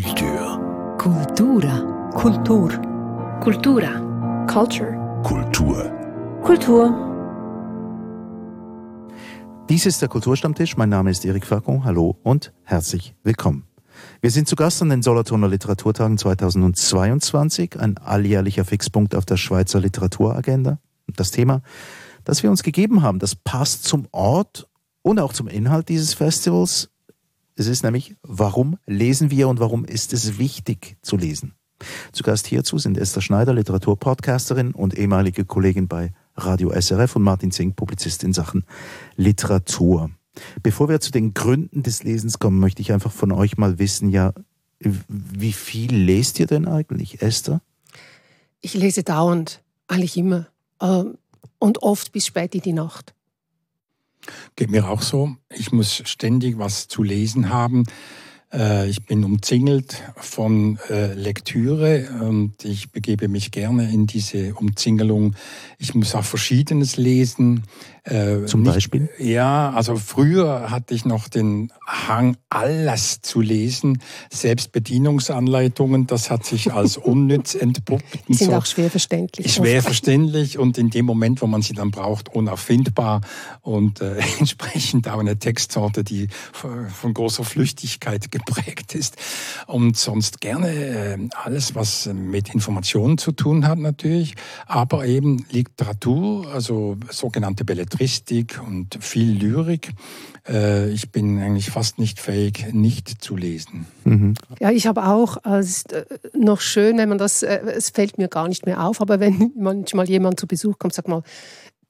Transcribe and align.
Kultur. 0.00 0.96
Kultura. 0.96 2.10
Kultur. 2.14 2.70
Kultura. 3.40 4.46
Culture. 4.46 4.92
Kultur. 5.24 5.90
Kultur. 6.44 6.94
Dies 9.68 9.86
ist 9.86 10.00
der 10.00 10.08
Kulturstammtisch. 10.08 10.76
Mein 10.76 10.90
Name 10.90 11.10
ist 11.10 11.24
Erik 11.24 11.44
Facon. 11.44 11.82
Hallo 11.82 12.16
und 12.22 12.52
herzlich 12.62 13.16
willkommen. 13.24 13.64
Wir 14.20 14.30
sind 14.30 14.46
zu 14.46 14.54
Gast 14.54 14.80
an 14.82 14.90
den 14.90 15.02
Solothurner 15.02 15.48
Literaturtagen 15.48 16.16
2022, 16.16 17.80
ein 17.80 17.98
alljährlicher 17.98 18.64
Fixpunkt 18.64 19.16
auf 19.16 19.26
der 19.26 19.36
Schweizer 19.36 19.80
Literaturagenda. 19.80 20.78
Das 21.08 21.32
Thema, 21.32 21.60
das 22.22 22.44
wir 22.44 22.50
uns 22.50 22.62
gegeben 22.62 23.02
haben, 23.02 23.18
das 23.18 23.34
passt 23.34 23.82
zum 23.82 24.06
Ort 24.12 24.68
und 25.02 25.18
auch 25.18 25.32
zum 25.32 25.48
Inhalt 25.48 25.88
dieses 25.88 26.14
Festivals. 26.14 26.88
Es 27.58 27.66
ist 27.66 27.82
nämlich, 27.82 28.14
warum 28.22 28.78
lesen 28.86 29.32
wir 29.32 29.48
und 29.48 29.58
warum 29.58 29.84
ist 29.84 30.12
es 30.12 30.38
wichtig 30.38 30.96
zu 31.02 31.16
lesen? 31.16 31.54
Zu 32.12 32.22
Gast 32.22 32.46
hierzu 32.46 32.78
sind 32.78 32.96
Esther 32.96 33.20
Schneider, 33.20 33.52
Literaturpodcasterin 33.52 34.70
und 34.70 34.96
ehemalige 34.96 35.44
Kollegin 35.44 35.88
bei 35.88 36.12
Radio 36.36 36.70
SRF 36.70 37.16
und 37.16 37.22
Martin 37.24 37.50
Zink, 37.50 37.74
Publizist 37.74 38.22
in 38.22 38.32
Sachen 38.32 38.64
Literatur. 39.16 40.10
Bevor 40.62 40.88
wir 40.88 41.00
zu 41.00 41.10
den 41.10 41.34
Gründen 41.34 41.82
des 41.82 42.04
Lesens 42.04 42.38
kommen, 42.38 42.60
möchte 42.60 42.80
ich 42.80 42.92
einfach 42.92 43.10
von 43.10 43.32
euch 43.32 43.58
mal 43.58 43.80
wissen, 43.80 44.10
ja, 44.10 44.32
wie 44.78 45.52
viel 45.52 45.92
lest 45.92 46.38
ihr 46.38 46.46
denn 46.46 46.68
eigentlich, 46.68 47.22
Esther? 47.22 47.60
Ich 48.60 48.74
lese 48.74 49.02
dauernd, 49.02 49.64
eigentlich 49.88 50.16
immer. 50.16 50.46
Ähm, 50.80 51.18
und 51.58 51.82
oft 51.82 52.12
bis 52.12 52.26
spät 52.26 52.54
in 52.54 52.60
die 52.60 52.72
Nacht. 52.72 53.16
Geht 54.56 54.70
mir 54.70 54.88
auch 54.88 55.02
so. 55.02 55.36
Ich 55.54 55.72
muss 55.72 56.02
ständig 56.04 56.58
was 56.58 56.88
zu 56.88 57.02
lesen 57.02 57.50
haben. 57.50 57.84
Äh, 58.52 58.88
ich 58.88 59.04
bin 59.04 59.24
umzingelt 59.24 60.02
von 60.16 60.78
äh, 60.88 61.14
Lektüre 61.14 62.08
und 62.20 62.64
ich 62.64 62.90
begebe 62.90 63.28
mich 63.28 63.50
gerne 63.50 63.92
in 63.92 64.06
diese 64.06 64.54
Umzingelung. 64.54 65.34
Ich 65.78 65.94
muss 65.94 66.14
auch 66.14 66.24
Verschiedenes 66.24 66.96
lesen. 66.96 67.64
Äh, 68.08 68.46
Zum 68.46 68.62
nicht, 68.62 68.72
Beispiel? 68.72 69.10
Ja, 69.18 69.70
also 69.70 69.96
früher 69.96 70.70
hatte 70.70 70.94
ich 70.94 71.04
noch 71.04 71.28
den 71.28 71.70
Hang, 71.86 72.38
alles 72.48 73.20
zu 73.20 73.42
lesen. 73.42 74.00
Selbst 74.30 74.72
Bedienungsanleitungen, 74.72 76.06
das 76.06 76.30
hat 76.30 76.46
sich 76.46 76.72
als 76.72 76.96
unnütz 76.96 77.54
entpuppt. 77.54 78.04
Die 78.28 78.34
sind 78.34 78.50
so. 78.50 78.56
auch 78.56 78.64
schwer 78.64 78.90
verständlich. 78.90 79.52
Schwer 79.52 79.82
verständlich 79.82 80.58
und 80.58 80.78
in 80.78 80.88
dem 80.88 81.04
Moment, 81.04 81.42
wo 81.42 81.46
man 81.46 81.60
sie 81.60 81.74
dann 81.74 81.90
braucht, 81.90 82.34
unauffindbar 82.34 83.20
und 83.60 84.00
äh, 84.00 84.16
entsprechend 84.38 85.06
auch 85.08 85.18
eine 85.18 85.38
Textsorte, 85.38 86.02
die 86.02 86.28
von 86.52 87.12
großer 87.12 87.44
Flüchtigkeit 87.44 88.30
geprägt 88.30 88.94
ist. 88.94 89.16
Und 89.66 89.98
sonst 89.98 90.40
gerne 90.40 90.70
äh, 90.70 91.18
alles, 91.34 91.74
was 91.74 92.06
mit 92.06 92.54
Informationen 92.54 93.18
zu 93.18 93.32
tun 93.32 93.68
hat 93.68 93.78
natürlich, 93.78 94.34
aber 94.66 95.04
eben 95.04 95.44
Literatur, 95.50 96.50
also 96.50 96.96
sogenannte 97.10 97.66
Belletristik 97.66 97.97
Belletristik 97.98 98.60
und 98.64 98.96
viel 99.00 99.32
Lyrik. 99.32 99.90
Äh, 100.48 100.90
ich 100.90 101.10
bin 101.10 101.40
eigentlich 101.40 101.70
fast 101.70 101.98
nicht 101.98 102.20
fähig, 102.20 102.72
nicht 102.72 103.22
zu 103.22 103.36
lesen. 103.36 103.86
Mhm. 104.04 104.34
Ja, 104.60 104.70
ich 104.70 104.86
habe 104.86 105.04
auch, 105.04 105.38
äh, 105.44 105.58
es 105.58 105.78
ist 105.78 105.92
äh, 105.92 106.04
noch 106.32 106.60
schön, 106.60 106.96
wenn 106.98 107.08
man 107.08 107.18
das, 107.18 107.42
es 107.42 107.90
fällt 107.90 108.16
mir 108.18 108.28
gar 108.28 108.48
nicht 108.48 108.66
mehr 108.66 108.84
auf, 108.84 109.00
aber 109.00 109.20
wenn 109.20 109.52
manchmal 109.58 110.08
jemand 110.08 110.38
zu 110.38 110.46
Besuch 110.46 110.78
kommt, 110.78 110.94
sag 110.94 111.08
mal, 111.08 111.22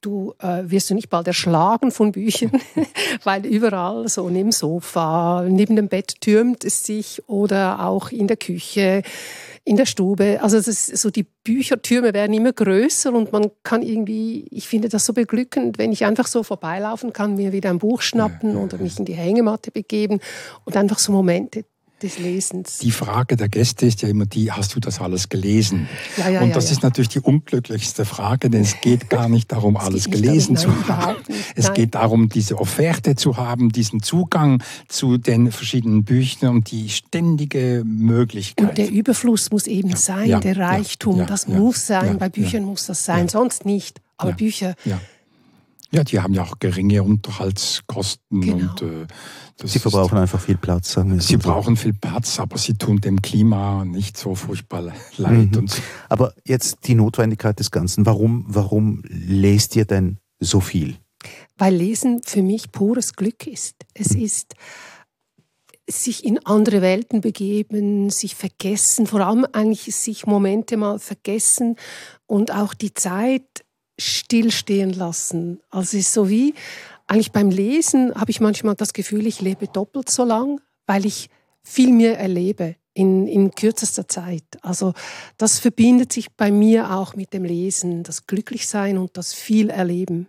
du 0.01 0.33
äh, 0.39 0.63
wirst 0.63 0.89
du 0.89 0.95
nicht 0.95 1.09
bald 1.09 1.27
erschlagen 1.27 1.91
von 1.91 2.11
Büchern, 2.11 2.51
weil 3.23 3.45
überall 3.45 4.07
so 4.07 4.29
neben 4.29 4.49
dem 4.49 4.51
Sofa, 4.51 5.45
neben 5.47 5.75
dem 5.75 5.87
Bett 5.87 6.21
türmt 6.21 6.63
es 6.63 6.83
sich 6.83 7.21
oder 7.27 7.85
auch 7.85 8.11
in 8.11 8.27
der 8.27 8.37
Küche 8.37 9.03
in 9.65 9.75
der 9.75 9.85
Stube. 9.85 10.39
Also 10.41 10.59
so 10.61 11.11
die 11.11 11.27
Büchertürme 11.43 12.13
werden 12.13 12.33
immer 12.33 12.53
größer 12.53 13.13
und 13.13 13.31
man 13.31 13.51
kann 13.63 13.81
irgendwie, 13.81 14.47
ich 14.49 14.67
finde 14.67 14.89
das 14.89 15.05
so 15.05 15.13
beglückend, 15.13 15.77
wenn 15.77 15.91
ich 15.91 16.05
einfach 16.05 16.27
so 16.27 16.43
vorbeilaufen 16.43 17.13
kann, 17.13 17.35
mir 17.35 17.51
wieder 17.51 17.69
ein 17.69 17.79
Buch 17.79 18.01
schnappen 18.01 18.57
oder 18.57 18.77
mich 18.77 18.97
in 18.97 19.05
die 19.05 19.13
Hängematte 19.13 19.71
begeben 19.71 20.19
und 20.65 20.75
einfach 20.75 20.97
so 20.97 21.11
Momente 21.11 21.65
des 22.03 22.19
Lesens. 22.19 22.79
Die 22.79 22.91
Frage 22.91 23.35
der 23.35 23.49
Gäste 23.49 23.85
ist 23.85 24.01
ja 24.01 24.09
immer 24.09 24.25
die, 24.25 24.51
hast 24.51 24.75
du 24.75 24.79
das 24.79 24.99
alles 24.99 25.29
gelesen? 25.29 25.87
Ja, 26.17 26.29
ja, 26.29 26.41
und 26.41 26.55
das 26.55 26.65
ja, 26.65 26.71
ist 26.71 26.83
natürlich 26.83 27.09
die 27.09 27.19
unglücklichste 27.19 28.05
Frage, 28.05 28.49
denn 28.49 28.61
es 28.61 28.81
geht 28.81 29.09
gar 29.09 29.29
nicht 29.29 29.51
darum, 29.51 29.77
alles 29.77 30.09
gelesen 30.09 30.55
darum, 30.55 30.75
nein, 30.75 30.85
zu 30.85 30.97
haben. 30.97 31.17
Es 31.55 31.65
nein. 31.65 31.73
geht 31.75 31.95
darum, 31.95 32.29
diese 32.29 32.59
Offerte 32.59 33.15
zu 33.15 33.37
haben, 33.37 33.71
diesen 33.71 34.01
Zugang 34.01 34.63
zu 34.87 35.17
den 35.17 35.51
verschiedenen 35.51 36.03
Büchern 36.03 36.55
und 36.55 36.71
die 36.71 36.89
ständige 36.89 37.83
Möglichkeit. 37.85 38.69
Und 38.69 38.77
der 38.77 38.89
Überfluss 38.89 39.51
muss 39.51 39.67
eben 39.67 39.95
sein, 39.95 40.41
der 40.41 40.57
Reichtum, 40.57 41.25
das 41.25 41.47
muss 41.47 41.87
sein, 41.87 42.17
bei 42.17 42.29
Büchern 42.29 42.63
muss 42.63 42.85
das 42.85 43.05
sein, 43.05 43.27
sonst 43.27 43.65
nicht. 43.65 44.01
Aber 44.17 44.33
Bücher... 44.33 44.75
Ja, 45.91 46.03
die 46.03 46.19
haben 46.19 46.33
ja 46.33 46.43
auch 46.43 46.59
geringe 46.59 47.01
Unterhaltskosten 47.01 48.41
genau. 48.41 48.57
und 48.57 48.81
äh, 48.81 49.07
Sie 49.63 49.79
verbrauchen 49.79 50.17
einfach 50.17 50.39
viel 50.39 50.55
Platz, 50.55 50.93
sagen 50.93 51.13
wir 51.13 51.21
Sie 51.21 51.33
so. 51.33 51.39
brauchen 51.39 51.75
viel 51.75 51.93
Platz, 51.93 52.39
aber 52.39 52.57
sie 52.57 52.75
tun 52.75 53.01
dem 53.01 53.21
Klima 53.21 53.83
nicht 53.83 54.15
so 54.17 54.35
furchtbar 54.35 54.93
leid. 55.17 55.55
Mhm. 55.55 55.67
aber 56.07 56.33
jetzt 56.45 56.87
die 56.87 56.95
Notwendigkeit 56.95 57.59
des 57.59 57.71
Ganzen. 57.71 58.05
Warum, 58.05 58.45
warum 58.47 59.03
lest 59.09 59.75
ihr 59.75 59.85
denn 59.85 60.19
so 60.39 60.59
viel? 60.61 60.95
Weil 61.57 61.75
Lesen 61.75 62.21
für 62.23 62.41
mich 62.41 62.71
pures 62.71 63.13
Glück 63.13 63.47
ist. 63.47 63.75
Es 63.93 64.13
mhm. 64.13 64.21
ist 64.21 64.55
sich 65.89 66.23
in 66.23 66.45
andere 66.45 66.81
Welten 66.81 67.21
begeben, 67.21 68.09
sich 68.09 68.35
vergessen, 68.35 69.07
vor 69.07 69.21
allem 69.21 69.45
eigentlich 69.51 69.93
sich 69.95 70.27
Momente 70.27 70.77
mal 70.77 70.99
vergessen 70.99 71.75
und 72.27 72.53
auch 72.53 72.73
die 72.73 72.93
Zeit 72.93 73.65
stillstehen 73.99 74.93
lassen. 74.93 75.59
Also 75.69 75.97
es 75.97 76.05
ist 76.05 76.13
so 76.13 76.29
wie, 76.29 76.53
eigentlich 77.07 77.31
beim 77.31 77.49
Lesen 77.49 78.13
habe 78.15 78.31
ich 78.31 78.39
manchmal 78.39 78.75
das 78.75 78.93
Gefühl, 78.93 79.25
ich 79.27 79.41
lebe 79.41 79.67
doppelt 79.67 80.09
so 80.09 80.23
lang, 80.23 80.61
weil 80.85 81.05
ich 81.05 81.29
viel 81.63 81.91
mehr 81.91 82.19
erlebe 82.19 82.75
in, 82.93 83.27
in 83.27 83.51
kürzester 83.51 84.07
Zeit. 84.07 84.43
Also 84.61 84.93
das 85.37 85.59
verbindet 85.59 86.13
sich 86.13 86.31
bei 86.31 86.51
mir 86.51 86.91
auch 86.91 87.15
mit 87.15 87.33
dem 87.33 87.43
Lesen, 87.43 88.03
das 88.03 88.27
Glücklichsein 88.27 88.97
und 88.97 89.17
das 89.17 89.33
viel 89.33 89.69
Erleben. 89.69 90.27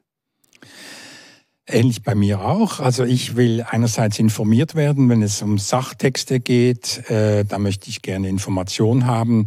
Ähnlich 1.67 2.03
bei 2.03 2.15
mir 2.15 2.41
auch. 2.41 2.81
Also 2.81 3.05
ich 3.05 3.37
will 3.37 3.65
einerseits 3.69 4.19
informiert 4.19 4.75
werden, 4.75 5.09
wenn 5.09 5.23
es 5.23 5.41
um 5.43 5.59
Sachtexte 5.59 6.41
geht. 6.41 7.09
Äh, 7.11 7.45
da 7.45 7.59
möchte 7.59 7.91
ich 7.91 8.03
gerne 8.03 8.29
Information 8.29 9.07
haben. 9.07 9.47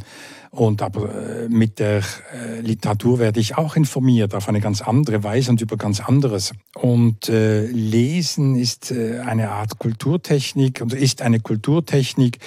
Und 0.53 0.83
aber 0.83 1.15
äh, 1.15 1.49
mit 1.49 1.79
der 1.79 2.03
äh, 2.31 2.59
Literatur 2.61 3.17
werde 3.17 3.39
ich 3.39 3.57
auch 3.57 3.75
informiert 3.75 4.35
auf 4.35 4.47
eine 4.47 4.61
ganz 4.61 4.83
andere 4.83 5.23
Weise 5.23 5.49
und 5.49 5.59
über 5.61 5.77
ganz 5.77 5.99
anderes. 5.99 6.53
Und 6.75 7.27
äh, 7.27 7.65
Lesen 7.65 8.55
ist 8.55 8.91
äh, 8.91 9.21
eine 9.25 9.49
Art 9.49 9.79
Kulturtechnik 9.79 10.81
und 10.81 10.93
ist 10.93 11.23
eine 11.23 11.39
Kulturtechnik, 11.39 12.37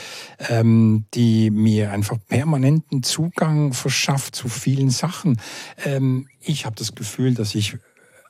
ähm, 0.49 1.06
die 1.15 1.50
mir 1.50 1.91
einfach 1.91 2.19
permanenten 2.28 3.03
Zugang 3.03 3.72
verschafft 3.72 4.37
zu 4.37 4.49
vielen 4.49 4.91
Sachen. 4.91 5.41
Ähm, 5.84 6.28
ich 6.41 6.65
habe 6.65 6.77
das 6.77 6.95
Gefühl, 6.95 7.34
dass 7.34 7.56
ich 7.56 7.77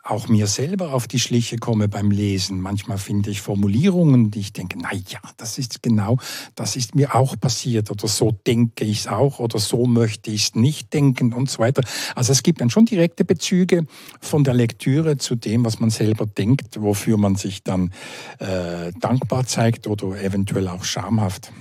auch 0.08 0.28
mir 0.28 0.46
selber 0.46 0.92
auf 0.92 1.08
die 1.08 1.18
Schliche 1.18 1.56
komme 1.56 1.88
beim 1.88 2.10
Lesen. 2.10 2.60
Manchmal 2.60 2.98
finde 2.98 3.30
ich 3.30 3.40
Formulierungen, 3.40 4.30
die 4.30 4.40
ich 4.40 4.52
denke, 4.52 4.78
na 4.80 4.92
ja, 4.92 5.20
das 5.36 5.58
ist 5.58 5.82
genau, 5.82 6.18
das 6.54 6.76
ist 6.76 6.94
mir 6.94 7.14
auch 7.14 7.38
passiert 7.38 7.90
oder 7.90 8.08
so 8.08 8.30
denke 8.46 8.84
ich 8.84 9.00
es 9.00 9.08
auch 9.08 9.38
oder 9.38 9.58
so 9.58 9.86
möchte 9.86 10.30
ich 10.30 10.48
es 10.48 10.54
nicht 10.54 10.92
denken 10.94 11.32
und 11.32 11.50
so 11.50 11.58
weiter. 11.58 11.82
Also 12.14 12.32
es 12.32 12.42
gibt 12.42 12.60
dann 12.60 12.70
schon 12.70 12.86
direkte 12.86 13.24
Bezüge 13.24 13.86
von 14.20 14.44
der 14.44 14.54
Lektüre 14.54 15.16
zu 15.16 15.34
dem, 15.34 15.64
was 15.64 15.80
man 15.80 15.90
selber 15.90 16.26
denkt, 16.26 16.80
wofür 16.80 17.16
man 17.16 17.36
sich 17.36 17.62
dann 17.62 17.92
äh, 18.38 18.92
dankbar 19.00 19.46
zeigt 19.46 19.86
oder 19.86 20.22
eventuell 20.22 20.68
auch 20.68 20.84
schamhaft. 20.84 21.52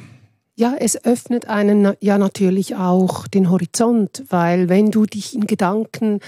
Ja, 0.58 0.74
es 0.80 1.04
öffnet 1.04 1.50
einen 1.50 1.94
ja 2.00 2.18
natürlich 2.18 2.76
auch 2.76 3.28
den 3.28 3.50
Horizont, 3.50 4.24
weil 4.30 4.70
wenn 4.70 4.90
du 4.90 5.06
dich 5.06 5.36
in 5.36 5.48
Gedanken 5.48 6.22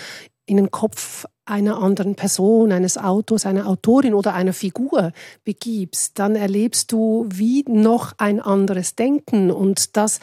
in 0.47 0.57
den 0.57 0.71
Kopf 0.71 1.25
einer 1.45 1.77
anderen 1.77 2.15
Person, 2.15 2.71
eines 2.71 2.97
Autors, 2.97 3.45
einer 3.45 3.67
Autorin 3.67 4.13
oder 4.13 4.33
einer 4.33 4.53
Figur 4.53 5.11
begibst, 5.44 6.17
dann 6.19 6.35
erlebst 6.35 6.91
du 6.91 7.25
wie 7.29 7.63
noch 7.67 8.13
ein 8.17 8.41
anderes 8.41 8.95
Denken 8.95 9.51
und 9.51 9.95
das 9.95 10.19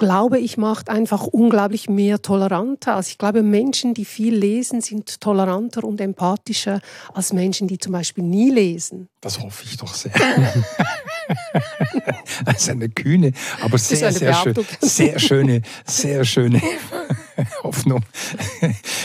glaube 0.00 0.38
ich, 0.38 0.56
macht 0.56 0.88
einfach 0.88 1.26
unglaublich 1.26 1.88
mehr 1.90 2.22
toleranter. 2.22 2.96
Also 2.96 3.10
ich 3.10 3.18
glaube, 3.18 3.42
Menschen, 3.42 3.92
die 3.92 4.06
viel 4.06 4.34
lesen, 4.34 4.80
sind 4.80 5.20
toleranter 5.20 5.84
und 5.84 6.00
empathischer 6.00 6.80
als 7.12 7.34
Menschen, 7.34 7.68
die 7.68 7.78
zum 7.78 7.92
Beispiel 7.92 8.24
nie 8.24 8.50
lesen. 8.50 9.08
Das 9.20 9.38
hoffe 9.40 9.62
ich 9.64 9.76
doch 9.76 9.94
sehr. 9.94 10.12
das 12.44 12.62
ist 12.62 12.70
eine 12.70 12.88
kühne, 12.88 13.32
aber 13.62 13.78
sehr, 13.78 14.12
sehr, 14.12 14.34
schön, 14.34 14.54
sehr 14.80 15.18
schöne, 15.18 15.62
sehr 15.86 16.24
schöne 16.24 16.60
Hoffnung. 17.62 18.04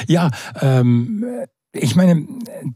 ja, 0.08 0.30
ähm, 0.62 1.26
Ich 1.78 1.98
meine, 1.98 2.26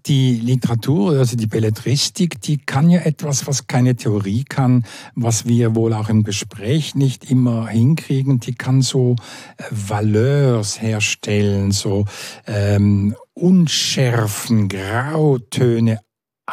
die 0.05 0.33
Literatur, 0.35 1.19
also 1.19 1.37
die 1.37 1.47
Belletristik, 1.47 2.41
die 2.41 2.57
kann 2.57 2.89
ja 2.89 2.99
etwas, 2.99 3.47
was 3.47 3.65
keine 3.65 3.95
Theorie 3.95 4.43
kann, 4.43 4.83
was 5.15 5.45
wir 5.47 5.73
wohl 5.73 5.93
auch 5.93 6.09
im 6.09 6.23
Gespräch 6.23 6.95
nicht 6.95 7.31
immer 7.31 7.69
hinkriegen. 7.69 8.41
Die 8.41 8.55
kann 8.55 8.81
so 8.81 9.15
äh, 9.55 9.63
Valeurs 9.71 10.81
herstellen, 10.81 11.71
so 11.71 12.05
ähm, 12.45 13.15
Unschärfen, 13.33 14.67
Grautöne, 14.67 15.99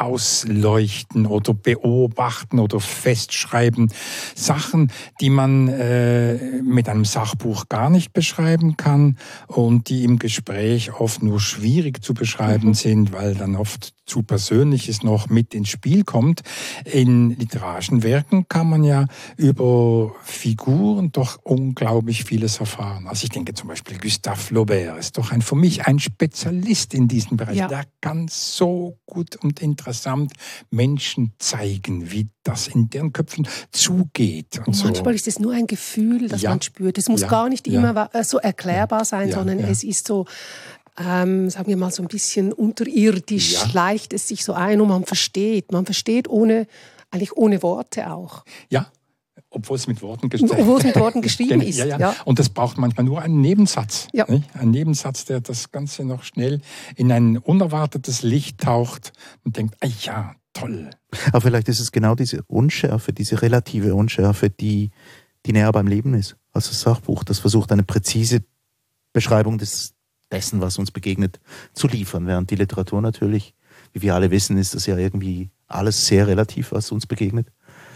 ausleuchten 0.00 1.26
oder 1.26 1.54
beobachten 1.54 2.58
oder 2.58 2.80
festschreiben. 2.80 3.92
Sachen, 4.34 4.92
die 5.20 5.30
man 5.30 5.68
äh, 5.68 6.34
mit 6.62 6.88
einem 6.88 7.04
Sachbuch 7.04 7.68
gar 7.68 7.90
nicht 7.90 8.12
beschreiben 8.12 8.76
kann 8.76 9.18
und 9.46 9.88
die 9.88 10.04
im 10.04 10.18
Gespräch 10.18 10.92
oft 10.92 11.22
nur 11.22 11.40
schwierig 11.40 12.02
zu 12.02 12.14
beschreiben 12.14 12.68
mhm. 12.68 12.74
sind, 12.74 13.12
weil 13.12 13.34
dann 13.34 13.56
oft 13.56 13.94
zu 14.06 14.22
Persönliches 14.22 15.02
noch 15.02 15.28
mit 15.28 15.54
ins 15.54 15.68
Spiel 15.68 16.04
kommt. 16.04 16.42
In 16.84 17.30
literarischen 17.30 18.02
Werken 18.02 18.48
kann 18.48 18.70
man 18.70 18.84
ja 18.84 19.06
über 19.36 20.14
Figuren 20.22 21.12
doch 21.12 21.38
unglaublich 21.42 22.24
vieles 22.24 22.60
erfahren. 22.60 23.06
Also 23.08 23.24
ich 23.24 23.30
denke 23.30 23.54
zum 23.54 23.68
Beispiel 23.68 23.98
Gustave 23.98 24.38
Flaubert 24.38 24.98
ist 24.98 25.18
doch 25.18 25.32
ein, 25.32 25.42
für 25.42 25.56
mich 25.56 25.86
ein 25.86 25.98
Spezialist 25.98 26.94
in 26.94 27.08
diesem 27.08 27.36
Bereich. 27.36 27.56
Ja. 27.56 27.68
Der 27.68 27.84
kann 28.00 28.28
so 28.28 28.98
gut 29.06 29.36
und 29.36 29.60
interessant 29.60 30.32
Menschen 30.70 31.32
zeigen, 31.38 32.10
wie 32.10 32.28
das 32.42 32.68
in 32.68 32.88
deren 32.88 33.12
Köpfen 33.12 33.48
zugeht. 33.72 34.60
Und, 34.66 34.82
manchmal 34.84 35.14
so. 35.14 35.16
ist 35.16 35.28
es 35.28 35.38
nur 35.38 35.52
ein 35.52 35.66
Gefühl, 35.66 36.28
das 36.28 36.42
ja. 36.42 36.50
man 36.50 36.62
spürt. 36.62 36.98
Es 36.98 37.08
muss 37.08 37.22
ja. 37.22 37.28
gar 37.28 37.48
nicht 37.48 37.66
immer 37.66 38.08
so 38.22 38.38
erklärbar 38.38 39.04
sein, 39.04 39.32
sondern 39.32 39.58
es 39.58 39.82
ist 39.82 40.06
so 40.06 40.26
ähm, 40.98 41.50
sagen 41.50 41.68
wir 41.68 41.76
mal, 41.76 41.90
so 41.90 42.02
ein 42.02 42.08
bisschen 42.08 42.52
unterirdisch 42.52 43.52
ja. 43.52 43.68
schleicht 43.68 44.12
es 44.12 44.28
sich 44.28 44.44
so 44.44 44.52
ein 44.52 44.80
und 44.80 44.88
man 44.88 45.04
versteht. 45.04 45.72
Man 45.72 45.84
versteht 45.84 46.28
ohne, 46.28 46.66
eigentlich 47.10 47.36
ohne 47.36 47.62
Worte 47.62 48.10
auch. 48.10 48.44
Ja, 48.70 48.90
obwohl 49.50 49.76
es 49.76 49.86
mit 49.86 50.02
Worten 50.02 50.28
geschrieben, 50.28 50.52
obwohl 50.58 50.78
es 50.78 50.84
mit 50.84 50.96
Worten 50.96 51.22
geschrieben 51.22 51.60
ist. 51.62 51.78
Ja, 51.78 51.84
ja. 51.84 51.98
ja, 51.98 52.16
Und 52.24 52.38
das 52.38 52.48
braucht 52.48 52.78
manchmal 52.78 53.04
nur 53.04 53.22
einen 53.22 53.40
Nebensatz. 53.40 54.08
Ja. 54.12 54.24
Nicht? 54.28 54.44
Ein 54.54 54.70
Nebensatz, 54.70 55.24
der 55.24 55.40
das 55.40 55.70
Ganze 55.70 56.04
noch 56.04 56.22
schnell 56.24 56.60
in 56.96 57.10
ein 57.12 57.38
unerwartetes 57.38 58.22
Licht 58.22 58.60
taucht 58.60 59.12
und 59.44 59.56
denkt, 59.56 59.76
ah 59.80 59.88
ja, 60.02 60.34
toll. 60.52 60.90
Aber 61.28 61.40
vielleicht 61.40 61.68
ist 61.68 61.80
es 61.80 61.92
genau 61.92 62.14
diese 62.14 62.42
Unschärfe, 62.46 63.12
diese 63.12 63.42
relative 63.42 63.94
Unschärfe, 63.94 64.50
die, 64.50 64.90
die 65.44 65.52
näher 65.52 65.72
beim 65.72 65.86
Leben 65.86 66.14
ist 66.14 66.36
als 66.52 66.68
das 66.68 66.80
Sachbuch. 66.80 67.24
Das 67.24 67.38
versucht 67.38 67.72
eine 67.72 67.82
präzise 67.82 68.42
Beschreibung 69.12 69.58
des, 69.58 69.94
dessen, 70.30 70.60
was 70.60 70.78
uns 70.78 70.90
begegnet, 70.90 71.40
zu 71.72 71.88
liefern. 71.88 72.26
Während 72.26 72.50
die 72.50 72.56
Literatur 72.56 73.00
natürlich, 73.00 73.54
wie 73.92 74.02
wir 74.02 74.14
alle 74.14 74.30
wissen, 74.30 74.58
ist 74.58 74.74
das 74.74 74.86
ja 74.86 74.96
irgendwie 74.96 75.50
alles 75.66 76.06
sehr 76.06 76.26
relativ, 76.26 76.72
was 76.72 76.90
uns 76.92 77.06
begegnet. 77.06 77.48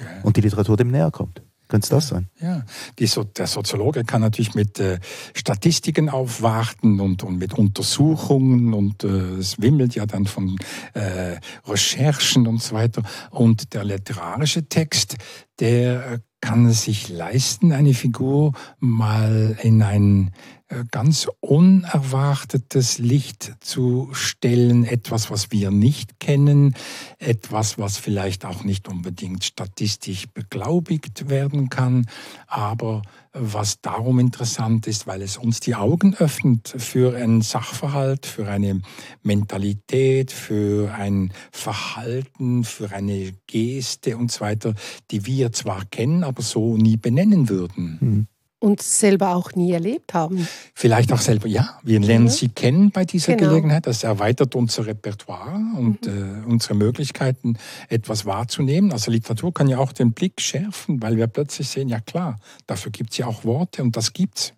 Ja. 0.02 0.22
Und 0.22 0.36
die 0.36 0.40
Literatur 0.40 0.76
dem 0.76 0.90
näher 0.90 1.10
kommt. 1.10 1.42
Könnte 1.70 1.84
es 1.84 1.90
das 1.90 2.08
sein? 2.08 2.28
Ja, 2.40 2.64
so 3.06 3.22
der 3.22 3.46
Soziologe 3.46 4.02
kann 4.02 4.22
natürlich 4.22 4.54
mit 4.56 4.80
äh, 4.80 4.98
Statistiken 5.34 6.08
aufwarten 6.08 6.98
und, 6.98 7.22
und 7.22 7.38
mit 7.38 7.54
Untersuchungen 7.54 8.74
und 8.74 9.04
äh, 9.04 9.36
es 9.38 9.60
wimmelt 9.62 9.94
ja 9.94 10.04
dann 10.04 10.26
von 10.26 10.56
äh, 10.94 11.36
Recherchen 11.64 12.48
und 12.48 12.60
so 12.60 12.74
weiter. 12.74 13.04
Und 13.30 13.72
der 13.72 13.84
literarische 13.84 14.68
Text, 14.68 15.16
der 15.60 16.20
kann 16.40 16.66
es 16.66 16.82
sich 16.82 17.08
leisten, 17.08 17.70
eine 17.72 17.94
Figur 17.94 18.52
mal 18.80 19.56
in 19.62 19.82
ein 19.82 20.28
äh, 20.28 20.59
ganz 20.90 21.28
unerwartetes 21.40 22.98
Licht 22.98 23.54
zu 23.60 24.08
stellen, 24.12 24.84
etwas, 24.84 25.30
was 25.30 25.50
wir 25.50 25.70
nicht 25.70 26.20
kennen, 26.20 26.74
etwas, 27.18 27.78
was 27.78 27.96
vielleicht 27.96 28.44
auch 28.44 28.62
nicht 28.62 28.88
unbedingt 28.88 29.44
statistisch 29.44 30.28
beglaubigt 30.32 31.28
werden 31.28 31.70
kann, 31.70 32.06
aber 32.46 33.02
was 33.32 33.80
darum 33.80 34.18
interessant 34.18 34.86
ist, 34.86 35.06
weil 35.06 35.22
es 35.22 35.36
uns 35.36 35.60
die 35.60 35.74
Augen 35.74 36.14
öffnet 36.14 36.74
für 36.76 37.16
einen 37.16 37.42
Sachverhalt, 37.42 38.26
für 38.26 38.48
eine 38.48 38.80
Mentalität, 39.22 40.30
für 40.30 40.92
ein 40.94 41.32
Verhalten, 41.52 42.64
für 42.64 42.90
eine 42.90 43.32
Geste 43.46 44.16
und 44.16 44.30
so 44.30 44.40
weiter, 44.40 44.74
die 45.10 45.26
wir 45.26 45.52
zwar 45.52 45.84
kennen, 45.84 46.24
aber 46.24 46.42
so 46.42 46.76
nie 46.76 46.96
benennen 46.96 47.48
würden. 47.48 47.98
Mhm 48.00 48.26
und 48.60 48.82
selber 48.82 49.34
auch 49.34 49.54
nie 49.54 49.72
erlebt 49.72 50.14
haben. 50.14 50.46
Vielleicht 50.74 51.12
auch 51.12 51.20
selber, 51.20 51.48
ja. 51.48 51.78
Wir 51.82 51.98
lernen 51.98 52.26
ja. 52.26 52.32
sie 52.32 52.48
kennen 52.48 52.90
bei 52.90 53.04
dieser 53.04 53.34
genau. 53.34 53.50
Gelegenheit. 53.50 53.86
Das 53.86 54.04
erweitert 54.04 54.54
unser 54.54 54.86
Repertoire 54.86 55.54
und 55.76 56.06
mhm. 56.06 56.44
äh, 56.46 56.46
unsere 56.46 56.74
Möglichkeiten, 56.74 57.56
etwas 57.88 58.26
wahrzunehmen. 58.26 58.92
Also 58.92 59.10
Literatur 59.10 59.52
kann 59.52 59.66
ja 59.66 59.78
auch 59.78 59.92
den 59.92 60.12
Blick 60.12 60.40
schärfen, 60.40 61.02
weil 61.02 61.16
wir 61.16 61.26
plötzlich 61.26 61.68
sehen, 61.68 61.88
ja 61.88 62.00
klar, 62.00 62.38
dafür 62.66 62.92
gibt 62.92 63.12
es 63.12 63.18
ja 63.18 63.26
auch 63.26 63.44
Worte 63.44 63.82
und 63.82 63.96
das 63.96 64.12
gibt's. 64.12 64.52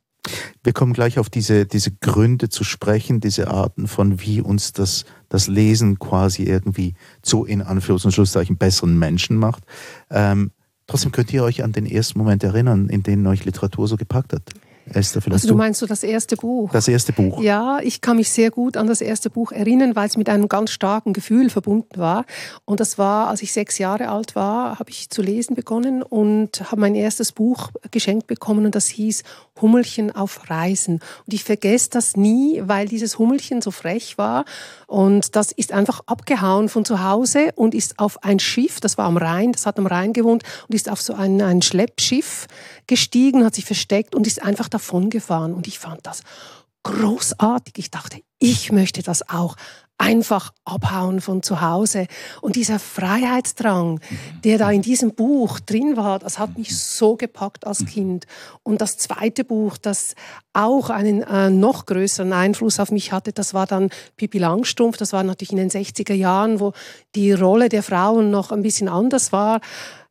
Wir 0.63 0.73
kommen 0.73 0.93
gleich 0.93 1.19
auf 1.19 1.29
diese, 1.29 1.67
diese 1.67 1.91
Gründe 1.91 2.49
zu 2.49 2.63
sprechen, 2.63 3.21
diese 3.21 3.49
Arten 3.49 3.89
von, 3.89 4.21
wie 4.21 4.41
uns 4.41 4.73
das, 4.73 5.05
das 5.29 5.49
Lesen 5.49 5.99
quasi 5.99 6.45
irgendwie 6.45 6.95
zu, 7.23 7.45
in 7.45 7.63
Anführungs- 7.63 8.05
und 8.05 8.13
Schlusszeichen, 8.13 8.57
besseren 8.57 8.99
Menschen 8.99 9.37
macht. 9.37 9.65
Ähm, 10.11 10.53
Trotzdem 10.87 11.13
könnt 11.13 11.33
ihr 11.33 11.45
euch 11.45 11.63
an 11.63 11.73
den 11.73 11.87
ersten 11.87 12.19
Moment 12.19 12.43
erinnern, 12.45 12.89
in 12.89 13.03
dem 13.03 13.27
euch 13.27 13.45
Literatur 13.45 13.89
so 13.89 13.97
gepackt 13.97 14.33
hat. 14.33 14.43
Esther, 14.87 15.23
vielleicht 15.23 15.45
also 15.45 15.49
du 15.49 15.55
meinst 15.55 15.81
so 15.81 15.87
das 15.87 16.03
erste 16.03 16.37
Buch? 16.37 16.71
Das 16.73 16.89
erste 16.89 17.13
Buch. 17.13 17.41
Ja, 17.41 17.79
ich 17.83 18.01
kann 18.01 18.17
mich 18.17 18.31
sehr 18.31 18.51
gut 18.51 18.77
an 18.77 18.87
das 18.87 19.01
erste 19.01 19.31
Buch 19.31 19.53
erinnern, 19.53 19.95
weil 19.95 20.09
es 20.09 20.17
mit 20.17 20.29
einem 20.29 20.49
ganz 20.49 20.71
starken 20.71 21.13
Gefühl 21.13 21.51
verbunden 21.51 21.99
war. 21.99 22.25
Und 22.65 22.81
das 22.81 22.99
war, 22.99 23.29
als 23.29 23.43
ich 23.43 23.53
sechs 23.53 23.79
Jahre 23.79 24.09
alt 24.09 24.35
war, 24.35 24.79
habe 24.79 24.91
ich 24.91 25.09
zu 25.11 25.23
lesen 25.23 25.55
begonnen 25.55 26.03
und 26.03 26.71
habe 26.71 26.81
mein 26.81 26.95
erstes 26.95 27.33
Buch 27.33 27.71
geschenkt 27.91 28.27
bekommen 28.27 28.67
und 28.67 28.75
das 28.75 28.89
hieß 28.89 29.23
Hummelchen 29.61 30.11
auf 30.11 30.51
Reisen. 30.51 30.95
Und 31.27 31.35
ich 31.35 31.45
vergesse 31.45 31.91
das 31.91 32.17
nie, 32.17 32.63
weil 32.65 32.89
dieses 32.89 33.19
Hummelchen 33.19 33.63
so 33.63 33.71
frech 33.71 34.19
war. 34.19 34.45
Und 34.93 35.37
das 35.37 35.53
ist 35.53 35.73
einfach 35.73 36.01
abgehauen 36.05 36.69
von 36.69 36.85
zu 36.85 37.03
Hause 37.03 37.53
und 37.55 37.75
ist 37.75 37.99
auf 37.99 38.23
ein 38.23 38.39
Schiff, 38.39 38.79
das 38.79 38.99
war 38.99 39.07
am 39.07 39.17
Rhein, 39.17 39.53
das 39.53 39.65
hat 39.65 39.79
am 39.79 39.87
Rhein 39.87 40.13
gewohnt, 40.13 40.43
und 40.69 40.75
ist 40.75 40.91
auf 40.91 41.01
so 41.01 41.15
ein, 41.15 41.41
ein 41.41 41.63
Schleppschiff 41.63 42.47
gestiegen, 42.87 43.43
hat 43.43 43.55
sich 43.55 43.65
versteckt 43.65 44.15
und 44.15 44.27
ist 44.27 44.43
einfach 44.43 44.69
davongefahren. 44.69 45.55
Und 45.55 45.67
ich 45.67 45.79
fand 45.79 46.07
das 46.07 46.21
großartig. 46.83 47.79
Ich 47.79 47.91
dachte, 47.91 48.21
ich 48.39 48.71
möchte 48.71 49.03
das 49.03 49.27
auch 49.31 49.57
einfach 50.03 50.53
abhauen 50.65 51.21
von 51.21 51.45
zu 51.45 51.61
Hause. 51.61 52.09
Und 52.41 52.57
dieser 52.57 52.81
Freiheitsdrang, 52.81 54.01
der 54.43 54.59
da 54.59 54.71
in 54.71 54.83
diesem 54.83 55.15
Buch 55.15 55.61
drin 55.61 55.97
war, 55.97 56.19
das 56.19 56.41
hat 56.41 56.59
mich 56.59 56.77
so 56.77 57.17
gepackt 57.17 57.67
als 57.67 57.87
Kind. 57.87 58.27
Und 58.65 58.81
das 58.81 58.99
zweite 58.99 59.45
Buch, 59.45 59.79
das 59.79 60.17
auch 60.53 60.91
einen 60.91 61.23
äh, 61.23 61.51
noch 61.51 61.87
größeren 61.87 62.33
Einfluss 62.33 62.81
auf 62.81 62.91
mich 62.91 63.13
hatte, 63.13 63.33
das 63.33 63.55
war 63.55 63.67
dann 63.67 63.91
Pippi 64.17 64.39
Langstrumpf. 64.39 64.97
Das 64.97 65.13
war 65.13 65.23
natürlich 65.23 65.53
in 65.53 65.59
den 65.59 65.71
60er 65.71 66.15
Jahren, 66.15 66.59
wo 66.59 66.73
die 67.15 67.33
Rolle 67.33 67.69
der 67.69 67.85
Frauen 67.85 68.33
noch 68.33 68.51
ein 68.51 68.63
bisschen 68.63 68.89
anders 68.89 69.31
war. 69.31 69.61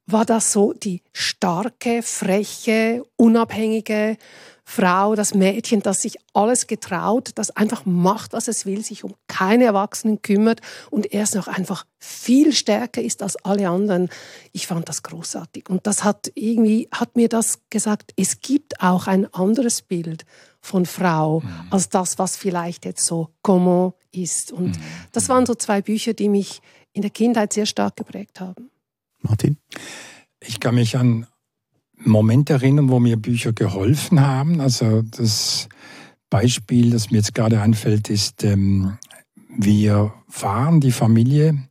War 0.07 0.25
das 0.25 0.53
so 0.53 0.71
die 0.71 1.01
starke, 1.12 2.01
freche, 2.01 3.03
unabhängige, 3.17 4.17
Frau, 4.63 5.15
das 5.15 5.34
Mädchen, 5.34 5.82
das 5.82 6.01
sich 6.01 6.18
alles 6.34 6.68
getraut, 6.68 7.32
das 7.36 7.51
einfach 7.51 7.86
macht, 7.86 8.34
was 8.34 8.48
es 8.48 8.65
will, 8.65 8.84
sich 8.84 9.03
um 9.03 9.15
keine 9.27 9.65
Erwachsenen 9.65 10.22
kümmert 10.22 10.62
und 10.89 11.12
erst 11.12 11.36
noch 11.36 11.48
einfach 11.48 11.86
viel 11.98 12.53
stärker 12.53 13.01
ist 13.01 13.22
als 13.24 13.36
alle 13.38 13.70
anderen. 13.70 14.10
Ich 14.51 14.68
fand 14.68 14.88
das 14.88 15.03
großartig 15.03 15.70
und 15.70 15.88
das 15.88 16.03
hat 16.03 16.32
irgendwie 16.36 16.88
hat 16.91 17.15
mir 17.15 17.27
das 17.27 17.60
gesagt. 17.70 18.13
Es 18.15 18.41
gibt 18.41 18.82
auch 18.82 19.08
ein 19.08 19.32
anderes 19.34 19.82
Bild 19.82 20.25
von 20.62 20.86
Frau 20.86 21.41
mhm. 21.41 21.68
als 21.72 21.89
das, 21.89 22.20
was 22.20 22.38
vielleicht 22.38 22.86
jetzt 22.86 23.06
so 23.06 23.30
comment 23.41 23.94
ist. 24.12 24.51
Und 24.51 24.77
mhm. 24.77 24.84
das 25.12 25.27
waren 25.27 25.46
so 25.46 25.56
zwei 25.56 25.82
Bücher, 25.82 26.13
die 26.13 26.30
mich 26.30 26.62
in 26.94 27.01
der 27.01 27.12
Kindheit 27.12 27.53
sehr 27.53 27.65
stark 27.65 27.96
geprägt 27.96 28.39
haben. 28.39 28.70
Martin? 29.22 29.58
Ich 30.39 30.60
kann 30.60 30.75
mich 30.75 30.98
an 30.98 31.27
Moment 32.03 32.50
erinnern, 32.50 32.89
wo 32.89 33.00
mir 33.00 33.17
Bücher 33.17 33.53
geholfen 33.53 34.22
haben. 34.22 34.60
Also 34.62 35.01
das 35.01 35.70
Beispiel, 36.29 36.91
das 36.91 37.12
mir 37.12 37.17
jetzt 37.17 37.36
gerade 37.36 37.62
anfällt, 37.62 38.10
ist, 38.10 38.43
ähm, 38.43 38.98
wir 39.58 40.13
fahren 40.29 40.79
die 40.79 40.91
Familie, 40.91 41.67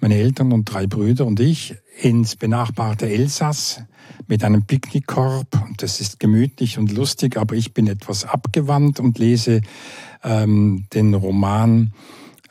meine 0.00 0.14
Eltern 0.16 0.52
und 0.52 0.64
drei 0.64 0.86
Brüder 0.86 1.26
und 1.26 1.40
ich, 1.40 1.76
ins 2.00 2.36
benachbarte 2.36 3.08
Elsass 3.08 3.82
mit 4.26 4.44
einem 4.44 4.64
Picknickkorb. 4.64 5.46
Das 5.76 6.00
ist 6.00 6.18
gemütlich 6.20 6.78
und 6.78 6.92
lustig, 6.92 7.36
aber 7.36 7.54
ich 7.54 7.74
bin 7.74 7.86
etwas 7.86 8.24
abgewandt 8.24 9.00
und 9.00 9.18
lese 9.18 9.60
ähm, 10.22 10.86
den 10.92 11.14
Roman 11.14 11.92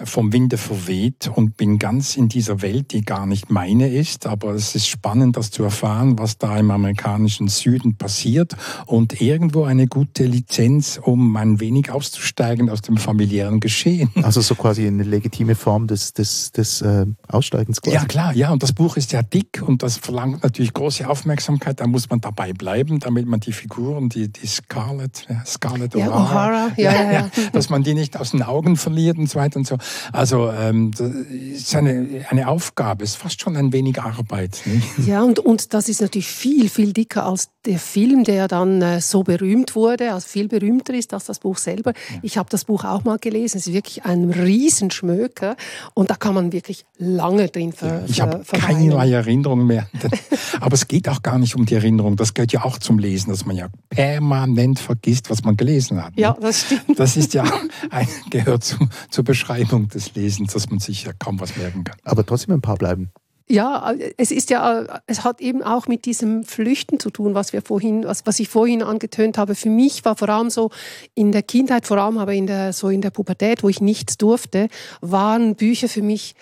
vom 0.06 0.34
Winde 0.34 0.58
verweht 0.58 1.30
und 1.34 1.58
bin 1.58 1.80
ganz 1.80 2.16
in 2.16 2.30
dieser 2.30 2.62
Welt, 2.62 2.92
die 2.92 3.02
gar 3.02 3.26
nicht 3.26 3.50
meine 3.50 3.90
ist. 3.90 4.26
Aber 4.28 4.52
es 4.54 4.76
ist 4.76 4.88
spannend, 4.88 5.38
das 5.38 5.52
zu 5.52 5.64
erfahren, 5.64 6.18
was 6.20 6.38
da 6.38 6.58
im 6.58 6.72
amerikanischen 6.72 7.48
Süden 7.48 7.96
passiert 7.96 8.56
und 8.86 9.22
irgendwo 9.22 9.64
eine 9.64 9.88
gute 9.88 10.26
Lizenz, 10.26 11.00
um 11.02 11.36
ein 11.36 11.60
wenig 11.60 11.92
auszusteigen 11.92 12.70
aus 12.70 12.82
dem 12.82 12.98
familiären 12.98 13.60
Geschehen. 13.60 14.10
Also 14.24 14.42
so 14.42 14.56
quasi 14.56 14.88
eine 14.88 15.04
legitime 15.04 15.56
Form 15.56 15.88
des, 15.88 16.14
des, 16.14 16.52
des 16.52 16.82
äh, 16.82 17.06
Aussteigens 17.28 17.82
quasi. 17.82 17.96
Ja, 17.96 18.06
klar, 18.06 18.34
ja. 18.34 18.52
Und 18.52 18.64
das 18.64 18.74
Buch 18.74 18.98
ist 18.98 19.12
ja 19.12 19.22
dick 19.22 19.64
und 19.66 19.84
das 19.84 19.98
verlangt 19.98 20.44
natürlich 20.44 20.74
große 20.74 21.08
Aufmerksamkeit. 21.08 21.80
Da 21.80 21.88
muss 21.88 22.10
man 22.10 22.22
dabei 22.22 22.54
bleiben, 22.54 23.00
damit 23.00 23.28
man 23.28 23.40
die 23.40 23.54
Figuren, 23.54 24.10
die, 24.10 24.30
die 24.30 24.48
Scarlett, 24.48 25.28
Scarlett 25.46 25.96
ja, 25.96 26.08
O'Hara, 26.08 26.72
ja, 26.78 26.92
ja, 27.04 27.12
ja, 27.12 27.32
dass 27.54 27.70
man 27.70 27.84
die 27.84 27.94
nicht 27.94 28.18
aus 28.18 28.32
den 28.32 28.44
Augen 28.44 28.78
verliert 28.78 29.18
und 29.18 29.30
so 29.30 29.40
weiter 29.40 29.58
und 29.58 29.68
so. 29.68 29.78
Also 30.12 30.52
ähm, 30.52 30.92
das 30.92 31.10
ist 31.10 31.76
eine, 31.76 32.26
eine 32.30 32.48
Aufgabe, 32.48 33.04
ist 33.04 33.18
fast 33.18 33.42
schon 33.42 33.56
ein 33.56 33.74
wenig 33.74 34.02
Arbeit. 34.02 34.62
Nicht? 34.66 35.08
Ja, 35.08 35.24
und, 35.24 35.40
und 35.40 35.74
das 35.74 35.90
ist 35.90 36.02
natürlich 36.02 36.28
viel, 36.28 36.70
viel 36.70 36.94
dicker 36.94 37.26
als 37.26 37.50
der 37.66 37.78
Film, 37.78 38.24
der 38.24 38.48
dann 38.48 38.82
äh, 38.82 39.02
so 39.02 39.24
berühmt 39.24 39.76
wurde, 39.76 40.14
also 40.14 40.28
viel 40.28 40.48
berühmter 40.48 40.94
ist 40.94 41.14
als 41.14 41.26
das 41.26 41.40
Buch 41.40 41.58
selber. 41.58 41.92
Ja. 41.92 42.20
Ich 42.24 42.38
habe 42.38 42.50
das 42.50 42.66
Buch 42.66 42.84
auch 42.86 43.04
mal 43.04 43.20
gelesen. 43.20 43.58
Es 43.58 43.68
ist 43.68 43.74
wirklich 43.74 44.04
ein 44.06 44.32
Riesenschmöker 44.32 45.56
und 45.94 46.10
da 46.10 46.16
kann 46.16 46.34
man 46.34 46.52
wirklich 46.52 46.86
lange 46.98 47.48
drin 47.50 47.72
ver, 47.74 48.00
ja, 48.00 48.06
Ich 48.08 48.22
habe 48.22 48.44
keinerlei 48.52 49.12
Erinnerung 49.12 49.66
mehr. 49.68 49.88
Aber 50.60 50.74
es 50.74 50.88
geht 50.88 51.08
auch 51.08 51.22
gar 51.22 51.38
nicht 51.38 51.56
um 51.56 51.66
die 51.66 51.76
Erinnerung. 51.76 52.16
Das 52.16 52.34
gehört 52.34 52.52
ja 52.52 52.64
auch 52.64 52.80
zum 52.80 52.98
Lesen, 52.98 53.30
dass 53.30 53.46
man 53.46 53.56
ja 53.56 53.68
permanent 53.90 54.80
vergisst, 54.80 55.30
was 55.30 55.44
man 55.44 55.56
gelesen 55.56 56.04
hat. 56.04 56.14
Ja, 56.16 56.36
das 56.40 56.62
stimmt. 56.62 57.00
Das 57.00 57.18
ist 57.18 57.34
ja 57.34 57.44
ein, 57.90 58.08
gehört 58.30 58.64
zu, 58.64 58.78
zur 59.10 59.24
Beschreibung 59.24 59.81
des 59.88 60.14
Lesens, 60.16 60.54
dass 60.54 60.70
man 60.70 60.80
sich 60.80 61.04
ja 61.04 61.14
kaum 61.14 61.40
was 61.40 61.58
merken 61.58 61.84
kann. 61.84 61.98
Aber 62.04 62.26
trotzdem 62.26 62.54
ein 62.56 62.62
paar 62.62 62.78
bleiben. 62.78 63.12
Ja, 63.50 63.94
es 64.16 64.32
ist 64.32 64.50
ja, 64.50 65.02
es 65.08 65.26
hat 65.26 65.42
eben 65.42 65.62
auch 65.62 65.88
mit 65.88 66.06
diesem 66.06 66.46
Flüchten 66.46 67.02
zu 67.02 67.10
tun, 67.10 67.34
was 67.34 67.52
wir 67.52 67.62
vorhin, 67.62 68.06
was, 68.06 68.26
was 68.26 68.40
ich 68.40 68.48
vorhin 68.48 68.82
angetönt 68.82 69.38
habe. 69.38 69.56
Für 69.56 69.70
mich 69.70 70.06
war 70.06 70.16
vor 70.16 70.30
allem 70.30 70.50
so 70.50 70.70
in 71.16 71.34
der 71.34 71.44
Kindheit, 71.44 71.86
vor 71.86 71.98
allem 71.98 72.18
aber 72.18 72.34
in 72.34 72.48
der, 72.48 72.72
so 72.72 72.88
in 72.88 73.02
der 73.02 73.10
Pubertät, 73.10 73.62
wo 73.62 73.68
ich 73.68 73.82
nichts 73.82 74.18
durfte, 74.18 74.70
waren 75.02 75.56
Bücher 75.56 75.90
für 75.90 76.02
mich 76.02 76.36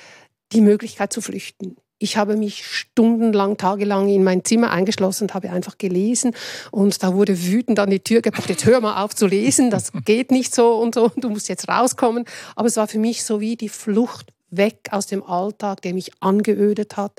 die 0.52 0.62
Möglichkeit 0.62 1.12
zu 1.12 1.22
flüchten. 1.22 1.78
Ich 2.00 2.16
habe 2.16 2.38
mich 2.38 2.66
stundenlang, 2.66 3.58
tagelang 3.58 4.08
in 4.08 4.24
mein 4.24 4.46
Zimmer 4.46 4.72
eingeschlossen 4.72 5.26
und 5.26 5.34
habe 5.34 5.50
einfach 5.50 5.78
gelesen. 5.78 6.34
Und 6.72 7.04
da 7.04 7.14
wurde 7.14 7.46
wütend 7.46 7.78
an 7.78 7.90
die 7.90 8.00
Tür 8.00 8.22
gebracht, 8.22 8.50
jetzt 8.50 8.66
hör 8.66 8.80
mal 8.80 9.04
auf 9.04 9.14
zu 9.14 9.28
lesen, 9.28 9.70
das 9.70 9.92
geht 10.06 10.32
nicht 10.32 10.56
so 10.56 10.76
und 10.78 10.96
so, 10.96 11.12
du 11.18 11.30
musst 11.30 11.50
jetzt 11.50 11.68
rauskommen. 11.68 12.24
Aber 12.56 12.68
es 12.68 12.78
war 12.78 12.88
für 12.88 13.00
mich 13.00 13.24
so 13.24 13.42
wie 13.42 13.58
die 13.58 13.70
Flucht 13.70 14.32
weg 14.52 14.90
aus 14.92 15.08
dem 15.08 15.24
Alltag, 15.24 15.82
der 15.82 15.94
mich 15.94 16.12
angeödet 16.20 16.98
hat, 16.98 17.14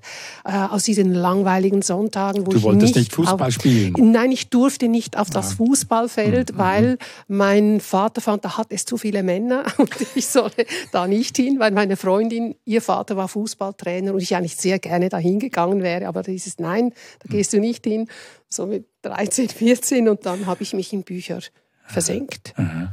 äh, 0.45 0.53
aus 0.53 0.85
diesen 0.85 1.15
langweiligen 1.15 1.83
Sonntagen, 1.83 2.47
wo 2.47 2.51
du 2.51 2.59
ich 2.59 2.63
wolltest 2.63 2.97
nicht, 2.97 3.13
Fußball 3.13 3.49
auf, 3.49 3.55
spielen. 3.55 3.95
Nein, 3.99 4.33
ich 4.33 4.51
durfte 4.51 4.89
nicht 4.89 5.17
auf 5.17 5.31
das 5.31 5.55
Fußballfeld, 5.55 6.53
mhm. 6.53 6.59
weil 6.59 6.99
mein 7.29 7.81
Vater 7.81 8.21
fand, 8.21 8.45
da 8.45 8.57
hat 8.57 8.69
es 8.71 8.85
zu 8.85 8.97
viele 8.97 9.23
Männer 9.23 9.65
und 9.79 9.91
ich 10.15 10.27
solle 10.27 10.53
da 10.93 11.07
nicht 11.07 11.37
hin, 11.37 11.59
weil 11.59 11.73
meine 11.73 11.97
Freundin, 11.97 12.55
ihr 12.65 12.83
Vater 12.83 13.17
war 13.17 13.29
Fußballtrainer 13.29 14.13
und 14.13 14.21
ich 14.21 14.35
eigentlich 14.35 14.57
sehr 14.57 14.79
gerne 14.79 15.09
dahin 15.09 15.39
gegangen 15.39 15.83
wäre, 15.83 16.07
aber 16.07 16.23
da 16.23 16.33
ist 16.33 16.61
nein, 16.61 16.91
da 17.21 17.27
mhm. 17.29 17.33
gehst 17.33 17.53
du 17.53 17.61
nicht 17.61 17.85
hin. 17.85 18.09
So 18.49 18.67
mit 18.67 18.87
13, 19.03 19.49
14 19.49 20.09
und 20.09 20.27
dann 20.27 20.47
habe 20.47 20.63
ich 20.65 20.73
mich 20.73 20.93
in 20.93 21.05
Bücher 21.05 21.39
versenkt. 21.85 22.53
Mhm. 22.57 22.89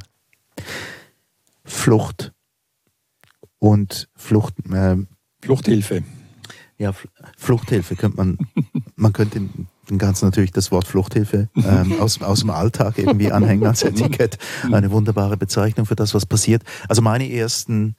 Flucht 1.65 2.31
und 3.59 4.09
Flucht. 4.15 4.55
Äh, 4.71 4.97
Fluchthilfe. 5.41 6.03
Ja, 6.77 6.93
Fluchthilfe 7.37 7.95
könnte 7.95 8.17
man, 8.17 8.37
man 8.95 9.13
könnte 9.13 9.41
dem 9.89 9.97
Ganzen 9.97 10.25
natürlich 10.25 10.51
das 10.51 10.71
Wort 10.71 10.85
Fluchthilfe 10.85 11.49
ähm, 11.55 11.99
aus, 11.99 12.21
aus 12.21 12.41
dem 12.41 12.49
Alltag 12.49 12.97
irgendwie 12.97 13.31
anhängen 13.31 13.65
als 13.65 13.83
Etikett. 13.83 14.37
Eine 14.71 14.91
wunderbare 14.91 15.37
Bezeichnung 15.37 15.85
für 15.85 15.95
das, 15.95 16.13
was 16.13 16.25
passiert. 16.25 16.63
Also 16.87 17.01
meine 17.01 17.31
ersten 17.31 17.95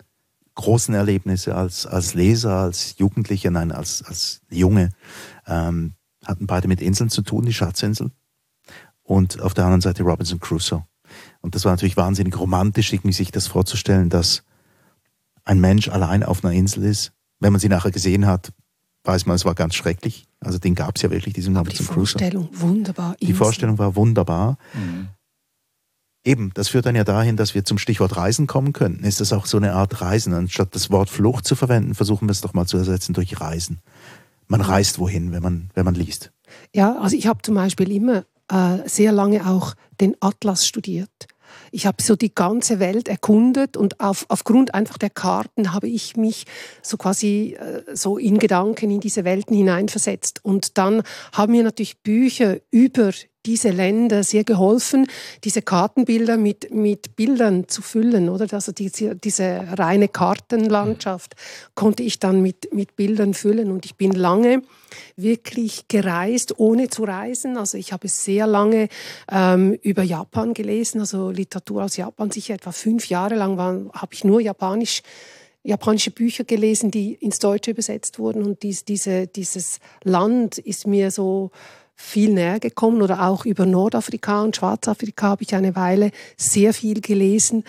großen 0.55 0.95
Erlebnisse 0.95 1.55
als, 1.55 1.87
als 1.87 2.15
Leser, 2.15 2.57
als 2.57 2.97
Jugendlicher, 2.99 3.50
nein, 3.50 3.73
als, 3.73 4.03
als 4.03 4.43
Junge, 4.50 4.91
ähm, 5.47 5.95
hatten 6.25 6.47
beide 6.47 6.69
mit 6.69 6.81
Inseln 6.81 7.11
zu 7.11 7.23
tun, 7.23 7.47
die 7.47 7.53
Schatzinsel 7.53 8.11
und 9.03 9.41
auf 9.41 9.55
der 9.55 9.65
anderen 9.65 9.81
Seite 9.81 10.03
Robinson 10.03 10.41
Crusoe. 10.41 10.85
Und 11.41 11.55
das 11.55 11.65
war 11.65 11.73
natürlich 11.73 11.97
wahnsinnig 11.97 12.38
romantisch, 12.38 12.91
sich 12.91 13.31
das 13.31 13.47
vorzustellen, 13.47 14.11
dass 14.11 14.43
ein 15.49 15.61
Mensch 15.61 15.88
allein 15.88 16.23
auf 16.23 16.45
einer 16.45 16.52
Insel 16.52 16.85
ist. 16.85 17.12
Wenn 17.40 17.52
man 17.52 17.61
sie 17.61 17.69
nachher 17.69 17.90
gesehen 17.90 18.26
hat, 18.26 18.52
weiß 19.05 19.26
man, 19.26 19.37
es 19.37 19.45
war 19.45 19.55
ganz 19.55 19.75
schrecklich. 19.75 20.26
Also 20.40 20.59
den 20.59 20.75
gab 20.75 20.97
es 20.97 21.02
ja 21.02 21.11
wirklich, 21.11 21.35
diesen 21.35 21.57
Robinson 21.57 21.87
Crusoe. 21.87 21.95
Die 21.95 21.97
Vorstellung 21.97 22.49
wunderbar. 22.52 23.17
Die 23.21 23.33
Vorstellung 23.33 23.78
war 23.78 23.97
wunderbar. 23.97 24.59
Mhm. 24.75 25.09
Eben, 26.25 26.50
das 26.55 26.69
führt 26.69 26.85
dann 26.85 26.97
ja 26.97 27.05
dahin, 27.05 27.37
dass 27.37 27.55
wir 27.55 27.64
zum 27.64 27.78
Stichwort 27.78 28.17
Reisen 28.17 28.47
kommen 28.47 28.73
könnten. 28.75 29.05
Ist 29.05 29.21
das 29.21 29.33
auch 29.33 29.47
so 29.47 29.57
eine 29.57 29.73
Art 29.73 30.02
Reisen? 30.02 30.35
Anstatt 30.35 30.75
das 30.75 30.90
Wort 30.90 31.09
Flucht 31.09 31.47
zu 31.47 31.55
verwenden, 31.55 31.95
versuchen 31.95 32.28
wir 32.28 32.33
es 32.33 32.43
doch 32.43 32.52
mal 32.52 32.67
zu 32.67 32.76
ersetzen 32.76 33.14
durch 33.14 33.40
Reisen. 33.40 33.78
Man 34.49 34.61
reist 34.61 34.99
wohin, 34.99 35.33
wenn 35.33 35.43
man, 35.43 35.71
wenn 35.75 35.85
man 35.85 35.95
liest. 35.95 36.33
Ja, 36.75 36.99
also 36.99 37.17
ich 37.17 37.26
habe 37.26 37.40
zum 37.43 37.55
Beispiel 37.55 37.90
immer 37.93 38.25
äh, 38.50 38.87
sehr 38.87 39.12
lange 39.12 39.47
auch 39.49 39.75
den 40.00 40.17
Atlas 40.21 40.67
studiert. 40.67 41.28
Ich 41.71 41.87
habe 41.87 42.03
so 42.03 42.17
die 42.17 42.35
ganze 42.35 42.81
Welt 42.81 43.09
erkundet 43.09 43.77
und 43.77 44.01
auf, 44.01 44.27
aufgrund 44.29 44.75
einfach 44.75 44.99
der 44.99 45.11
Karten 45.11 45.73
habe 45.73 45.89
ich 45.89 46.17
mich 46.17 46.45
so 46.83 46.97
quasi 46.97 47.57
äh, 47.59 47.83
so 47.95 48.19
in 48.19 48.39
Gedanken 48.39 48.91
in 48.91 49.01
diese 49.01 49.25
Welten 49.25 49.57
hineinversetzt. 49.57 50.45
Und 50.45 50.79
dann 50.79 51.03
haben 51.33 51.53
mir 51.53 51.63
natürlich 51.63 52.01
Bücher 52.03 52.59
über 52.71 53.13
diese 53.49 53.71
Länder 53.71 54.25
sehr 54.25 54.45
geholfen, 54.45 55.07
diese 55.43 55.62
Kartenbilder 55.62 56.37
mit, 56.37 56.71
mit 56.71 57.17
Bildern 57.17 57.67
zu 57.67 57.81
füllen, 57.81 58.28
oder? 58.28 58.47
Also 58.52 58.73
diese, 58.73 59.17
diese 59.17 59.64
reine 59.78 60.09
Kartenlandschaft 60.09 61.35
konnte 61.75 62.02
ich 62.02 62.19
dann 62.19 62.43
mit, 62.43 62.75
mit 62.75 62.95
Bildern 62.95 63.33
füllen. 63.33 63.71
Und 63.71 63.87
ich 63.87 63.97
bin 63.97 64.12
lange 64.12 64.61
wirklich 65.17 65.88
gereist, 65.88 66.59
ohne 66.59 66.90
zu 66.90 67.05
reisen. 67.05 67.57
Also 67.57 67.78
ich 67.78 67.95
habe 67.95 68.07
sehr 68.09 68.47
lange 68.47 68.88
ähm, 69.33 69.78
über 69.81 70.02
Japan 70.02 70.52
gelesen, 70.52 71.00
also 71.00 71.31
Literatur 71.31 71.85
aus 71.85 71.97
Japan, 71.97 72.31
sicher 72.31 72.52
etwa 72.52 72.71
fünf 72.73 73.09
Jahre 73.09 73.35
lang 73.35 73.59
habe 73.59 74.12
ich 74.12 74.25
nur 74.25 74.43
Japanisch 74.43 75.00
japanische 75.64 76.12
Bücher 76.12 76.45
gelesen, 76.45 76.90
die 76.90 77.14
ins 77.14 77.40
Deutsche 77.40 77.73
übersetzt 77.73 78.19
wurden. 78.19 78.43
Und 78.43 78.62
dies, 78.62 78.85
diese, 78.85 79.26
dieses 79.26 79.81
Land 80.05 80.59
ist 80.59 80.87
mir 80.87 81.11
so 81.11 81.50
viel 82.00 82.33
näher 82.33 82.61
gekommen 82.61 83.02
oder 83.02 83.26
auch 83.26 83.45
über 83.45 83.67
Nordafrika 83.67 84.43
und 84.43 84.57
Schwarzafrika 84.57 85.28
habe 85.28 85.43
ich 85.43 85.55
eine 85.55 85.75
Weile 85.75 86.12
sehr 86.37 86.73
viel 86.73 87.00
gelesen. 87.00 87.64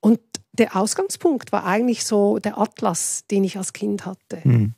Und 0.00 0.20
der 0.52 0.76
Ausgangspunkt 0.76 1.50
war 1.50 1.66
eigentlich 1.66 2.04
so 2.04 2.38
der 2.38 2.58
Atlas, 2.58 3.24
den 3.30 3.42
ich 3.42 3.58
als 3.58 3.72
Kind 3.72 4.06
hatte. 4.06 4.40
Mhm. 4.44 4.74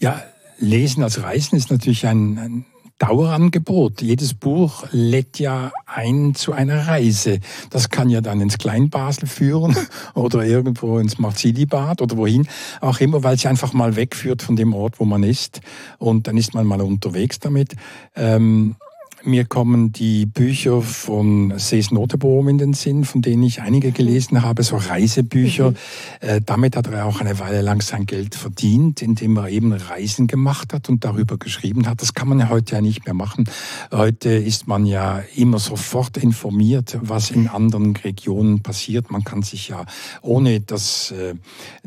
Ja, 0.00 0.22
Lesen 0.58 1.02
als 1.02 1.22
Reisen 1.22 1.56
ist 1.56 1.70
natürlich 1.70 2.06
ein, 2.06 2.38
ein 2.38 2.66
Dauerangebot. 3.00 4.02
Jedes 4.02 4.34
Buch 4.34 4.84
lädt 4.92 5.38
ja 5.38 5.72
ein 5.86 6.34
zu 6.34 6.52
einer 6.52 6.86
Reise. 6.86 7.40
Das 7.70 7.88
kann 7.88 8.10
ja 8.10 8.20
dann 8.20 8.42
ins 8.42 8.58
Kleinbasel 8.58 9.26
führen 9.26 9.74
oder 10.14 10.44
irgendwo 10.44 10.98
ins 10.98 11.18
Marzilibad 11.18 12.02
oder 12.02 12.16
wohin 12.18 12.46
auch 12.80 13.00
immer, 13.00 13.24
weil 13.24 13.36
es 13.36 13.46
einfach 13.46 13.72
mal 13.72 13.96
wegführt 13.96 14.42
von 14.42 14.54
dem 14.54 14.74
Ort, 14.74 15.00
wo 15.00 15.06
man 15.06 15.22
ist. 15.22 15.60
Und 15.98 16.26
dann 16.26 16.36
ist 16.36 16.52
man 16.52 16.66
mal 16.66 16.82
unterwegs 16.82 17.40
damit. 17.40 17.74
Ähm, 18.14 18.76
mir 19.24 19.44
kommen 19.44 19.92
die 19.92 20.26
Bücher 20.26 20.80
von 20.82 21.52
Sees 21.58 21.90
Notebohm 21.90 22.48
in 22.48 22.58
den 22.58 22.72
Sinn, 22.72 23.04
von 23.04 23.22
denen 23.22 23.42
ich 23.42 23.60
einige 23.60 23.92
gelesen 23.92 24.42
habe, 24.42 24.62
so 24.62 24.76
Reisebücher. 24.76 25.70
Mhm. 25.70 25.76
Äh, 26.20 26.40
damit 26.44 26.76
hat 26.76 26.86
er 26.86 27.06
auch 27.06 27.20
eine 27.20 27.38
Weile 27.38 27.60
lang 27.60 27.82
sein 27.82 28.06
Geld 28.06 28.34
verdient, 28.34 29.02
indem 29.02 29.36
er 29.36 29.48
eben 29.48 29.72
Reisen 29.72 30.26
gemacht 30.26 30.72
hat 30.72 30.88
und 30.88 31.04
darüber 31.04 31.36
geschrieben 31.36 31.86
hat. 31.86 32.00
Das 32.02 32.14
kann 32.14 32.28
man 32.28 32.38
ja 32.38 32.48
heute 32.48 32.76
ja 32.76 32.80
nicht 32.80 33.04
mehr 33.04 33.14
machen. 33.14 33.44
Heute 33.90 34.30
ist 34.30 34.66
man 34.66 34.86
ja 34.86 35.22
immer 35.36 35.58
sofort 35.58 36.16
informiert, 36.16 36.98
was 37.02 37.30
in 37.30 37.48
anderen 37.48 37.96
Regionen 37.96 38.60
passiert. 38.60 39.10
Man 39.10 39.24
kann 39.24 39.42
sich 39.42 39.68
ja 39.68 39.84
ohne 40.22 40.60
das, 40.60 41.12
äh, 41.12 41.34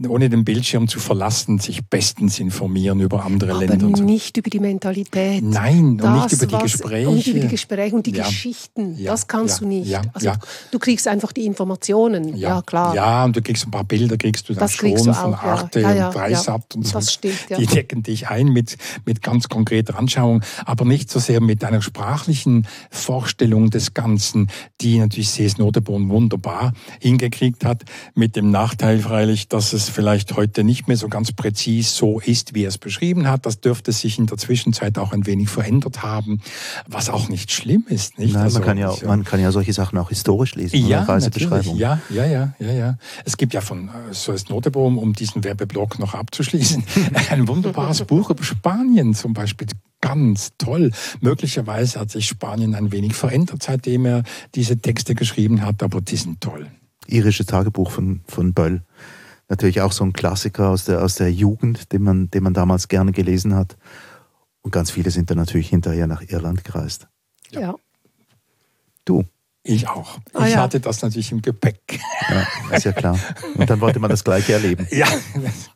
ohne 0.08 0.30
den 0.30 0.44
Bildschirm 0.44 0.88
zu 0.88 1.00
verlassen, 1.00 1.60
sich 1.60 1.84
bestens 1.86 2.40
informieren 2.40 3.00
über 3.00 3.26
andere 3.26 3.52
Aber 3.52 3.66
Länder. 3.66 3.88
Aber 3.88 4.02
nicht 4.02 4.38
über 4.38 4.50
die 4.50 4.60
Mentalität. 4.60 5.44
Nein, 5.44 6.00
und 6.02 6.14
nicht 6.14 6.34
über 6.34 6.46
die 6.46 6.58
Gespräche 6.58 7.23
Bündige 7.24 7.48
Gespräche 7.48 7.96
und 7.96 8.06
die 8.06 8.12
ja, 8.12 8.26
Geschichten, 8.26 8.98
ja, 8.98 9.12
das 9.12 9.28
kannst 9.28 9.62
du 9.62 9.68
nicht. 9.68 9.96
also 10.14 10.32
du 10.72 10.80
kriegst 10.80 11.08
einfach 11.08 11.32
die 11.32 11.46
Informationen, 11.46 12.36
ja, 12.36 12.62
klar. 12.62 12.96
Ja, 12.96 13.26
und 13.26 13.36
du 13.36 13.42
kriegst 13.42 13.66
ein 13.68 13.72
paar 13.72 13.84
Bilder, 13.84 14.18
kriegst 14.18 14.50
du 14.50 14.54
dann 14.54 14.62
Das 14.62 14.74
schon 14.74 14.94
du 14.94 15.14
von 15.14 15.34
auch, 15.34 15.44
ja. 15.44 15.54
Arte 15.54 15.86
und 15.86 16.16
Dreisat 16.16 16.76
und 16.76 16.88
so. 16.88 16.94
Das 16.94 17.14
stimmt, 17.14 17.50
ja. 17.50 17.58
Die 17.58 17.66
decken 17.66 18.04
dich 18.04 18.28
ein 18.30 18.48
mit, 18.48 18.78
mit 19.06 19.22
ganz 19.22 19.50
konkreter 19.50 19.98
Anschauung, 19.98 20.42
aber 20.66 20.86
nicht 20.86 21.10
so 21.10 21.20
sehr 21.20 21.42
mit 21.42 21.64
einer 21.64 21.82
sprachlichen 21.82 22.68
Vorstellung 22.90 23.70
des 23.70 23.94
Ganzen, 23.94 24.50
die 24.82 25.00
natürlich 25.00 25.30
C.S. 25.30 25.58
Notebohm 25.58 26.10
wunderbar 26.10 26.74
hingekriegt 27.00 27.66
hat, 27.66 27.84
mit 28.16 28.36
dem 28.36 28.52
Nachteil 28.52 29.00
freilich, 29.00 29.48
dass 29.48 29.74
es 29.74 29.90
vielleicht 29.90 30.36
heute 30.36 30.64
nicht 30.64 30.88
mehr 30.88 30.98
so 30.98 31.10
ganz 31.10 31.32
präzis 31.32 31.96
so 31.96 32.20
ist, 32.20 32.54
wie 32.54 32.64
er 32.64 32.70
es 32.70 32.78
beschrieben 32.78 33.28
hat. 33.28 33.46
Das 33.46 33.60
dürfte 33.60 33.92
sich 33.92 34.18
in 34.18 34.26
der 34.26 34.38
Zwischenzeit 34.38 34.98
auch 34.98 35.14
ein 35.14 35.26
wenig 35.26 35.50
verändert 35.50 36.04
haben, 36.04 36.42
was 36.88 37.10
auch 37.14 37.30
nicht 37.30 37.52
schlimm 37.52 37.86
ist. 37.88 38.20
Nicht? 38.20 38.34
Nein, 38.34 38.44
Also, 38.44 38.60
man, 38.60 38.68
kann 38.68 38.78
ja, 38.78 38.94
man 39.06 39.24
kann 39.24 39.40
ja 39.40 39.52
solche 39.52 39.74
Sachen 39.74 39.98
auch 39.98 40.10
historisch 40.10 40.56
lesen, 40.56 40.86
ja, 40.88 41.06
natürlich. 41.06 41.74
Ja, 41.74 42.02
ja, 42.10 42.26
ja, 42.26 42.54
ja, 42.60 42.72
ja. 42.72 42.98
Es 43.26 43.38
gibt 43.38 43.54
ja 43.54 43.62
von 43.62 43.90
äh, 43.90 43.92
so 44.12 44.32
ist 44.32 44.50
Notebohm, 44.50 44.98
um 44.98 45.14
diesen 45.14 45.44
Werbeblock 45.44 46.00
noch 46.00 46.14
abzuschließen, 46.14 46.84
ein 47.30 47.48
wunderbares 47.48 48.04
Buch 48.04 48.30
über 48.30 48.44
Spanien 48.44 49.14
zum 49.14 49.34
Beispiel. 49.34 49.68
Ganz 50.02 50.52
toll. 50.58 50.92
Möglicherweise 51.22 52.00
hat 52.00 52.12
sich 52.12 52.28
Spanien 52.28 52.76
ein 52.76 52.92
wenig 52.92 53.14
verändert, 53.14 53.64
seitdem 53.64 54.06
er 54.06 54.24
diese 54.54 54.78
Texte 54.78 55.16
geschrieben 55.16 55.66
hat, 55.66 55.82
aber 55.82 56.02
die 56.02 56.18
sind 56.18 56.42
toll. 56.42 56.68
Irische 57.08 57.46
Tagebuch 57.46 57.92
von, 57.92 58.22
von 58.28 58.54
Böll. 58.54 58.82
Natürlich 59.50 59.82
auch 59.82 59.92
so 59.92 60.04
ein 60.04 60.14
Klassiker 60.14 60.70
aus 60.70 60.86
der, 60.86 61.02
aus 61.04 61.16
der 61.16 61.32
Jugend, 61.32 61.92
den 61.94 62.04
man, 62.04 62.32
den 62.32 62.44
man 62.44 62.54
damals 62.54 62.88
gerne 62.88 63.12
gelesen 63.12 63.56
hat. 63.56 63.78
Und 64.64 64.72
ganz 64.72 64.90
viele 64.92 65.12
sind 65.12 65.30
dann 65.30 65.38
natürlich 65.38 65.70
hinterher 65.70 66.08
nach 66.08 66.22
Irland 66.28 66.64
gereist. 66.64 67.08
ja. 67.52 67.76
Du, 69.06 69.26
Ich 69.64 69.88
auch. 69.90 70.20
Ah, 70.34 70.48
ich 70.48 70.54
ja. 70.54 70.62
hatte 70.62 70.80
das 70.80 71.02
natürlich 71.02 71.32
im 71.34 71.42
Gepäck. 71.42 72.00
ja, 72.30 72.76
ist 72.76 72.86
ja 72.86 72.94
klar. 72.94 73.20
Und 73.56 73.70
dann 73.70 73.82
wollte 73.82 74.00
man 74.00 74.10
das 74.10 74.24
Gleiche 74.24 74.54
erleben. 74.54 74.88
Ja, 74.92 75.08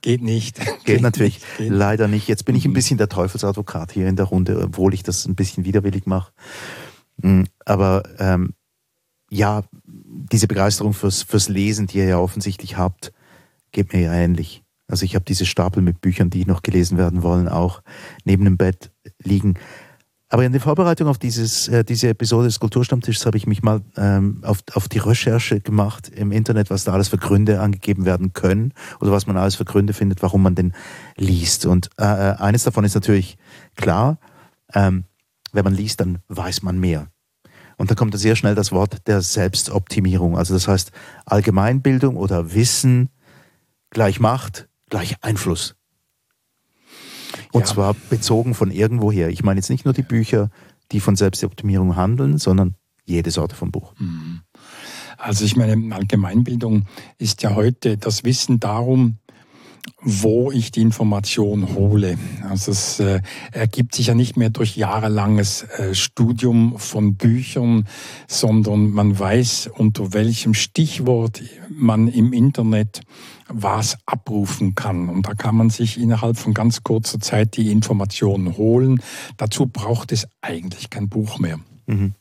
geht 0.02 0.22
nicht. 0.22 0.60
Geht 0.86 1.02
natürlich 1.02 1.36
nicht. 1.40 1.58
Geht. 1.58 1.72
leider 1.72 2.08
nicht. 2.08 2.28
Jetzt 2.30 2.46
bin 2.46 2.56
ich 2.56 2.66
ein 2.66 2.72
bisschen 2.74 2.98
der 2.98 3.10
Teufelsadvokat 3.10 3.92
hier 3.92 4.08
in 4.08 4.16
der 4.16 4.26
Runde, 4.26 4.62
obwohl 4.62 4.94
ich 4.94 5.04
das 5.04 5.26
ein 5.26 5.36
bisschen 5.36 5.66
widerwillig 5.66 6.06
mache. 6.06 6.32
Mm, 7.18 7.44
Aber 7.66 8.04
ähm, 8.20 8.54
ja, 9.30 9.64
diese 9.86 10.48
Begeisterung 10.48 10.94
fürs, 10.94 11.24
fürs 11.24 11.50
Lesen, 11.50 11.88
die 11.88 11.98
ihr 12.00 12.06
ja 12.08 12.20
offensichtlich 12.20 12.78
habt, 12.78 13.12
geht 13.72 13.92
mir 13.94 14.02
ja 14.02 14.14
ähnlich. 14.14 14.64
Also 14.88 15.06
ich 15.06 15.16
habe 15.16 15.26
diese 15.26 15.46
Stapel 15.46 15.82
mit 15.82 16.02
Büchern, 16.02 16.30
die 16.30 16.46
noch 16.46 16.62
gelesen 16.62 16.98
werden 16.98 17.24
wollen, 17.24 17.48
auch 17.50 17.82
neben 18.24 18.46
dem 18.46 18.58
Bett 18.58 18.92
liegen. 19.22 19.56
Aber 20.30 20.44
in 20.44 20.52
der 20.52 20.60
Vorbereitung 20.60 21.08
auf 21.08 21.18
dieses, 21.18 21.70
äh, 21.70 21.86
diese 21.86 22.10
Episode 22.10 22.48
des 22.48 22.60
Kulturstammtischs 22.60 23.26
habe 23.26 23.38
ich 23.38 23.48
mich 23.48 23.64
mal 23.64 23.82
ähm, 23.96 24.42
auf, 24.44 24.60
auf 24.74 24.90
die 24.90 24.98
Recherche 24.98 25.62
gemacht 25.62 26.10
im 26.10 26.34
Internet, 26.34 26.70
was 26.70 26.84
da 26.84 26.92
alles 26.92 27.08
für 27.08 27.18
Gründe 27.18 27.62
angegeben 27.62 28.04
werden 28.04 28.34
können 28.34 28.74
oder 29.00 29.12
was 29.12 29.26
man 29.26 29.38
alles 29.38 29.56
für 29.56 29.64
Gründe 29.64 29.94
findet, 29.94 30.22
warum 30.22 30.44
man 30.44 30.56
den 30.56 30.74
liest. 31.16 31.66
Und 31.66 31.90
äh, 31.98 32.04
äh, 32.04 32.36
eines 32.38 32.64
davon 32.64 32.84
ist 32.84 32.96
natürlich 32.96 33.38
klar, 33.76 34.20
ähm, 34.74 35.06
wenn 35.54 35.64
man 35.64 35.74
liest, 35.74 36.02
dann 36.02 36.20
weiß 36.28 36.62
man 36.62 36.78
mehr. 36.78 37.08
Und 37.78 37.90
da 37.90 37.96
kommt 37.96 38.14
da 38.14 38.18
sehr 38.18 38.36
schnell 38.36 38.56
das 38.56 38.74
Wort 38.74 39.08
der 39.08 39.22
Selbstoptimierung. 39.22 40.38
Also 40.38 40.54
das 40.54 40.68
heißt 40.68 40.92
Allgemeinbildung 41.26 42.18
oder 42.18 42.54
Wissen 42.54 43.10
gleich 43.92 44.20
Macht 44.20 44.68
gleich 44.90 45.16
Einfluss. 45.22 45.76
Und 47.52 47.62
Ja. 47.62 47.68
zwar 47.68 47.94
bezogen 48.10 48.54
von 48.54 48.72
irgendwoher. 48.72 49.30
Ich 49.30 49.44
meine 49.44 49.60
jetzt 49.60 49.70
nicht 49.70 49.86
nur 49.86 49.94
die 49.94 50.02
Bücher, 50.04 50.50
die 50.92 51.00
von 51.00 51.16
Selbstoptimierung 51.16 51.96
handeln, 51.96 52.38
sondern 52.38 52.76
jede 53.06 53.32
Sorte 53.32 53.56
von 53.56 53.72
Buch. 53.72 53.94
Also 55.18 55.46
ich 55.46 55.56
meine, 55.56 55.96
Allgemeinbildung 55.96 56.86
ist 57.18 57.42
ja 57.42 57.56
heute 57.56 57.98
das 57.98 58.24
Wissen 58.24 58.60
darum, 58.60 59.18
wo 60.02 60.52
ich 60.52 60.72
die 60.72 60.82
Information 60.82 61.74
hole. 61.76 62.18
Also 62.48 62.72
es 62.72 63.00
äh, 63.00 63.22
ergibt 63.52 63.96
sich 63.96 64.08
ja 64.08 64.14
nicht 64.14 64.38
mehr 64.38 64.50
durch 64.50 64.78
jahrelanges 64.78 65.64
äh, 65.64 65.96
Studium 65.96 66.78
von 66.78 67.16
Büchern, 67.16 67.88
sondern 68.28 68.92
man 68.92 69.18
weiß, 69.18 69.70
unter 69.76 70.14
welchem 70.14 70.54
Stichwort 70.54 71.42
man 71.70 72.08
im 72.08 72.34
Internet 72.34 73.02
was 73.50 73.98
abrufen 74.06 74.76
kann. 74.76 75.10
Und 75.10 75.28
da 75.28 75.34
kann 75.34 75.56
man 75.56 75.70
sich 75.70 76.00
innerhalb 76.00 76.38
von 76.38 76.54
ganz 76.54 76.84
kurzer 76.84 77.20
Zeit 77.20 77.58
die 77.58 77.72
Informationen 77.72 78.58
holen. 78.58 79.02
Dazu 79.38 79.66
braucht 79.68 80.12
es 80.12 80.28
eigentlich 80.42 80.90
kein 80.90 81.10
Buch 81.10 81.40
mehr. 81.40 81.60
Mhm. 81.88 82.14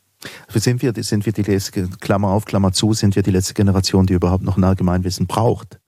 Sind 0.49 0.83
wir, 0.83 0.93
sind 1.03 1.27
wir 1.27 1.33
die 1.33 1.43
letzte, 1.43 1.89
Klammer 2.01 2.29
auf, 2.29 2.47
Klammer 2.47 2.73
zu, 2.73 2.95
sind 2.95 3.17
wir 3.17 3.23
die 3.23 3.31
letzte 3.31 3.55
Generation, 3.55 4.07
die 4.07 4.15
überhaupt 4.15 4.43
noch 4.43 4.57
ein 4.57 4.65
Allgemeinwissen 4.65 5.27
braucht? 5.27 5.79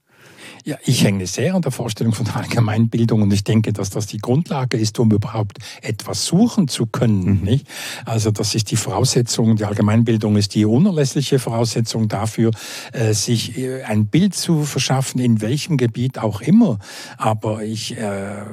Ja, 0.65 0.77
ich 0.85 1.03
hänge 1.03 1.25
sehr 1.27 1.55
an 1.55 1.61
der 1.61 1.71
Vorstellung 1.71 2.13
von 2.13 2.27
Allgemeinbildung 2.27 3.21
und 3.21 3.33
ich 3.33 3.43
denke, 3.43 3.73
dass 3.73 3.89
das 3.89 4.07
die 4.07 4.17
Grundlage 4.17 4.77
ist, 4.77 4.99
um 4.99 5.11
überhaupt 5.11 5.57
etwas 5.81 6.25
suchen 6.25 6.67
zu 6.67 6.85
können. 6.85 7.43
Nicht? 7.43 7.67
Also 8.05 8.31
das 8.31 8.55
ist 8.55 8.71
die 8.71 8.75
Voraussetzung, 8.75 9.55
die 9.55 9.65
Allgemeinbildung 9.65 10.35
ist 10.37 10.55
die 10.55 10.65
unerlässliche 10.65 11.39
Voraussetzung 11.39 12.07
dafür, 12.07 12.51
äh, 12.91 13.13
sich 13.13 13.57
äh, 13.57 13.83
ein 13.83 14.07
Bild 14.07 14.35
zu 14.35 14.63
verschaffen, 14.63 15.21
in 15.21 15.41
welchem 15.41 15.77
Gebiet 15.77 16.17
auch 16.17 16.41
immer. 16.41 16.79
Aber 17.17 17.63
ich 17.63 17.97
äh, 17.97 18.43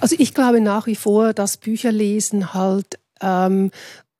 Also 0.00 0.16
ich 0.18 0.34
glaube 0.34 0.60
nach 0.60 0.86
wie 0.86 0.96
vor, 0.96 1.32
dass 1.34 1.56
Bücherlesen 1.56 2.54
halt 2.54 2.98
ähm, 3.20 3.70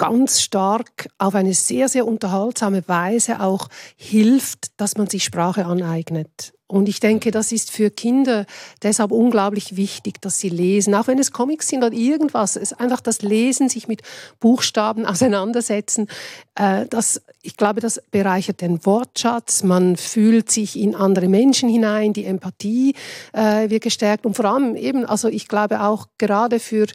ganz 0.01 0.41
stark 0.41 1.11
auf 1.19 1.35
eine 1.35 1.53
sehr, 1.53 1.91
sehr 1.91 2.07
unterhaltsame 2.07 2.83
Weise 2.89 3.41
auch 3.41 3.69
hilft, 3.97 4.81
dass 4.81 4.97
man 4.97 5.09
sich 5.09 5.25
Sprache 5.25 5.67
aneignet. 5.67 6.55
Und 6.67 6.89
ich 6.89 7.01
denke, 7.01 7.33
das 7.33 7.53
ist 7.53 7.71
für 7.71 7.91
Kinder 7.91 8.47
deshalb 8.83 9.11
unglaublich 9.11 9.77
wichtig, 9.77 10.23
dass 10.23 10.39
sie 10.39 10.49
lesen, 10.49 10.95
auch 10.95 11.07
wenn 11.09 11.19
es 11.19 11.33
Comics 11.33 11.69
sind 11.69 11.85
oder 11.85 11.93
irgendwas. 11.93 12.57
Es 12.57 12.71
ist 12.71 12.81
einfach 12.81 13.01
das 13.01 13.21
Lesen, 13.21 13.69
sich 13.69 13.89
mit 13.89 14.01
Buchstaben 14.39 15.05
auseinandersetzen. 15.07 16.07
Äh, 16.55 16.87
das, 16.89 17.21
ich 17.43 17.59
glaube, 17.59 17.81
das 17.81 18.01
bereichert 18.11 18.63
den 18.63 18.87
Wortschatz. 18.87 19.65
Man 19.65 19.97
fühlt 19.97 20.51
sich 20.51 20.79
in 20.79 20.95
andere 20.95 21.29
Menschen 21.29 21.69
hinein. 21.69 22.15
Die 22.15 22.25
Empathie 22.25 22.95
äh, 23.33 23.69
wird 23.69 23.83
gestärkt. 23.83 24.25
Und 24.25 24.35
vor 24.35 24.47
allem 24.47 24.77
eben, 24.77 25.05
also 25.05 25.29
ich 25.29 25.47
glaube 25.47 25.83
auch 25.83 26.07
gerade 26.17 26.59
für 26.59 26.87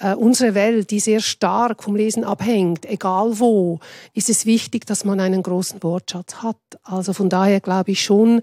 äh, 0.00 0.14
unsere 0.14 0.54
Welt, 0.54 0.90
die 0.90 1.00
sehr 1.00 1.20
stark 1.20 1.82
vom 1.82 1.96
Lesen 1.96 2.24
abhängt, 2.24 2.86
egal 2.86 3.38
wo, 3.38 3.80
ist 4.14 4.28
es 4.28 4.46
wichtig, 4.46 4.86
dass 4.86 5.04
man 5.04 5.20
einen 5.20 5.42
großen 5.42 5.82
Wortschatz 5.82 6.36
hat. 6.42 6.56
Also 6.82 7.12
von 7.12 7.28
daher 7.28 7.60
glaube 7.60 7.92
ich 7.92 8.02
schon, 8.02 8.42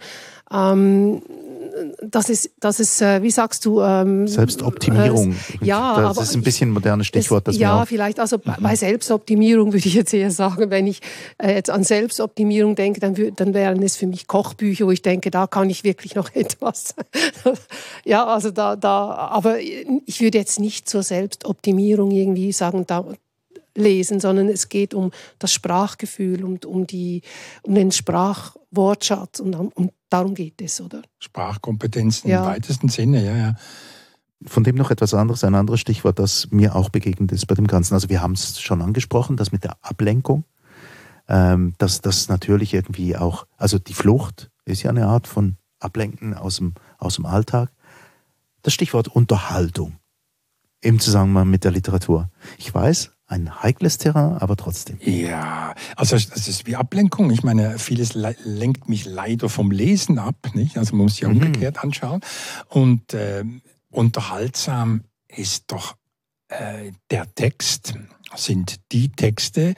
ähm, 0.51 1.21
dass 2.01 2.29
es, 2.29 2.51
dass 2.59 2.79
es 2.79 3.01
äh, 3.01 3.21
wie 3.23 3.31
sagst 3.31 3.65
du, 3.65 3.81
ähm, 3.81 4.27
Selbstoptimierung. 4.27 5.31
Äh, 5.61 5.65
ja, 5.65 5.95
das 6.01 6.17
aber 6.17 6.21
ist 6.23 6.35
ein 6.35 6.43
bisschen 6.43 6.69
ein 6.69 6.73
modernes 6.73 7.07
Stichwort. 7.07 7.47
Das 7.47 7.57
ja, 7.57 7.85
vielleicht. 7.85 8.19
Also 8.19 8.37
bei- 8.37 8.57
bei 8.59 8.75
Selbstoptimierung 8.75 9.73
würde 9.73 9.87
ich 9.87 9.93
jetzt 9.95 10.13
eher 10.13 10.29
sagen, 10.31 10.69
wenn 10.69 10.85
ich 10.87 11.01
äh, 11.39 11.53
jetzt 11.53 11.69
an 11.69 11.83
Selbstoptimierung 11.83 12.75
denke, 12.75 12.99
dann, 12.99 13.15
dann 13.35 13.53
wären 13.53 13.81
es 13.81 13.95
für 13.95 14.05
mich 14.07 14.27
Kochbücher, 14.27 14.85
wo 14.85 14.91
ich 14.91 15.01
denke, 15.01 15.31
da 15.31 15.47
kann 15.47 15.69
ich 15.69 15.83
wirklich 15.83 16.15
noch 16.15 16.29
etwas. 16.35 16.93
ja, 18.05 18.25
also 18.25 18.51
da, 18.51 18.75
da, 18.75 19.09
aber 19.15 19.59
ich 19.59 20.21
würde 20.21 20.37
jetzt 20.37 20.59
nicht 20.59 20.87
zur 20.87 21.03
Selbstoptimierung 21.03 22.11
irgendwie 22.11 22.51
sagen, 22.51 22.85
da 22.87 23.05
lesen, 23.75 24.19
sondern 24.19 24.49
es 24.49 24.69
geht 24.69 24.93
um 24.93 25.11
das 25.39 25.51
Sprachgefühl 25.51 26.43
und 26.43 26.65
um, 26.65 26.85
die, 26.87 27.21
um 27.63 27.75
den 27.75 27.91
Sprachwortschatz 27.91 29.39
und 29.39 29.55
um, 29.55 29.69
um, 29.69 29.91
darum 30.09 30.35
geht 30.35 30.61
es, 30.61 30.79
oder? 30.81 31.01
Sprachkompetenzen 31.19 32.29
Ja. 32.29 32.43
im 32.43 32.49
weitesten 32.51 32.89
Sinne, 32.89 33.25
ja, 33.25 33.35
ja. 33.35 33.55
Von 34.45 34.63
dem 34.63 34.75
noch 34.75 34.91
etwas 34.91 35.13
anderes, 35.13 35.43
ein 35.43 35.55
anderes 35.55 35.79
Stichwort, 35.79 36.19
das 36.19 36.49
mir 36.51 36.75
auch 36.75 36.89
begegnet 36.89 37.31
ist 37.31 37.45
bei 37.47 37.55
dem 37.55 37.67
Ganzen. 37.67 37.93
Also 37.93 38.09
wir 38.09 38.21
haben 38.21 38.33
es 38.33 38.59
schon 38.59 38.81
angesprochen, 38.81 39.37
das 39.37 39.53
mit 39.53 39.63
der 39.63 39.77
Ablenkung, 39.81 40.43
ähm, 41.29 41.73
dass 41.77 42.01
das 42.01 42.27
natürlich 42.27 42.73
irgendwie 42.73 43.15
auch, 43.15 43.47
also 43.57 43.79
die 43.79 43.93
Flucht 43.93 44.51
ist 44.65 44.83
ja 44.83 44.89
eine 44.89 45.07
Art 45.07 45.27
von 45.27 45.55
Ablenken 45.79 46.33
aus 46.33 46.57
dem, 46.57 46.73
aus 46.97 47.15
dem 47.15 47.25
Alltag. 47.25 47.71
Das 48.63 48.73
Stichwort 48.73 49.07
Unterhaltung 49.07 49.97
im 50.81 50.99
Zusammenhang 50.99 51.49
mit 51.49 51.63
der 51.63 51.71
Literatur. 51.71 52.29
Ich 52.57 52.73
weiß, 52.73 53.11
ein 53.33 53.63
heikles 53.63 53.97
Terrain, 53.97 54.37
aber 54.37 54.55
trotzdem. 54.55 54.97
Ja, 55.01 55.73
also 55.95 56.15
das 56.15 56.47
ist 56.47 56.65
wie 56.65 56.75
Ablenkung. 56.75 57.31
Ich 57.31 57.43
meine, 57.43 57.77
vieles 57.79 58.13
le 58.13 58.35
lenkt 58.43 58.87
mich 58.89 59.05
leider 59.05 59.49
vom 59.49 59.71
Lesen 59.71 60.19
ab, 60.19 60.35
nicht? 60.53 60.77
Also 60.77 60.95
man 60.95 61.05
muss 61.05 61.19
ja 61.19 61.27
Mhm. 61.29 61.37
umgekehrt 61.37 61.83
anschauen. 61.83 62.21
Und 62.69 63.13
ähm, 63.13 63.61
unterhaltsam 63.89 65.03
ist 65.27 65.65
doch 65.67 65.95
äh, 66.49 66.91
der 67.11 67.33
Text, 67.35 67.95
sind 68.35 68.77
die 68.91 69.09
Texte, 69.09 69.75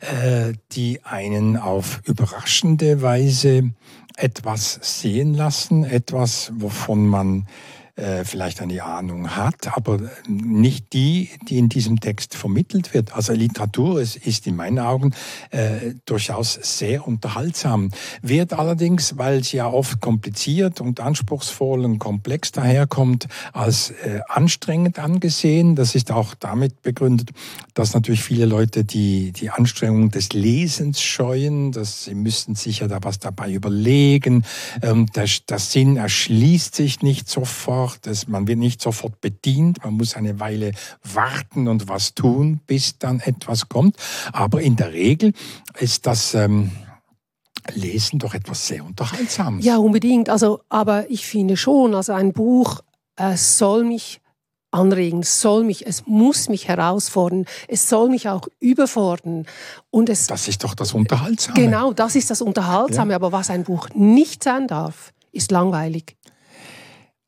äh, 0.00 0.52
die 0.72 1.04
einen 1.04 1.56
auf 1.56 2.00
überraschende 2.04 3.02
Weise 3.02 3.70
etwas 4.16 4.78
sehen 4.82 5.34
lassen, 5.34 5.84
etwas, 5.84 6.52
wovon 6.54 7.06
man 7.06 7.46
äh, 7.96 8.24
vielleicht 8.24 8.60
eine 8.60 8.82
Ahnung 8.82 9.36
hat, 9.36 9.76
aber 9.76 10.00
nicht 10.26 10.92
die, 10.94 11.30
die 11.48 11.58
in 11.58 11.68
diesem 11.68 12.00
Text 12.00 12.34
vermittelt 12.34 12.92
wird. 12.92 13.14
Also 13.14 13.32
Literatur 13.32 14.00
ist, 14.00 14.16
ist 14.16 14.48
in 14.48 14.56
meinen 14.56 14.80
Augen 14.80 15.14
äh, 15.50 15.94
durchaus 16.04 16.54
sehr 16.54 17.06
unterhaltsam, 17.06 17.90
wird 18.20 18.52
allerdings, 18.52 19.16
weil 19.16 19.44
sie 19.44 19.58
ja 19.58 19.68
oft 19.68 20.00
kompliziert 20.00 20.80
und 20.80 20.98
anspruchsvoll 20.98 21.84
und 21.84 22.00
komplex 22.00 22.50
daherkommt, 22.50 23.28
als 23.52 23.90
äh, 23.90 24.22
anstrengend 24.28 24.98
angesehen. 24.98 25.76
Das 25.76 25.94
ist 25.94 26.10
auch 26.10 26.34
damit 26.34 26.82
begründet, 26.82 27.30
dass 27.74 27.94
natürlich 27.94 28.24
viele 28.24 28.46
Leute 28.46 28.84
die, 28.84 29.30
die 29.30 29.50
Anstrengung 29.50 30.10
des 30.10 30.32
Lesens 30.32 31.00
scheuen, 31.00 31.70
dass 31.70 32.04
sie 32.04 32.16
müssen 32.16 32.56
sich 32.56 32.80
ja 32.80 32.88
da 32.88 32.98
was 33.02 33.20
dabei 33.20 33.52
überlegen. 33.52 34.44
Ähm, 34.82 35.06
der, 35.14 35.28
der 35.48 35.60
Sinn 35.60 35.96
erschließt 35.96 36.74
sich 36.74 37.02
nicht 37.02 37.28
sofort 37.28 37.83
einfach, 37.84 37.98
dass 37.98 38.28
man 38.28 38.46
wird 38.46 38.58
nicht 38.58 38.80
sofort 38.80 39.20
bedient, 39.20 39.84
man 39.84 39.94
muss 39.94 40.16
eine 40.16 40.40
Weile 40.40 40.72
warten 41.02 41.68
und 41.68 41.88
was 41.88 42.14
tun, 42.14 42.60
bis 42.66 42.98
dann 42.98 43.20
etwas 43.20 43.68
kommt. 43.68 43.96
Aber 44.32 44.60
in 44.60 44.76
der 44.76 44.92
Regel 44.92 45.32
ist 45.78 46.06
das 46.06 46.34
ähm, 46.34 46.70
Lesen 47.74 48.18
doch 48.18 48.34
etwas 48.34 48.66
sehr 48.66 48.84
Unterhaltsames. 48.84 49.64
Ja, 49.64 49.76
unbedingt. 49.78 50.28
Also, 50.28 50.60
aber 50.68 51.10
ich 51.10 51.26
finde 51.26 51.56
schon, 51.56 51.94
also 51.94 52.12
ein 52.12 52.32
Buch 52.32 52.80
äh, 53.16 53.36
soll 53.36 53.84
mich 53.84 54.20
anregen, 54.70 55.20
es 55.20 55.40
soll 55.40 55.64
mich, 55.64 55.86
es 55.86 56.04
muss 56.06 56.48
mich 56.48 56.66
herausfordern, 56.66 57.46
es 57.68 57.88
soll 57.88 58.10
mich 58.10 58.28
auch 58.28 58.48
überfordern. 58.60 59.46
Und 59.90 60.08
es, 60.08 60.26
das 60.26 60.48
ist 60.48 60.64
doch 60.64 60.74
das 60.74 60.92
Unterhaltsame. 60.92 61.58
Genau, 61.58 61.92
das 61.92 62.16
ist 62.16 62.30
das 62.30 62.42
Unterhaltsame. 62.42 63.12
Ja. 63.12 63.16
Aber 63.16 63.30
was 63.30 63.50
ein 63.50 63.64
Buch 63.64 63.88
nicht 63.94 64.42
sein 64.42 64.66
darf, 64.66 65.12
ist 65.32 65.50
langweilig. 65.50 66.16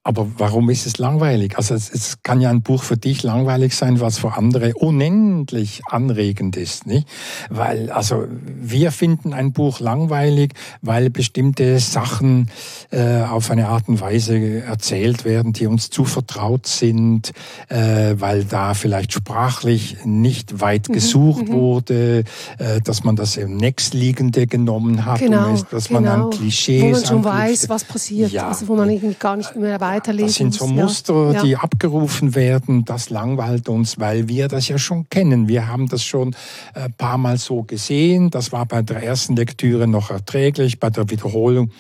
Aber 0.07 0.29
warum 0.39 0.71
ist 0.71 0.87
es 0.87 0.99
langweilig? 0.99 1.59
Also 1.59 1.75
es, 1.75 1.91
es, 1.91 2.23
kann 2.23 2.41
ja 2.41 2.49
ein 2.49 2.63
Buch 2.63 2.85
für 2.85 2.97
dich 2.97 3.25
langweilig 3.25 3.75
sein, 3.75 3.99
was 3.99 4.19
für 4.19 4.35
andere 4.35 4.73
unendlich 4.75 5.83
anregend 5.85 6.57
ist, 6.57 6.87
nicht? 6.87 7.09
Weil 7.51 7.91
also 7.91 8.25
wir 8.45 8.93
finden 8.93 9.33
ein 9.33 9.53
Buch 9.53 9.81
langweilig, 9.81 10.53
weil 10.81 11.11
bestimmte 11.11 11.81
Sachen 11.81 12.53
äh, 12.93 13.23
auf 13.23 13.51
eine 13.51 13.67
Art 13.67 13.89
und 13.89 14.01
Weise 14.01 14.63
erzählt 14.63 15.25
werden, 15.25 15.53
die 15.53 15.67
uns 15.67 15.91
zu 15.91 16.05
vertraut 16.05 16.69
sind, 16.69 17.33
äh, 17.69 18.15
weil 18.17 18.45
da 18.45 18.75
vielleicht 18.75 19.13
sprachlich 19.13 19.97
nicht 20.05 20.61
weit 20.61 20.89
mhm, 20.89 20.93
gesucht 20.93 21.49
mhm, 21.49 21.53
wurde, 21.53 22.23
äh, 22.59 22.81
dass 22.81 23.03
man 23.03 23.17
das 23.17 23.37
im 23.37 23.57
nächstliegende 23.57 24.47
genommen 24.47 25.05
hat, 25.05 25.19
genau, 25.19 25.49
und 25.49 25.67
dass 25.73 25.89
genau. 25.89 26.01
man 26.01 26.11
an 26.11 26.31
Klischees 26.31 26.83
wo 26.85 26.91
man 26.91 27.05
schon 27.05 27.25
weiß, 27.25 27.69
was 27.69 27.83
passiert, 27.83 28.31
ja. 28.31 28.47
also 28.47 28.69
wo 28.69 28.77
man 28.77 29.17
gar 29.19 29.37
nicht 29.37 29.57
mehr 29.57 29.81
weiß 29.81 29.96
weiterlesen. 29.97 30.27
Das 30.27 30.35
sind 30.37 30.55
so 30.55 30.67
Muster, 30.67 31.33
ja. 31.33 31.43
die 31.43 31.57
abgerufen 31.57 32.35
werden. 32.35 32.85
Das 32.85 33.11
langweilt 33.11 33.69
uns, 33.69 33.99
weil 33.99 34.29
wir 34.29 34.49
das 34.49 34.69
ja 34.69 34.79
schon 34.79 35.09
kennen. 35.09 35.49
Wir 35.49 35.67
haben 35.67 35.89
das 35.89 36.03
schon 36.03 36.35
ein 36.75 36.93
paar 36.93 37.19
Mal 37.19 37.39
so 37.39 37.63
gesehen. 37.63 38.31
Das 38.31 38.53
war 38.53 38.67
bei 38.67 38.83
der 38.83 39.03
ersten 39.03 39.37
Lektüre 39.37 39.87
noch 39.87 40.11
erträglich. 40.11 40.79
Bei 40.79 40.91
der 40.91 41.11
Wiederholung 41.11 41.71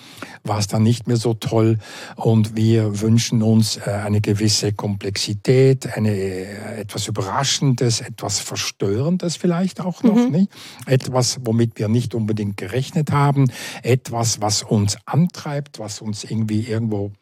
war 0.44 0.58
es 0.58 0.66
dann 0.66 0.82
nicht 0.82 1.06
mehr 1.06 1.16
so 1.16 1.34
toll. 1.34 1.78
Und 2.16 2.56
wir 2.56 3.00
wünschen 3.00 3.42
uns 3.42 3.76
äh, 3.76 3.90
eine 3.90 4.20
gewisse 4.20 4.72
Komplexität, 4.72 5.96
eine, 5.96 6.10
äh, 6.10 6.80
etwas 6.80 7.08
Überraschendes, 7.08 8.00
etwas 8.00 8.40
Verstörendes 8.40 9.36
vielleicht 9.36 9.80
auch 9.80 10.02
noch. 10.02 10.16
Mhm. 10.16 10.30
Nicht? 10.30 10.52
Etwas, 10.86 11.38
womit 11.44 11.78
wir 11.78 11.88
nicht 11.88 12.14
unbedingt 12.14 12.56
gerechnet 12.56 13.10
haben. 13.10 13.50
Etwas, 13.82 14.40
was 14.40 14.62
uns 14.62 14.96
antreibt, 15.04 15.78
was 15.78 16.00
uns 16.00 16.24
irgendwie 16.24 16.60
irgendwo 16.60 17.12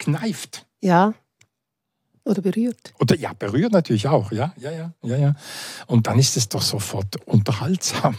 kneift. 0.00 0.66
Ja. 0.80 1.14
Oder 2.24 2.42
berührt. 2.42 2.92
Oder 2.98 3.16
ja, 3.16 3.32
berührt 3.32 3.72
natürlich 3.72 4.08
auch, 4.08 4.32
ja, 4.32 4.52
ja, 4.58 4.70
ja, 4.70 4.92
ja, 5.02 5.16
ja. 5.16 5.34
Und 5.86 6.06
dann 6.06 6.18
ist 6.18 6.36
es 6.36 6.48
doch 6.48 6.62
sofort 6.62 7.16
unterhaltsam. 7.26 8.16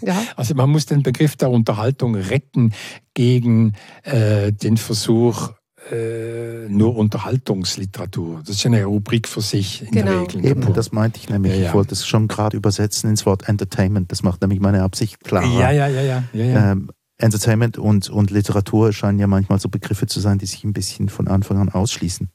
Ja. 0.00 0.22
Also 0.36 0.54
man 0.54 0.70
muss 0.70 0.86
den 0.86 1.02
Begriff 1.02 1.36
der 1.36 1.50
Unterhaltung 1.50 2.14
retten 2.14 2.72
gegen 3.12 3.74
äh, 4.02 4.50
den 4.50 4.78
Versuch, 4.78 5.50
äh, 5.92 6.68
nur 6.68 6.96
Unterhaltungsliteratur. 6.96 8.40
Das 8.46 8.56
ist 8.56 8.66
eine 8.66 8.84
Rubrik 8.84 9.28
für 9.28 9.42
sich 9.42 9.82
in 9.82 9.90
genau. 9.90 10.10
der 10.10 10.20
Regel. 10.22 10.44
Eben, 10.46 10.72
das 10.72 10.92
meinte 10.92 11.20
ich 11.20 11.28
nämlich. 11.28 11.52
Ja, 11.52 11.58
ja. 11.58 11.68
Ich 11.68 11.74
wollte 11.74 11.92
es 11.92 12.06
schon 12.06 12.28
gerade 12.28 12.56
übersetzen 12.56 13.10
ins 13.10 13.26
Wort 13.26 13.48
Entertainment. 13.48 14.10
Das 14.10 14.22
macht 14.22 14.40
nämlich 14.40 14.60
meine 14.60 14.82
Absicht 14.82 15.22
klar. 15.22 15.44
Ja, 15.44 15.70
ja, 15.70 15.86
ja, 15.86 16.00
ja. 16.00 16.24
ja, 16.32 16.44
ja. 16.44 16.72
Ähm, 16.72 16.90
Entertainment 17.18 17.78
und, 17.78 18.10
und 18.10 18.30
Literatur 18.30 18.92
scheinen 18.92 19.18
ja 19.18 19.26
manchmal 19.26 19.60
so 19.60 19.68
Begriffe 19.68 20.06
zu 20.06 20.20
sein, 20.20 20.38
die 20.38 20.46
sich 20.46 20.64
ein 20.64 20.72
bisschen 20.72 21.08
von 21.08 21.28
Anfang 21.28 21.58
an 21.58 21.68
ausschließen. 21.68 22.28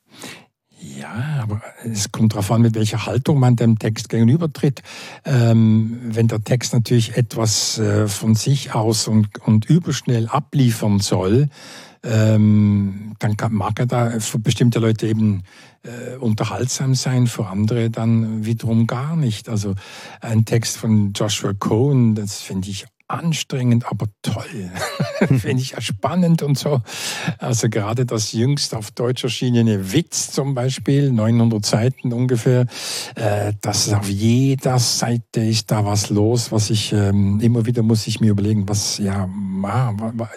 Ja, 0.82 1.42
aber 1.42 1.62
es 1.84 2.12
kommt 2.12 2.34
darauf 2.34 2.52
an, 2.52 2.62
mit 2.62 2.76
welcher 2.76 3.06
Haltung 3.06 3.40
man 3.40 3.58
dem 3.58 3.78
Text 3.78 4.08
gegenübertritt. 4.08 4.82
Ähm, 5.26 6.00
wenn 6.04 6.30
der 6.30 6.42
Text 6.42 6.72
natürlich 6.74 7.18
etwas 7.18 7.78
äh, 7.80 8.08
von 8.08 8.36
sich 8.36 8.74
aus 8.74 9.10
und, 9.10 9.40
und 9.46 9.66
überschnell 9.66 10.28
abliefern 10.30 11.00
soll, 11.00 11.50
ähm, 12.02 13.14
dann 13.20 13.36
kann, 13.36 13.54
mag 13.54 13.78
er 13.78 13.88
da 13.88 14.20
für 14.22 14.40
bestimmte 14.40 14.80
Leute 14.80 15.08
eben 15.08 15.44
äh, 15.84 16.16
unterhaltsam 16.16 16.96
sein, 16.96 17.28
für 17.28 17.48
andere 17.48 17.90
dann 17.90 18.46
wiederum 18.46 18.88
gar 18.88 19.18
nicht. 19.18 19.50
Also 19.50 19.76
ein 20.22 20.46
Text 20.46 20.78
von 20.78 21.12
Joshua 21.12 21.54
Cohen, 21.54 22.16
das 22.16 22.40
finde 22.40 22.70
ich 22.70 22.86
anstrengend, 23.10 23.86
aber 23.90 24.06
toll. 24.22 24.72
Finde 25.28 25.62
ich 25.62 25.72
ja 25.72 25.82
spannend 25.82 26.44
und 26.44 26.58
so. 26.58 26.82
Also 27.40 27.70
gerade 27.70 28.06
das 28.06 28.32
jüngst 28.32 28.76
auf 28.76 28.92
Deutsch 28.92 29.24
erschienene 29.24 29.92
Witz 29.92 30.32
zum 30.32 30.54
Beispiel, 30.54 31.12
900 31.12 31.66
Seiten 31.66 32.14
ungefähr, 32.14 32.68
äh, 33.16 33.54
das 33.62 33.92
auf 33.92 34.08
jeder 34.08 34.80
Seite 34.80 35.42
ist 35.42 35.72
da 35.72 35.86
was 35.86 36.10
los, 36.10 36.52
was 36.52 36.70
ich 36.70 36.94
ähm, 36.94 37.40
immer 37.42 37.66
wieder 37.66 37.82
muss 37.82 38.08
ich 38.08 38.22
mir 38.22 38.32
überlegen, 38.32 38.70
was 38.70 39.00
ja, 39.00 39.28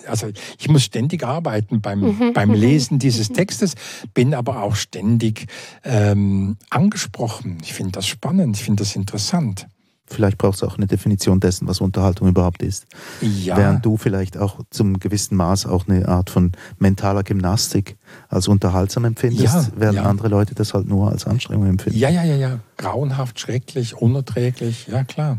also 0.07 0.29
ich 0.59 0.69
muss 0.69 0.85
ständig 0.85 1.25
arbeiten 1.25 1.81
beim, 1.81 2.01
mhm. 2.01 2.33
beim 2.33 2.53
Lesen 2.55 2.99
dieses 2.99 3.29
Textes, 3.29 3.75
bin 4.15 4.35
aber 4.35 4.63
auch 4.63 4.77
ständig 4.77 5.47
ähm, 5.85 6.57
angesprochen. 6.71 7.59
Ich 7.63 7.75
finde 7.75 7.93
das 7.93 8.07
spannend, 8.07 8.57
ich 8.57 8.65
finde 8.65 8.83
das 8.83 8.97
interessant. 8.97 9.67
Vielleicht 10.13 10.39
brauchst 10.39 10.63
du 10.63 10.67
auch 10.67 10.77
eine 10.77 10.87
Definition 10.87 11.41
dessen, 11.41 11.67
was 11.67 11.81
Unterhaltung 11.81 12.29
überhaupt 12.29 12.63
ist. 12.63 12.87
Ja. 13.21 13.57
Während 13.57 13.85
du 13.85 13.97
vielleicht 13.97 14.37
auch 14.37 14.61
zum 14.71 14.99
gewissen 14.99 15.37
Maß 15.37 15.67
auch 15.67 15.89
eine 15.89 16.09
Art 16.09 16.31
von 16.31 16.53
mentaler 16.79 17.23
Gymnastik 17.23 17.97
als 18.29 18.49
unterhaltsam 18.49 19.05
empfindest, 19.05 19.43
ja, 19.43 19.67
während 19.77 19.97
ja. 19.97 20.05
andere 20.05 20.29
Leute 20.29 20.55
das 20.55 20.75
halt 20.75 20.87
nur 20.87 21.11
als 21.11 21.27
Anstrengung 21.27 21.67
empfinden. 21.67 21.99
Ja, 21.99 22.09
ja, 22.09 22.25
ja, 22.25 22.37
ja. 22.37 22.61
Grauenhaft, 22.77 23.41
schrecklich, 23.41 23.97
unerträglich, 23.97 24.89
ja 24.89 25.05
klar. 25.05 25.39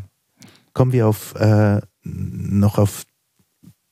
Kommen 0.74 0.92
wir 0.92 1.08
auf, 1.08 1.36
äh, 1.36 1.82
noch 2.04 2.78
auf 2.78 3.06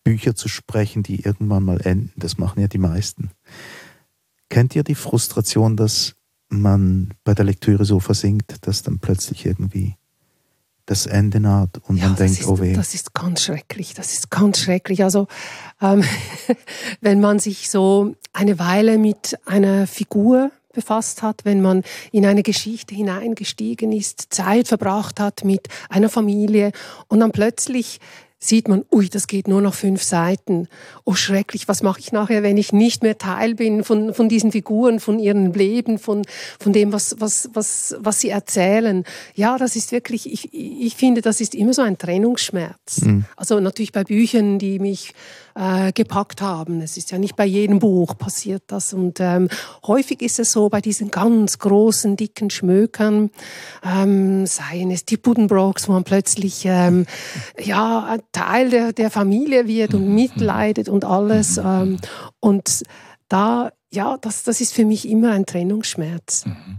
Bücher 0.04 0.36
zu 0.36 0.48
sprechen, 0.48 1.04
die 1.04 1.22
irgendwann 1.24 1.63
mal 1.63 1.80
enden. 1.82 2.12
Das 2.15 2.38
machen 2.38 2.60
ja 2.60 2.67
die 2.67 2.80
meisten. 2.80 3.30
Kennt 4.50 4.76
ihr 4.76 4.84
die 4.84 4.96
Frustration, 4.96 5.78
dass 5.78 6.15
man 6.50 7.13
bei 7.24 7.34
der 7.34 7.46
Lektüre 7.46 7.86
so 7.86 8.00
versinkt, 8.00 8.67
dass 8.67 8.84
dann 8.84 9.00
plötzlich 9.00 9.46
irgendwie 9.46 9.96
das 10.91 11.06
Ende 11.06 11.39
naht 11.39 11.80
und 11.88 11.97
ja, 11.97 12.08
man 12.08 12.17
denkt, 12.17 12.41
ist, 12.41 12.47
oh 12.47 12.60
weh. 12.60 12.73
Das 12.73 12.93
ist 12.93 13.13
ganz 13.13 13.43
schrecklich, 13.43 13.93
das 13.93 14.12
ist 14.12 14.30
ganz 14.30 14.60
schrecklich. 14.60 15.04
Also 15.04 15.27
ähm, 15.82 16.04
wenn 17.01 17.21
man 17.21 17.39
sich 17.39 17.69
so 17.69 18.15
eine 18.34 18.60
Weile 18.60 18.97
mit 18.97 19.39
einer 19.45 19.88
Figur 19.88 20.51
befasst 20.73 21.23
hat, 21.23 21.45
wenn 21.45 21.62
man 21.62 21.84
in 22.12 22.25
eine 22.25 22.43
Geschichte 22.43 22.93
hineingestiegen 22.93 23.93
ist, 23.93 24.34
Zeit 24.34 24.67
verbracht 24.67 25.21
hat 25.21 25.45
mit 25.45 25.69
einer 25.89 26.10
Familie 26.10 26.73
und 27.08 27.21
dann 27.21 27.32
plötzlich 27.32 27.99
sieht 28.43 28.67
man, 28.67 28.84
ui, 28.91 29.08
das 29.08 29.27
geht 29.27 29.47
nur 29.47 29.62
noch 29.62 29.75
fünf 29.75 30.01
Seiten. 30.01 30.67
Oh, 31.06 31.13
schrecklich, 31.13 31.67
was 31.67 31.84
mache 31.84 31.99
ich 31.99 32.12
nachher, 32.12 32.41
wenn 32.41 32.58
ich 32.58 32.73
nicht 32.73 33.04
mehr 33.04 33.17
Teil 33.19 33.54
bin 33.54 33.84
von, 33.84 34.15
von 34.15 34.30
diesen 34.30 34.51
Figuren, 34.51 34.99
von 34.99 35.19
ihrem 35.19 35.54
Leben, 35.54 35.99
von, 35.99 36.23
von 36.60 36.73
dem, 36.73 36.91
was, 36.91 37.15
was, 37.19 37.49
was, 37.54 37.95
was 37.99 38.19
sie 38.19 38.30
erzählen. 38.30 39.04
Ja, 39.36 39.60
das 39.60 39.75
ist 39.75 39.91
wirklich, 39.91 40.32
ich, 40.32 40.49
ich 40.54 40.95
finde, 40.95 41.21
das 41.21 41.39
ist 41.39 41.54
immer 41.54 41.73
so 41.73 41.84
ein 41.84 41.99
Trennungsschmerz. 41.99 43.01
Mhm. 43.01 43.25
Also 43.36 43.60
natürlich 43.60 43.91
bei 43.91 44.04
Büchern, 44.04 44.58
die 44.58 44.80
mich 44.80 45.13
äh, 45.56 45.91
gepackt 45.91 46.41
haben. 46.41 46.82
Es 46.82 46.97
ist 46.97 47.12
ja 47.12 47.17
nicht 47.17 47.36
bei 47.36 47.45
jedem 47.45 47.80
Buch 47.80 48.17
passiert 48.17 48.63
das. 48.67 48.93
Und 48.93 49.19
ähm, 49.19 49.49
häufig 49.86 50.21
ist 50.21 50.39
es 50.39 50.51
so 50.51 50.69
bei 50.69 50.82
diesen 50.82 51.12
ganz 51.12 51.60
großen, 51.60 52.15
dicken 52.15 52.49
Schmökern, 52.49 53.30
ähm, 53.84 54.45
seien 54.45 54.91
es 54.91 55.06
die 55.06 55.17
Buddenbrooks, 55.17 55.88
wo 55.88 55.93
man 55.93 56.04
plötzlich 56.04 56.63
ähm, 56.65 57.06
ja, 57.60 58.17
Teil 58.32 58.70
der, 58.70 58.94
der 58.94 59.12
Familie 59.12 59.67
wird 59.67 59.94
und 59.94 60.13
mitleidet 60.13 60.89
und 60.89 61.06
alles. 61.06 61.58
Ähm, 61.58 61.98
und 62.39 62.84
da, 63.28 63.72
ja, 63.91 64.17
das, 64.17 64.44
das 64.44 64.62
ist 64.62 64.74
für 64.74 64.86
mich 64.86 65.08
immer 65.08 65.32
ein 65.32 65.46
Trennungsschmerz. 65.46 66.46
Mhm. 66.46 66.78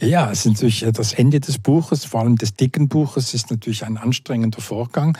Ja, 0.00 0.30
es 0.30 0.40
ist 0.40 0.46
natürlich 0.46 0.86
das 0.92 1.12
Ende 1.12 1.40
des 1.40 1.58
Buches, 1.58 2.04
vor 2.04 2.20
allem 2.20 2.36
des 2.36 2.54
dicken 2.54 2.88
Buches, 2.88 3.34
ist 3.34 3.50
natürlich 3.50 3.84
ein 3.84 3.96
anstrengender 3.96 4.60
Vorgang. 4.60 5.16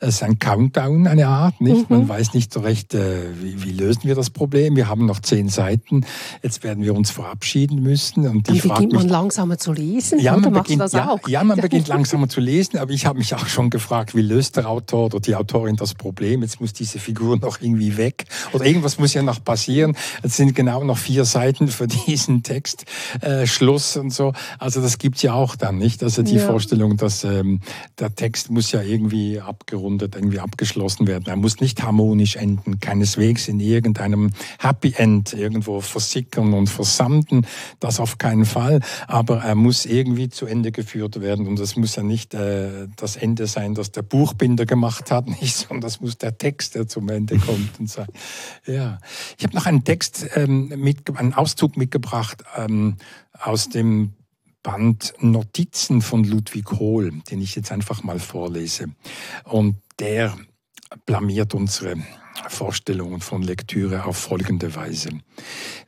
Es 0.00 0.16
ist 0.16 0.22
ein 0.22 0.38
Countdown, 0.38 1.06
eine 1.06 1.26
Art, 1.26 1.60
nicht? 1.60 1.90
Mhm. 1.90 1.98
Man 1.98 2.08
weiß 2.08 2.34
nicht 2.34 2.52
so 2.52 2.60
recht, 2.60 2.94
äh, 2.94 3.32
wie, 3.40 3.64
wie, 3.64 3.72
lösen 3.72 4.04
wir 4.04 4.14
das 4.14 4.30
Problem. 4.30 4.76
Wir 4.76 4.88
haben 4.88 5.06
noch 5.06 5.20
zehn 5.20 5.48
Seiten. 5.48 6.04
Jetzt 6.42 6.62
werden 6.62 6.84
wir 6.84 6.94
uns 6.94 7.10
verabschieden 7.10 7.82
müssen. 7.82 8.28
Und 8.28 8.48
Dann 8.48 8.58
beginnt 8.58 8.92
man 8.92 9.02
mich, 9.02 9.10
langsamer 9.10 9.58
zu 9.58 9.72
lesen. 9.72 10.20
Ja, 10.20 10.36
man 10.36 10.52
beginnt, 10.52 10.92
ja, 10.92 11.16
ja, 11.26 11.42
man 11.42 11.60
beginnt 11.60 11.88
langsamer 11.88 12.28
zu 12.28 12.40
lesen. 12.40 12.78
Aber 12.78 12.92
ich 12.92 13.06
habe 13.06 13.18
mich 13.18 13.34
auch 13.34 13.46
schon 13.46 13.70
gefragt, 13.70 14.14
wie 14.14 14.22
löst 14.22 14.56
der 14.56 14.68
Autor 14.68 15.06
oder 15.06 15.20
die 15.20 15.34
Autorin 15.34 15.74
das 15.74 15.94
Problem? 15.94 16.42
Jetzt 16.42 16.60
muss 16.60 16.72
diese 16.72 17.00
Figur 17.00 17.36
noch 17.38 17.60
irgendwie 17.60 17.96
weg 17.96 18.26
oder 18.52 18.66
irgendwas 18.66 18.98
muss 18.98 19.14
ja 19.14 19.22
noch 19.22 19.42
passieren. 19.42 19.96
Es 20.22 20.36
sind 20.36 20.54
genau 20.54 20.84
noch 20.84 20.98
vier 20.98 21.24
Seiten 21.24 21.68
für 21.68 21.88
diesen 21.88 22.44
Text. 22.44 22.84
Äh, 23.20 23.46
Schluss 23.46 23.77
und 23.96 24.10
so. 24.10 24.32
Also 24.58 24.80
das 24.80 24.98
gibt's 24.98 25.22
ja 25.22 25.34
auch 25.34 25.56
dann, 25.56 25.78
nicht? 25.78 26.02
Also 26.02 26.22
die 26.22 26.36
ja. 26.36 26.46
Vorstellung, 26.46 26.96
dass 26.96 27.24
ähm, 27.24 27.60
der 27.98 28.14
Text 28.14 28.50
muss 28.50 28.72
ja 28.72 28.82
irgendwie 28.82 29.40
abgerundet, 29.40 30.14
irgendwie 30.14 30.40
abgeschlossen 30.40 31.06
werden. 31.06 31.24
Er 31.26 31.36
muss 31.36 31.60
nicht 31.60 31.82
harmonisch 31.82 32.36
enden, 32.36 32.80
keineswegs 32.80 33.48
in 33.48 33.60
irgendeinem 33.60 34.30
Happy 34.58 34.94
End 34.96 35.32
irgendwo 35.32 35.80
versickern 35.80 36.54
und 36.54 36.68
versanden. 36.68 37.46
Das 37.80 38.00
auf 38.00 38.18
keinen 38.18 38.44
Fall. 38.44 38.80
Aber 39.06 39.38
er 39.38 39.54
muss 39.54 39.86
irgendwie 39.86 40.28
zu 40.28 40.46
Ende 40.46 40.72
geführt 40.72 41.20
werden 41.20 41.46
und 41.46 41.58
das 41.58 41.76
muss 41.76 41.96
ja 41.96 42.02
nicht 42.02 42.34
äh, 42.34 42.88
das 42.96 43.16
Ende 43.16 43.46
sein, 43.46 43.74
das 43.74 43.92
der 43.92 44.02
Buchbinder 44.02 44.66
gemacht 44.66 45.10
hat, 45.10 45.26
nicht, 45.40 45.56
sondern 45.56 45.80
das 45.80 46.00
muss 46.00 46.18
der 46.18 46.36
Text, 46.38 46.74
der 46.74 46.88
zum 46.88 47.08
Ende 47.08 47.38
kommt 47.38 47.78
und 47.78 47.88
sein. 47.88 48.08
Ja, 48.66 48.98
ich 49.36 49.44
habe 49.44 49.54
noch 49.54 49.66
einen 49.66 49.84
Text 49.84 50.26
ähm, 50.34 50.68
mit, 50.76 51.16
einen 51.16 51.34
Auszug 51.34 51.76
mitgebracht 51.76 52.42
ähm, 52.56 52.96
aus 53.40 53.68
dem 53.68 54.14
Band 54.62 55.14
Notizen 55.20 56.02
von 56.02 56.24
Ludwig 56.24 56.70
Hohl, 56.72 57.12
den 57.30 57.40
ich 57.40 57.54
jetzt 57.54 57.72
einfach 57.72 58.02
mal 58.02 58.18
vorlese. 58.18 58.86
Und 59.44 59.76
der 59.98 60.36
blamiert 61.06 61.54
unsere 61.54 61.96
Vorstellungen 62.48 63.20
von 63.20 63.42
Lektüre 63.42 64.04
auf 64.04 64.16
folgende 64.16 64.74
Weise. 64.74 65.10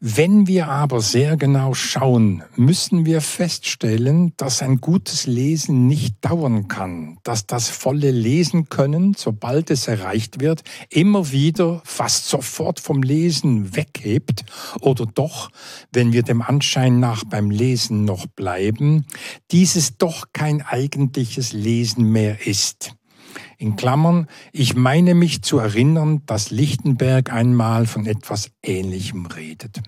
Wenn 0.00 0.46
wir 0.46 0.68
aber 0.68 1.00
sehr 1.00 1.36
genau 1.36 1.74
schauen, 1.74 2.42
müssen 2.56 3.04
wir 3.04 3.20
feststellen, 3.20 4.32
dass 4.36 4.62
ein 4.62 4.80
gutes 4.80 5.26
Lesen 5.26 5.86
nicht 5.86 6.16
dauern 6.22 6.68
kann, 6.68 7.18
dass 7.22 7.46
das 7.46 7.68
volle 7.68 8.10
Lesen 8.10 8.68
können, 8.68 9.14
sobald 9.16 9.70
es 9.70 9.88
erreicht 9.88 10.40
wird, 10.40 10.62
immer 10.88 11.32
wieder 11.32 11.82
fast 11.84 12.28
sofort 12.28 12.80
vom 12.80 13.02
Lesen 13.02 13.76
weghebt 13.76 14.44
oder 14.80 15.06
doch, 15.06 15.50
wenn 15.92 16.12
wir 16.12 16.22
dem 16.22 16.42
Anschein 16.42 17.00
nach 17.00 17.24
beim 17.24 17.50
Lesen 17.50 18.04
noch 18.04 18.26
bleiben, 18.26 19.06
dieses 19.50 19.98
doch 19.98 20.26
kein 20.32 20.62
eigentliches 20.62 21.52
Lesen 21.52 22.10
mehr 22.10 22.46
ist. 22.46 22.94
In 23.58 23.76
Klammern, 23.76 24.26
ich 24.52 24.74
meine 24.74 25.14
mich 25.14 25.42
zu 25.42 25.58
erinnern, 25.58 26.22
dass 26.26 26.50
Lichtenberg 26.50 27.32
einmal 27.32 27.86
von 27.86 28.06
etwas 28.06 28.50
Ähnlichem 28.62 29.26
redet. 29.26 29.80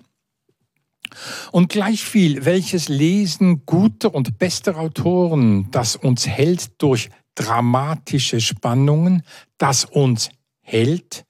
Und 1.50 1.68
gleich 1.68 2.02
viel, 2.02 2.44
welches 2.44 2.88
Lesen 2.88 3.66
guter 3.66 4.14
und 4.14 4.38
bester 4.38 4.78
Autoren, 4.78 5.70
das 5.70 5.96
uns 5.96 6.26
hält 6.26 6.80
durch 6.80 7.10
dramatische 7.34 8.40
Spannungen, 8.40 9.22
das 9.58 9.84
uns 9.84 10.30
hält, 10.60 11.24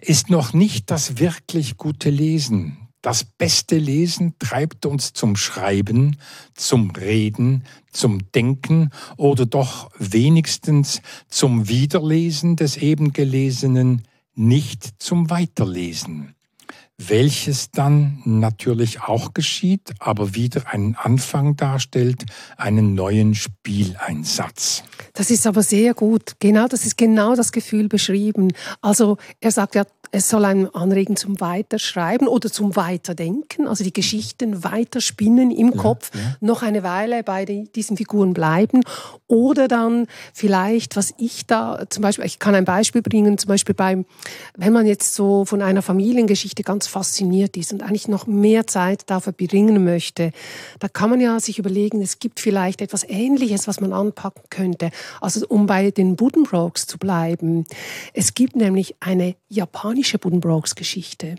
ist 0.00 0.30
noch 0.30 0.52
nicht 0.52 0.90
das 0.90 1.18
wirklich 1.18 1.76
gute 1.76 2.10
Lesen. 2.10 2.81
Das 3.02 3.24
beste 3.24 3.78
Lesen 3.78 4.34
treibt 4.38 4.86
uns 4.86 5.12
zum 5.12 5.34
Schreiben, 5.34 6.16
zum 6.54 6.92
Reden, 6.92 7.64
zum 7.90 8.30
Denken 8.32 8.90
oder 9.16 9.44
doch 9.44 9.90
wenigstens 9.98 11.02
zum 11.28 11.68
Wiederlesen 11.68 12.54
des 12.54 12.76
eben 12.76 13.12
Gelesenen, 13.12 14.02
nicht 14.34 15.02
zum 15.02 15.30
Weiterlesen 15.30 16.34
welches 16.98 17.70
dann 17.70 18.22
natürlich 18.24 19.02
auch 19.02 19.34
geschieht, 19.34 19.92
aber 19.98 20.34
wieder 20.34 20.72
einen 20.72 20.94
Anfang 20.94 21.56
darstellt, 21.56 22.24
einen 22.56 22.94
neuen 22.94 23.34
Spieleinsatz. 23.34 24.84
Das 25.14 25.30
ist 25.30 25.46
aber 25.46 25.62
sehr 25.62 25.94
gut. 25.94 26.34
Genau, 26.38 26.68
das 26.68 26.86
ist 26.86 26.96
genau 26.96 27.34
das 27.34 27.52
Gefühl 27.52 27.88
beschrieben. 27.88 28.52
Also 28.80 29.16
er 29.40 29.50
sagt 29.50 29.74
ja, 29.74 29.84
es 30.14 30.28
soll 30.28 30.44
einen 30.44 30.68
anregen 30.74 31.16
zum 31.16 31.40
Weiterschreiben 31.40 32.28
oder 32.28 32.52
zum 32.52 32.76
Weiterdenken, 32.76 33.66
also 33.66 33.82
die 33.82 33.94
Geschichten 33.94 34.62
weiterspinnen 34.62 35.50
im 35.50 35.70
ja, 35.70 35.76
Kopf, 35.76 36.10
ja. 36.14 36.36
noch 36.40 36.62
eine 36.62 36.82
Weile 36.82 37.22
bei 37.22 37.46
diesen 37.46 37.96
Figuren 37.96 38.34
bleiben 38.34 38.82
oder 39.26 39.68
dann 39.68 40.06
vielleicht, 40.34 40.96
was 40.96 41.14
ich 41.16 41.46
da 41.46 41.86
zum 41.88 42.02
Beispiel, 42.02 42.26
ich 42.26 42.38
kann 42.38 42.54
ein 42.54 42.66
Beispiel 42.66 43.00
bringen, 43.00 43.38
zum 43.38 43.48
Beispiel 43.48 43.74
beim, 43.74 44.04
wenn 44.54 44.74
man 44.74 44.86
jetzt 44.86 45.14
so 45.14 45.46
von 45.46 45.62
einer 45.62 45.80
Familiengeschichte 45.80 46.62
ganz 46.62 46.81
fasziniert 46.86 47.56
ist 47.56 47.72
und 47.72 47.82
eigentlich 47.82 48.08
noch 48.08 48.26
mehr 48.26 48.66
Zeit 48.66 49.04
dafür 49.06 49.32
verbringen 49.32 49.84
möchte, 49.84 50.32
da 50.78 50.88
kann 50.88 51.10
man 51.10 51.20
ja 51.20 51.38
sich 51.40 51.58
überlegen, 51.58 52.02
es 52.02 52.18
gibt 52.18 52.40
vielleicht 52.40 52.80
etwas 52.80 53.04
Ähnliches, 53.08 53.66
was 53.68 53.80
man 53.80 53.92
anpacken 53.92 54.42
könnte. 54.50 54.90
Also 55.20 55.46
um 55.48 55.66
bei 55.66 55.90
den 55.90 56.16
Buddenbrooks 56.16 56.86
zu 56.86 56.98
bleiben. 56.98 57.66
Es 58.12 58.34
gibt 58.34 58.56
nämlich 58.56 58.96
eine 59.00 59.34
japanische 59.48 60.18
Buddenbrooks 60.18 60.74
Geschichte 60.74 61.36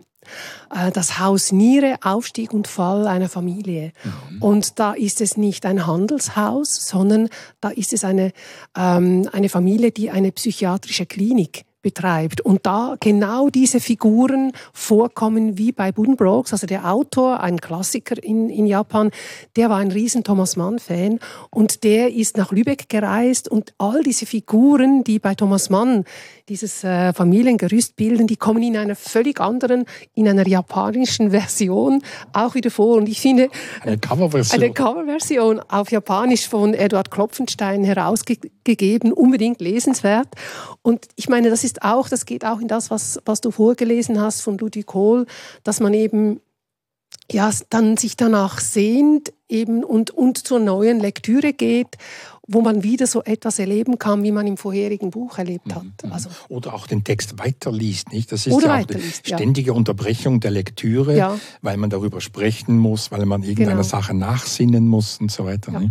äh, 0.74 0.92
das 0.92 1.20
Haus 1.20 1.52
Niere, 1.52 1.98
Aufstieg 2.02 2.54
und 2.54 2.68
Fall 2.68 3.08
einer 3.08 3.30
Familie. 3.30 3.92
Mhm. 4.04 4.42
Und 4.42 4.80
da 4.80 4.94
ist 4.94 5.22
es 5.22 5.38
nicht 5.38 5.66
ein 5.66 5.86
Handelshaus, 5.86 6.88
sondern 6.88 7.30
da 7.62 7.70
ist 7.70 7.94
es 7.94 8.04
eine, 8.04 8.32
ähm, 8.78 9.30
eine 9.32 9.50
Familie, 9.50 9.92
die 9.92 10.12
eine 10.12 10.32
psychiatrische 10.32 11.06
Klinik 11.06 11.66
betreibt. 11.84 12.42
Und 12.42 12.66
da 12.66 12.96
genau 13.00 13.50
diese 13.50 13.80
Figuren 13.80 14.52
vorkommen 14.74 15.60
wie 15.60 15.72
bei 15.72 15.92
Buddenbrooks, 15.92 16.54
also 16.54 16.66
der 16.66 16.92
Autor, 16.92 17.42
ein 17.42 17.62
Klassiker 17.62 18.22
in, 18.24 18.50
in 18.50 18.66
Japan, 18.66 19.12
der 19.56 19.70
war 19.70 19.78
ein 19.78 19.92
riesen 19.92 20.24
Thomas 20.24 20.56
Mann-Fan 20.56 21.20
und 21.52 21.84
der 21.84 22.12
ist 22.12 22.38
nach 22.38 22.52
Lübeck 22.52 22.90
gereist 22.90 23.48
und 23.48 23.76
all 23.78 24.02
diese 24.02 24.26
Figuren, 24.26 25.04
die 25.04 25.20
bei 25.20 25.36
Thomas 25.36 25.70
Mann 25.70 26.06
dieses 26.50 26.84
äh, 26.84 27.14
Familiengerüst 27.14 27.96
bilden, 27.96 28.28
die 28.28 28.36
kommen 28.36 28.64
in 28.64 28.76
einer 28.76 28.96
völlig 28.96 29.40
anderen, 29.40 29.86
in 30.14 30.28
einer 30.28 30.48
japanischen 30.48 31.32
Version 31.32 32.02
auch 32.34 32.56
wieder 32.56 32.72
vor. 32.72 32.98
Und 32.98 33.08
ich 33.08 33.22
finde, 33.22 33.50
eine 33.82 33.98
Coverversion, 33.98 34.62
eine 34.62 34.74
Coverversion 34.74 35.60
auf 35.70 35.92
Japanisch 35.92 36.48
von 36.48 36.74
Eduard 36.74 37.12
Klopfenstein 37.12 37.84
herausgegeben, 37.84 39.14
unbedingt 39.14 39.62
lesenswert. 39.62 40.28
Und 40.82 41.08
ich 41.16 41.30
meine, 41.30 41.50
das 41.50 41.64
ist 41.64 41.73
auch, 41.82 42.10
das 42.10 42.26
geht 42.26 42.46
auch 42.46 42.60
in 42.60 42.68
das, 42.68 42.92
was, 42.92 43.20
was 43.26 43.42
du 43.42 43.52
vorgelesen 43.52 44.22
hast 44.22 44.42
von 44.42 44.58
Ludwig 44.58 44.86
Kohl, 44.86 45.26
dass 45.64 45.80
man 45.80 45.94
eben 45.94 46.40
ja, 47.32 47.50
dann 47.70 47.96
sich 47.96 48.18
danach 48.18 48.60
sehnt 48.60 49.32
eben 49.48 49.84
und, 49.84 50.12
und 50.12 50.46
zur 50.46 50.60
neuen 50.60 51.00
Lektüre 51.00 51.54
geht 51.54 51.98
wo 52.48 52.62
man 52.62 52.84
wieder 52.84 53.08
so 53.08 53.24
etwas 53.24 53.58
erleben 53.60 53.98
kann, 54.00 54.24
wie 54.24 54.32
man 54.32 54.46
im 54.48 54.58
vorherigen 54.58 55.12
Buch 55.12 55.38
erlebt 55.38 55.74
hat. 55.74 55.84
Mhm. 56.04 56.12
Also 56.12 56.30
Oder 56.50 56.74
auch 56.74 56.88
den 56.88 57.04
Text 57.04 57.40
weiterliest. 57.40 58.12
Nicht? 58.12 58.32
Das 58.32 58.46
ist 58.46 58.62
ja 58.62 58.80
auch 58.80 58.86
die 58.86 59.02
ständige 59.24 59.72
ja. 59.72 59.74
Unterbrechung 59.74 60.42
der 60.42 60.52
Lektüre, 60.52 61.16
ja. 61.16 61.40
weil 61.62 61.78
man 61.78 61.90
darüber 61.90 62.20
sprechen 62.20 62.78
muss, 62.78 63.12
weil 63.12 63.26
man 63.26 63.44
irgendeiner 63.44 63.72
genau. 63.72 63.84
Sache 63.84 64.14
nachsinnen 64.14 64.88
muss 64.88 65.20
und 65.20 65.32
so 65.32 65.46
weiter. 65.46 65.72
Ja. 65.72 65.82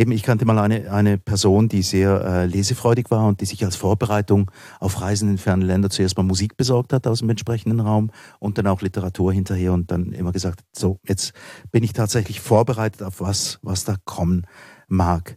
Eben, 0.00 0.12
ich 0.12 0.22
kannte 0.22 0.46
mal 0.46 0.58
eine, 0.58 0.90
eine 0.90 1.18
Person, 1.18 1.68
die 1.68 1.82
sehr 1.82 2.24
äh, 2.24 2.46
lesefreudig 2.46 3.10
war 3.10 3.26
und 3.26 3.42
die 3.42 3.44
sich 3.44 3.62
als 3.66 3.76
Vorbereitung 3.76 4.50
auf 4.78 5.02
Reisen 5.02 5.28
in 5.28 5.36
fernen 5.36 5.60
Länder 5.60 5.90
zuerst 5.90 6.16
mal 6.16 6.22
Musik 6.22 6.56
besorgt 6.56 6.94
hat 6.94 7.06
aus 7.06 7.18
dem 7.18 7.28
entsprechenden 7.28 7.80
Raum 7.80 8.10
und 8.38 8.56
dann 8.56 8.66
auch 8.66 8.80
Literatur 8.80 9.30
hinterher 9.30 9.74
und 9.74 9.90
dann 9.90 10.12
immer 10.12 10.32
gesagt, 10.32 10.60
so, 10.72 11.00
jetzt 11.06 11.34
bin 11.70 11.84
ich 11.84 11.92
tatsächlich 11.92 12.40
vorbereitet 12.40 13.02
auf 13.02 13.20
was, 13.20 13.58
was 13.60 13.84
da 13.84 13.96
kommen 14.06 14.46
mag. 14.88 15.36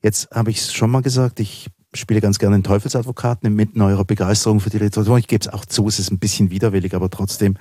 Jetzt 0.00 0.30
habe 0.30 0.52
ich 0.52 0.58
es 0.58 0.72
schon 0.72 0.92
mal 0.92 1.02
gesagt, 1.02 1.40
ich 1.40 1.66
spiele 1.92 2.20
ganz 2.20 2.38
gerne 2.38 2.56
den 2.56 2.62
Teufelsadvokaten 2.62 3.48
inmitten 3.48 3.82
eurer 3.82 4.04
Begeisterung 4.04 4.60
für 4.60 4.70
die 4.70 4.78
Literatur. 4.78 5.18
Ich 5.18 5.26
gebe 5.26 5.40
es 5.40 5.52
auch 5.52 5.64
zu, 5.64 5.88
es 5.88 5.98
ist 5.98 6.12
ein 6.12 6.20
bisschen 6.20 6.50
widerwillig, 6.50 6.94
aber 6.94 7.10
trotzdem 7.10 7.56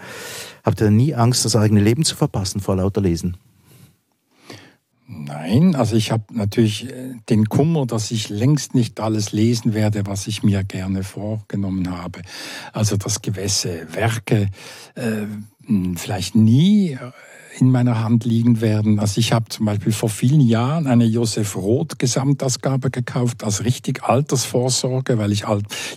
habt 0.63 0.81
ihr 0.81 0.91
nie 0.91 1.15
Angst, 1.15 1.45
das 1.45 1.55
eigene 1.55 1.81
Leben 1.81 2.05
zu 2.05 2.15
verpassen 2.15 2.59
vor 2.59 2.75
lauter 2.75 3.01
Lesen? 3.01 3.37
Nein, 5.09 5.73
also 5.75 5.95
ich 5.95 6.11
habe 6.11 6.25
natürlich 6.33 6.91
äh, 6.91 7.15
den 7.29 7.47
Kummer, 7.47 7.85
dass 7.85 8.11
ich 8.11 8.27
längst 8.27 8.75
nicht 8.75 8.99
alles 8.99 9.31
lesen 9.31 9.73
werde, 9.73 10.05
was 10.05 10.27
ich 10.27 10.43
mir 10.43 10.65
gerne 10.65 11.03
vorgenommen 11.03 11.89
habe. 11.89 12.21
Also 12.73 12.97
dass 12.97 13.21
gewisse 13.21 13.87
Werke 13.93 14.49
äh, 14.95 15.27
vielleicht 15.95 16.35
nie 16.35 16.97
in 17.59 17.71
meiner 17.71 18.03
Hand 18.03 18.25
liegen 18.25 18.61
werden. 18.61 18.99
Also 18.99 19.19
ich 19.19 19.33
habe 19.33 19.49
zum 19.49 19.65
Beispiel 19.65 19.91
vor 19.91 20.09
vielen 20.09 20.41
Jahren 20.41 20.87
eine 20.87 21.05
Josef 21.05 21.55
Roth 21.55 21.99
Gesamtausgabe 21.99 22.91
gekauft 22.91 23.43
als 23.43 23.63
richtig 23.63 24.03
Altersvorsorge, 24.03 25.17
weil 25.17 25.31
ich 25.31 25.45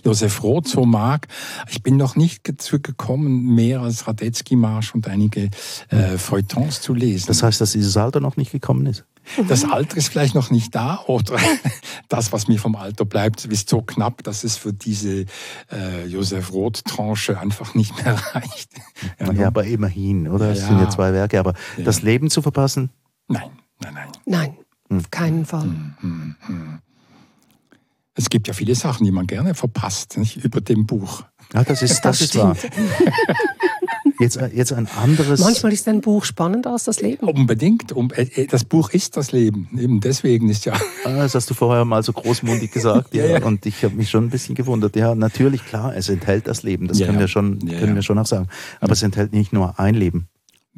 Josef 0.03 0.43
Roth 0.43 0.67
so 0.67 0.85
mag. 0.85 1.27
Ich 1.69 1.83
bin 1.83 1.97
noch 1.97 2.15
nicht 2.15 2.47
dazu 2.47 2.79
gekommen, 2.81 3.53
mehr 3.53 3.81
als 3.81 4.07
Radetzky 4.07 4.55
Marsch 4.55 4.95
und 4.95 5.07
einige 5.07 5.49
äh, 5.89 6.17
Feuilletons 6.17 6.81
zu 6.81 6.93
lesen. 6.93 7.27
Das 7.27 7.43
heißt, 7.43 7.61
dass 7.61 7.73
dieses 7.73 7.95
Alter 7.97 8.19
noch 8.19 8.37
nicht 8.37 8.51
gekommen 8.51 8.85
ist? 8.85 9.05
Das 9.47 9.63
Alter 9.63 9.97
ist 9.97 10.09
vielleicht 10.09 10.35
noch 10.35 10.49
nicht 10.49 10.75
da 10.75 11.03
oder 11.07 11.37
das, 12.09 12.31
was 12.31 12.47
mir 12.47 12.59
vom 12.59 12.75
Alter 12.75 13.05
bleibt, 13.05 13.45
ist 13.45 13.69
so 13.69 13.81
knapp, 13.81 14.23
dass 14.23 14.43
es 14.43 14.57
für 14.57 14.73
diese 14.73 15.25
äh, 15.71 16.05
Josef 16.05 16.51
Roth-Tranche 16.51 17.39
einfach 17.39 17.73
nicht 17.73 17.95
mehr 18.03 18.15
reicht. 18.33 18.71
Ja, 19.19 19.31
ja 19.31 19.47
aber 19.47 19.63
immerhin, 19.65 20.27
oder? 20.27 20.51
Es 20.51 20.59
ja. 20.59 20.67
sind 20.67 20.79
ja 20.79 20.89
zwei 20.89 21.13
Werke, 21.13 21.39
aber 21.39 21.53
ja. 21.77 21.83
das 21.83 22.01
Leben 22.01 22.29
zu 22.29 22.41
verpassen? 22.41 22.89
Nein, 23.27 23.51
nein, 23.79 23.93
nein. 23.93 24.09
Nein, 24.25 24.57
hm. 24.89 24.97
auf 24.99 25.11
keinen 25.11 25.45
Fall. 25.45 25.63
Hm, 25.63 25.95
hm, 26.01 26.35
hm. 26.45 26.79
Es 28.13 28.29
gibt 28.29 28.47
ja 28.47 28.53
viele 28.53 28.75
Sachen, 28.75 29.05
die 29.05 29.11
man 29.11 29.25
gerne 29.25 29.55
verpasst, 29.55 30.17
nicht? 30.17 30.43
über 30.43 30.59
dem 30.59 30.85
Buch. 30.85 31.23
Ja, 31.53 31.63
das 31.63 31.81
ist, 31.81 32.01
das, 32.01 32.19
das 32.19 32.21
ist 32.21 32.37
wahr. 32.37 32.55
Jetzt, 34.21 34.37
äh, 34.37 34.49
jetzt 34.53 34.71
ein 34.71 34.87
anderes. 34.87 35.39
Manchmal 35.39 35.73
ist 35.73 35.87
ein 35.87 36.01
Buch 36.01 36.25
spannender 36.25 36.71
als 36.71 36.83
das 36.83 37.01
Leben. 37.01 37.27
Unbedingt. 37.27 37.91
Äh, 37.91 38.21
äh, 38.21 38.47
das 38.47 38.63
Buch 38.63 38.91
ist 38.91 39.17
das 39.17 39.31
Leben. 39.31 39.67
Eben 39.79 39.99
deswegen 39.99 40.49
ist 40.49 40.65
ja. 40.65 40.73
Ah, 41.03 41.17
das 41.17 41.33
hast 41.33 41.49
du 41.49 41.55
vorher 41.55 41.85
mal 41.85 42.03
so 42.03 42.13
großmundig 42.13 42.71
gesagt. 42.71 43.13
ja, 43.15 43.25
ja. 43.25 43.43
Und 43.43 43.65
ich 43.65 43.83
habe 43.83 43.95
mich 43.95 44.09
schon 44.09 44.25
ein 44.25 44.29
bisschen 44.29 44.53
gewundert. 44.53 44.95
Ja, 44.95 45.15
natürlich, 45.15 45.65
klar, 45.65 45.95
es 45.95 46.07
enthält 46.07 46.47
das 46.47 46.61
Leben. 46.61 46.87
Das 46.87 46.99
ja, 46.99 47.07
können, 47.07 47.19
wir 47.19 47.27
schon, 47.27 47.59
können 47.59 47.95
wir 47.95 48.03
schon 48.03 48.19
auch 48.19 48.27
sagen. 48.27 48.47
Aber 48.79 48.93
es 48.93 49.01
enthält 49.01 49.33
nicht 49.33 49.53
nur 49.53 49.79
ein 49.79 49.95
Leben 49.95 50.27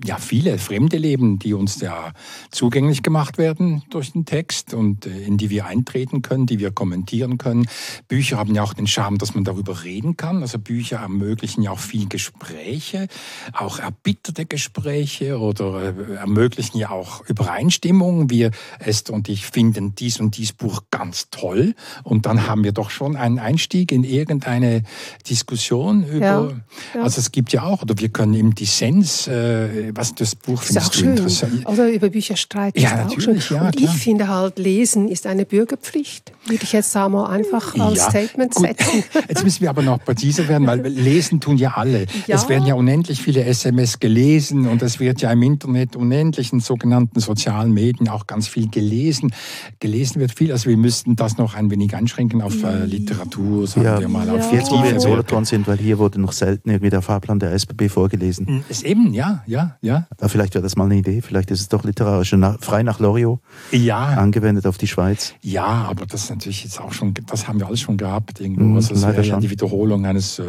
ja, 0.03 0.17
viele 0.17 0.57
fremde 0.57 0.97
Leben, 0.97 1.37
die 1.37 1.53
uns 1.53 1.79
ja 1.79 2.13
zugänglich 2.49 3.03
gemacht 3.03 3.37
werden 3.37 3.83
durch 3.91 4.11
den 4.11 4.25
Text 4.25 4.73
und 4.73 5.05
äh, 5.05 5.21
in 5.21 5.37
die 5.37 5.51
wir 5.51 5.67
eintreten 5.67 6.23
können, 6.23 6.47
die 6.47 6.57
wir 6.57 6.71
kommentieren 6.71 7.37
können. 7.37 7.67
Bücher 8.07 8.37
haben 8.37 8.55
ja 8.55 8.63
auch 8.63 8.73
den 8.73 8.87
Charme, 8.87 9.19
dass 9.19 9.35
man 9.35 9.43
darüber 9.43 9.83
reden 9.83 10.17
kann. 10.17 10.41
Also 10.41 10.57
Bücher 10.57 10.97
ermöglichen 10.97 11.61
ja 11.61 11.71
auch 11.71 11.79
viel 11.79 12.09
Gespräche, 12.09 13.07
auch 13.53 13.77
erbitterte 13.77 14.45
Gespräche 14.45 15.39
oder 15.39 15.93
äh, 15.95 16.15
ermöglichen 16.15 16.79
ja 16.79 16.89
auch 16.89 17.23
Übereinstimmung. 17.27 18.31
Wir, 18.31 18.49
Esther 18.79 19.13
und 19.13 19.29
ich, 19.29 19.45
finden 19.45 19.93
dies 19.93 20.19
und 20.19 20.37
dies 20.37 20.53
Buch 20.53 20.81
ganz 20.89 21.29
toll 21.29 21.75
und 22.03 22.25
dann 22.25 22.47
haben 22.47 22.63
wir 22.63 22.71
doch 22.71 22.89
schon 22.89 23.15
einen 23.15 23.37
Einstieg 23.37 23.91
in 23.91 24.03
irgendeine 24.03 24.81
Diskussion 25.29 26.03
über, 26.03 26.25
ja, 26.25 26.51
ja. 26.95 27.03
also 27.03 27.19
es 27.19 27.31
gibt 27.31 27.53
ja 27.53 27.61
auch, 27.61 27.83
oder 27.83 27.95
wir 27.99 28.09
können 28.09 28.33
im 28.33 28.55
Dissens 28.55 29.27
äh, 29.27 29.82
was 29.93 30.15
das 30.15 30.35
Buch 30.35 30.61
findest 30.61 30.87
ist 30.87 30.89
auch 30.89 30.93
schön. 30.93 31.09
interessant? 31.11 31.67
Also 31.67 31.85
über 31.85 32.09
Bücher 32.09 32.35
streiten 32.35 32.79
ja, 32.79 33.05
ist 33.05 33.17
auch 33.17 33.19
schön. 33.19 33.41
Ja, 33.49 33.67
und 33.67 33.79
ich 33.79 33.89
finde 33.89 34.27
halt, 34.27 34.59
Lesen 34.59 35.07
ist 35.07 35.27
eine 35.27 35.45
Bürgerpflicht. 35.45 36.31
Würde 36.45 36.63
ich 36.63 36.73
jetzt 36.73 36.93
mal 36.93 37.25
einfach 37.27 37.73
als 37.79 37.99
ja, 37.99 38.09
Statement 38.09 38.53
gut. 38.53 38.67
setzen. 38.67 39.03
Jetzt 39.29 39.45
müssen 39.45 39.61
wir 39.61 39.69
aber 39.69 39.81
noch 39.81 40.03
präziser 40.03 40.45
werden, 40.49 40.67
weil 40.67 40.81
lesen 40.81 41.39
tun 41.39 41.57
ja 41.57 41.71
alle. 41.75 42.05
Ja. 42.27 42.35
Es 42.35 42.49
werden 42.49 42.65
ja 42.65 42.73
unendlich 42.73 43.21
viele 43.21 43.45
SMS 43.45 43.99
gelesen 43.99 44.67
und 44.67 44.81
es 44.81 44.99
wird 44.99 45.21
ja 45.21 45.31
im 45.31 45.41
Internet 45.41 45.95
unendlich 45.95 46.51
in 46.51 46.59
sogenannten 46.59 47.21
sozialen 47.21 47.71
Medien 47.71 48.09
auch 48.09 48.27
ganz 48.27 48.49
viel 48.49 48.69
gelesen. 48.69 49.33
Gelesen 49.79 50.19
wird 50.19 50.33
viel, 50.33 50.51
also 50.51 50.69
wir 50.69 50.75
müssten 50.75 51.15
das 51.15 51.37
noch 51.37 51.55
ein 51.55 51.71
wenig 51.71 51.95
einschränken 51.95 52.41
auf 52.41 52.61
äh, 52.61 52.85
Literatur, 52.85 53.65
sagen 53.65 53.85
ja. 53.85 53.99
wir 54.01 54.09
mal. 54.09 54.29
Auf 54.29 54.51
Jetzt, 54.51 54.69
wo 54.69 54.83
wir 54.83 54.91
in 54.91 54.99
Solothurn 54.99 55.45
sind, 55.45 55.65
weil 55.67 55.77
hier 55.77 55.97
wurde 55.97 56.19
noch 56.19 56.33
selten 56.33 56.69
irgendwie 56.69 56.89
der 56.89 57.01
Fahrplan 57.01 57.39
der 57.39 57.53
SBB 57.53 57.87
vorgelesen. 57.87 58.65
Ist 58.67 58.83
eben, 58.83 59.13
ja, 59.13 59.43
ja 59.47 59.72
ja. 59.81 60.07
Aber 60.17 60.29
vielleicht 60.29 60.53
wäre 60.53 60.63
das 60.63 60.75
mal 60.75 60.85
eine 60.85 60.95
Idee, 60.95 61.21
vielleicht 61.21 61.51
ist 61.51 61.61
es 61.61 61.69
doch 61.69 61.83
literarisch 61.83 62.35
frei 62.61 62.83
nach 62.83 62.99
Loriot 62.99 63.39
ja. 63.71 64.05
angewendet 64.05 64.65
auf 64.65 64.77
die 64.77 64.87
Schweiz. 64.87 65.33
Ja, 65.41 65.65
aber 65.65 66.05
das 66.05 66.23
ist 66.25 66.29
natürlich 66.29 66.63
jetzt 66.63 66.79
auch 66.79 66.93
schon, 66.93 67.13
das 67.27 67.47
haben 67.47 67.59
wir 67.59 67.67
alles 67.67 67.81
schon 67.81 67.97
gehabt 67.97 68.39
irgendwo. 68.39 68.63
Mhm, 68.63 68.75
also 68.75 68.93
das 68.93 69.03
wäre 69.03 69.21
ja 69.23 69.39
die 69.39 69.49
Wiederholung 69.49 70.05
eines 70.05 70.39
äh, 70.39 70.43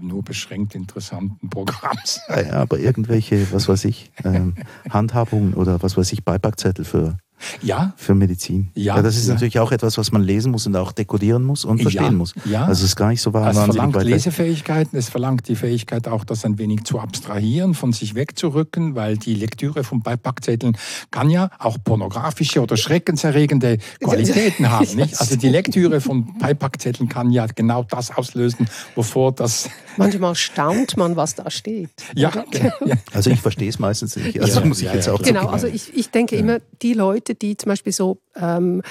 nur 0.00 0.22
beschränkt 0.22 0.74
interessanten 0.74 1.48
Programms. 1.50 2.20
Ja, 2.28 2.40
ja, 2.40 2.52
aber 2.54 2.78
irgendwelche, 2.78 3.52
was 3.52 3.68
weiß 3.68 3.84
ich, 3.86 4.12
ähm, 4.24 4.54
Handhabungen 4.90 5.54
oder 5.54 5.82
was 5.82 5.96
weiß 5.96 6.12
ich, 6.12 6.24
Beipackzettel 6.24 6.84
für 6.84 7.16
ja. 7.62 7.92
für 7.96 8.14
Medizin. 8.14 8.70
Ja, 8.74 8.96
ja 8.96 9.02
das 9.02 9.16
ist 9.16 9.28
ja. 9.28 9.34
natürlich 9.34 9.58
auch 9.58 9.72
etwas, 9.72 9.98
was 9.98 10.12
man 10.12 10.22
lesen 10.22 10.52
muss 10.52 10.66
und 10.66 10.76
auch 10.76 10.92
dekodieren 10.92 11.44
muss 11.44 11.64
und 11.64 11.82
verstehen 11.82 12.04
ja. 12.04 12.12
muss. 12.12 12.34
Ja. 12.44 12.60
Also 12.66 12.84
es 12.84 12.90
ist 12.90 12.96
gar 12.96 13.08
nicht 13.08 13.20
so 13.20 13.32
wahr. 13.32 13.46
Also 13.46 13.60
es 13.60 13.66
verlangt 13.66 14.02
Lesefähigkeiten, 14.02 14.98
es 14.98 15.08
verlangt 15.08 15.48
die 15.48 15.56
Fähigkeit 15.56 16.08
auch, 16.08 16.24
das 16.24 16.44
ein 16.44 16.58
wenig 16.58 16.84
zu 16.84 16.98
abstrahieren, 16.98 17.74
von 17.74 17.92
sich 17.92 18.14
wegzurücken, 18.14 18.94
weil 18.94 19.16
die 19.16 19.34
Lektüre 19.34 19.84
von 19.84 20.00
Beipackzetteln 20.00 20.76
kann 21.10 21.30
ja 21.30 21.50
auch 21.58 21.78
pornografische 21.82 22.60
oder 22.62 22.76
schreckenserregende 22.76 23.78
Qualitäten 24.00 24.70
haben. 24.70 24.86
Nicht? 24.96 25.20
Also 25.20 25.36
die 25.36 25.48
Lektüre 25.48 26.00
von 26.00 26.38
Beipackzetteln 26.38 27.08
kann 27.08 27.30
ja 27.30 27.46
genau 27.46 27.82
das 27.82 28.10
auslösen, 28.16 28.68
wovor 28.94 29.32
das... 29.32 29.68
Manchmal 29.96 30.34
staunt 30.34 30.96
man, 30.96 31.14
was 31.14 31.36
da 31.36 31.50
steht. 31.50 31.90
Ja, 32.16 32.32
Also 33.12 33.30
ich 33.30 33.40
verstehe 33.40 33.68
es 33.68 33.78
meistens 33.78 34.16
nicht. 34.16 34.40
Also 34.40 34.64
muss 34.64 34.82
ich 34.82 34.92
jetzt 34.92 35.08
auch 35.08 35.22
Genau, 35.22 35.48
also 35.48 35.66
ich, 35.66 35.96
ich 35.96 36.10
denke 36.10 36.36
immer, 36.36 36.58
die 36.82 36.94
Leute, 36.94 37.33
die 37.34 37.56
zum 37.56 37.70
Beispiel 37.70 37.92
so 37.92 38.18
ähm, 38.36 38.82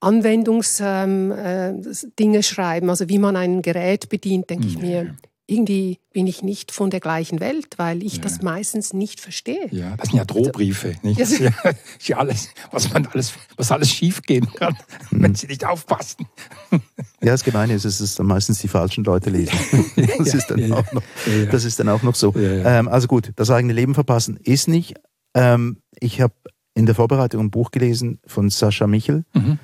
Anwendungsdinge 0.00 1.34
ähm, 1.36 2.34
äh, 2.34 2.42
schreiben, 2.42 2.90
also 2.90 3.08
wie 3.08 3.18
man 3.18 3.36
ein 3.36 3.62
Gerät 3.62 4.08
bedient, 4.08 4.50
denke 4.50 4.66
ich 4.66 4.78
mir, 4.78 5.16
irgendwie 5.46 5.98
bin 6.12 6.26
ich 6.26 6.42
nicht 6.42 6.72
von 6.72 6.88
der 6.88 7.00
gleichen 7.00 7.38
Welt, 7.40 7.74
weil 7.76 8.02
ich 8.02 8.16
ja. 8.16 8.22
das 8.22 8.40
meistens 8.40 8.94
nicht 8.94 9.20
verstehe. 9.20 9.68
Ja, 9.70 9.94
das 9.96 10.08
sind 10.08 10.16
ja 10.16 10.24
Drohbriefe, 10.24 10.94
nicht? 11.02 11.20
Das 11.20 11.32
ist 11.98 12.08
ja, 12.08 12.16
alles, 12.16 12.48
was 12.70 12.92
man 12.92 13.06
alles, 13.06 13.34
was 13.56 13.70
alles 13.70 13.90
schiefgehen 13.90 14.50
kann, 14.54 14.74
mhm. 15.10 15.22
wenn 15.22 15.34
sie 15.34 15.46
nicht 15.46 15.66
aufpassen. 15.66 16.26
Ja, 17.20 17.32
das 17.32 17.44
Gemeine 17.44 17.74
ist, 17.74 17.84
es 17.84 18.00
ist 18.00 18.18
dann 18.18 18.26
meistens 18.26 18.60
die 18.60 18.68
falschen 18.68 19.04
Leute 19.04 19.30
lesen. 19.30 19.52
Das 20.18 20.34
ist 20.34 20.50
dann 20.50 20.72
auch 20.72 20.92
noch, 20.92 21.02
das 21.50 21.64
ist 21.64 21.78
dann 21.78 21.88
auch 21.88 22.02
noch 22.02 22.14
so. 22.14 22.34
Ähm, 22.36 22.88
also 22.88 23.06
gut, 23.08 23.32
das 23.36 23.50
eigene 23.50 23.72
Leben 23.72 23.94
verpassen 23.94 24.38
ist 24.42 24.68
nicht. 24.68 24.94
Ähm, 25.34 25.78
ich 25.98 26.20
habe 26.20 26.34
in 26.74 26.86
der 26.86 26.94
Vorbereitung 26.94 27.40
ein 27.40 27.50
Buch 27.50 27.70
gelesen 27.70 28.20
von 28.26 28.50
Sascha 28.50 28.86
Michel, 28.86 29.24
mhm. 29.34 29.58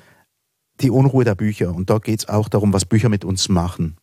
Die 0.79 0.89
Unruhe 0.89 1.23
der 1.23 1.35
Bücher. 1.35 1.75
Und 1.75 1.91
da 1.91 1.99
geht 1.99 2.21
es 2.21 2.29
auch 2.29 2.49
darum, 2.49 2.73
was 2.73 2.85
Bücher 2.85 3.09
mit 3.09 3.23
uns 3.23 3.49
machen. 3.49 3.97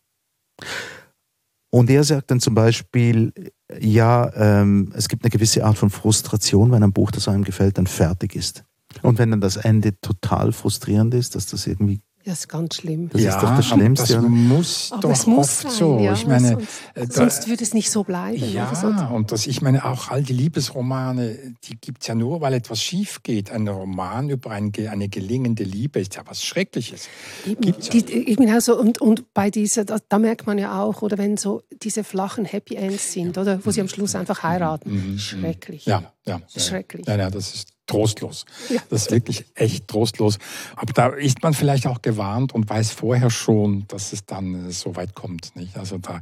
Und 1.71 1.89
er 1.89 2.03
sagt 2.03 2.31
dann 2.31 2.39
zum 2.39 2.55
Beispiel, 2.55 3.33
ja, 3.79 4.31
ähm, 4.33 4.93
es 4.95 5.09
gibt 5.09 5.23
eine 5.23 5.29
gewisse 5.29 5.65
Art 5.65 5.77
von 5.77 5.89
Frustration, 5.89 6.71
wenn 6.71 6.83
ein 6.83 6.93
Buch, 6.93 7.11
das 7.11 7.27
einem 7.27 7.43
gefällt, 7.43 7.77
dann 7.77 7.87
fertig 7.87 8.35
ist. 8.35 8.63
Und 9.01 9.19
wenn 9.19 9.31
dann 9.31 9.41
das 9.41 9.57
Ende 9.57 9.99
total 9.99 10.51
frustrierend 10.51 11.13
ist, 11.13 11.35
dass 11.35 11.45
das 11.45 11.67
irgendwie 11.67 12.01
das 12.29 12.41
ist 12.41 12.47
ganz 12.47 12.75
schlimm. 12.75 13.09
Das 13.09 13.21
ja, 13.21 13.29
ist 13.35 13.43
doch 13.43 13.55
das 13.55 13.65
Schlimmste. 13.65 14.13
Das 14.13 14.23
muss 14.23 14.91
aber 14.91 15.01
doch 15.01 15.11
es 15.11 15.25
muss 15.25 15.37
oft 15.37 15.61
sein, 15.61 15.71
so. 15.71 15.99
Ja, 15.99 16.13
ich 16.13 16.27
meine, 16.27 16.49
sonst, 16.49 16.67
äh, 16.93 17.07
da, 17.07 17.13
sonst 17.13 17.47
würde 17.49 17.63
es 17.63 17.73
nicht 17.73 17.89
so 17.89 18.03
bleiben. 18.03 18.51
Ja, 18.53 19.09
und 19.11 19.31
das, 19.31 19.47
ich 19.47 19.61
meine, 19.61 19.83
auch 19.85 20.09
all 20.09 20.21
die 20.21 20.33
Liebesromane, 20.33 21.55
die 21.63 21.75
gibt 21.79 22.01
es 22.01 22.07
ja 22.07 22.15
nur, 22.15 22.41
weil 22.41 22.53
etwas 22.53 22.81
schief 22.81 23.23
geht. 23.23 23.51
Ein 23.51 23.67
Roman 23.67 24.29
über 24.29 24.51
ein, 24.51 24.71
eine 24.89 25.09
gelingende 25.09 25.63
Liebe 25.63 25.99
ist 25.99 26.15
ja 26.15 26.21
was 26.25 26.43
Schreckliches. 26.43 27.07
Gibt's 27.45 27.89
die, 27.89 27.99
ja. 27.99 28.07
eben 28.07 28.49
also, 28.49 28.79
und, 28.79 29.01
und 29.01 29.33
bei 29.33 29.49
dieser, 29.49 29.85
da, 29.85 29.97
da, 30.07 30.19
merkt 30.19 30.45
man 30.45 30.59
ja 30.59 30.81
auch, 30.81 31.01
oder 31.01 31.17
wenn 31.17 31.37
so 31.37 31.63
diese 31.81 32.03
flachen 32.03 32.45
Happy 32.45 32.75
Ends 32.75 33.11
sind, 33.11 33.37
oder 33.37 33.65
wo 33.65 33.71
sie 33.71 33.81
am 33.81 33.87
Schluss 33.87 34.13
einfach 34.13 34.43
heiraten. 34.43 34.91
Mhm, 34.91 35.11
mhm. 35.11 35.17
Schrecklich. 35.17 35.85
Ja, 35.85 36.13
ja. 36.37 36.61
Schrecklich. 36.61 37.07
Ja, 37.07 37.17
ja, 37.17 37.29
das 37.29 37.53
ist 37.53 37.69
trostlos. 37.89 38.45
Ja. 38.69 38.81
Das 38.89 39.03
ist 39.03 39.11
wirklich 39.11 39.45
echt 39.55 39.87
trostlos. 39.87 40.37
Aber 40.75 40.93
da 40.93 41.07
ist 41.07 41.41
man 41.41 41.53
vielleicht 41.53 41.87
auch 41.87 42.01
gewarnt 42.01 42.53
und 42.53 42.69
weiß 42.69 42.91
vorher 42.91 43.31
schon, 43.31 43.85
dass 43.87 44.13
es 44.13 44.25
dann 44.25 44.67
äh, 44.67 44.71
so 44.71 44.95
weit 44.95 45.15
kommt. 45.15 45.55
Nicht? 45.55 45.75
Also 45.77 45.97
da 45.97 46.21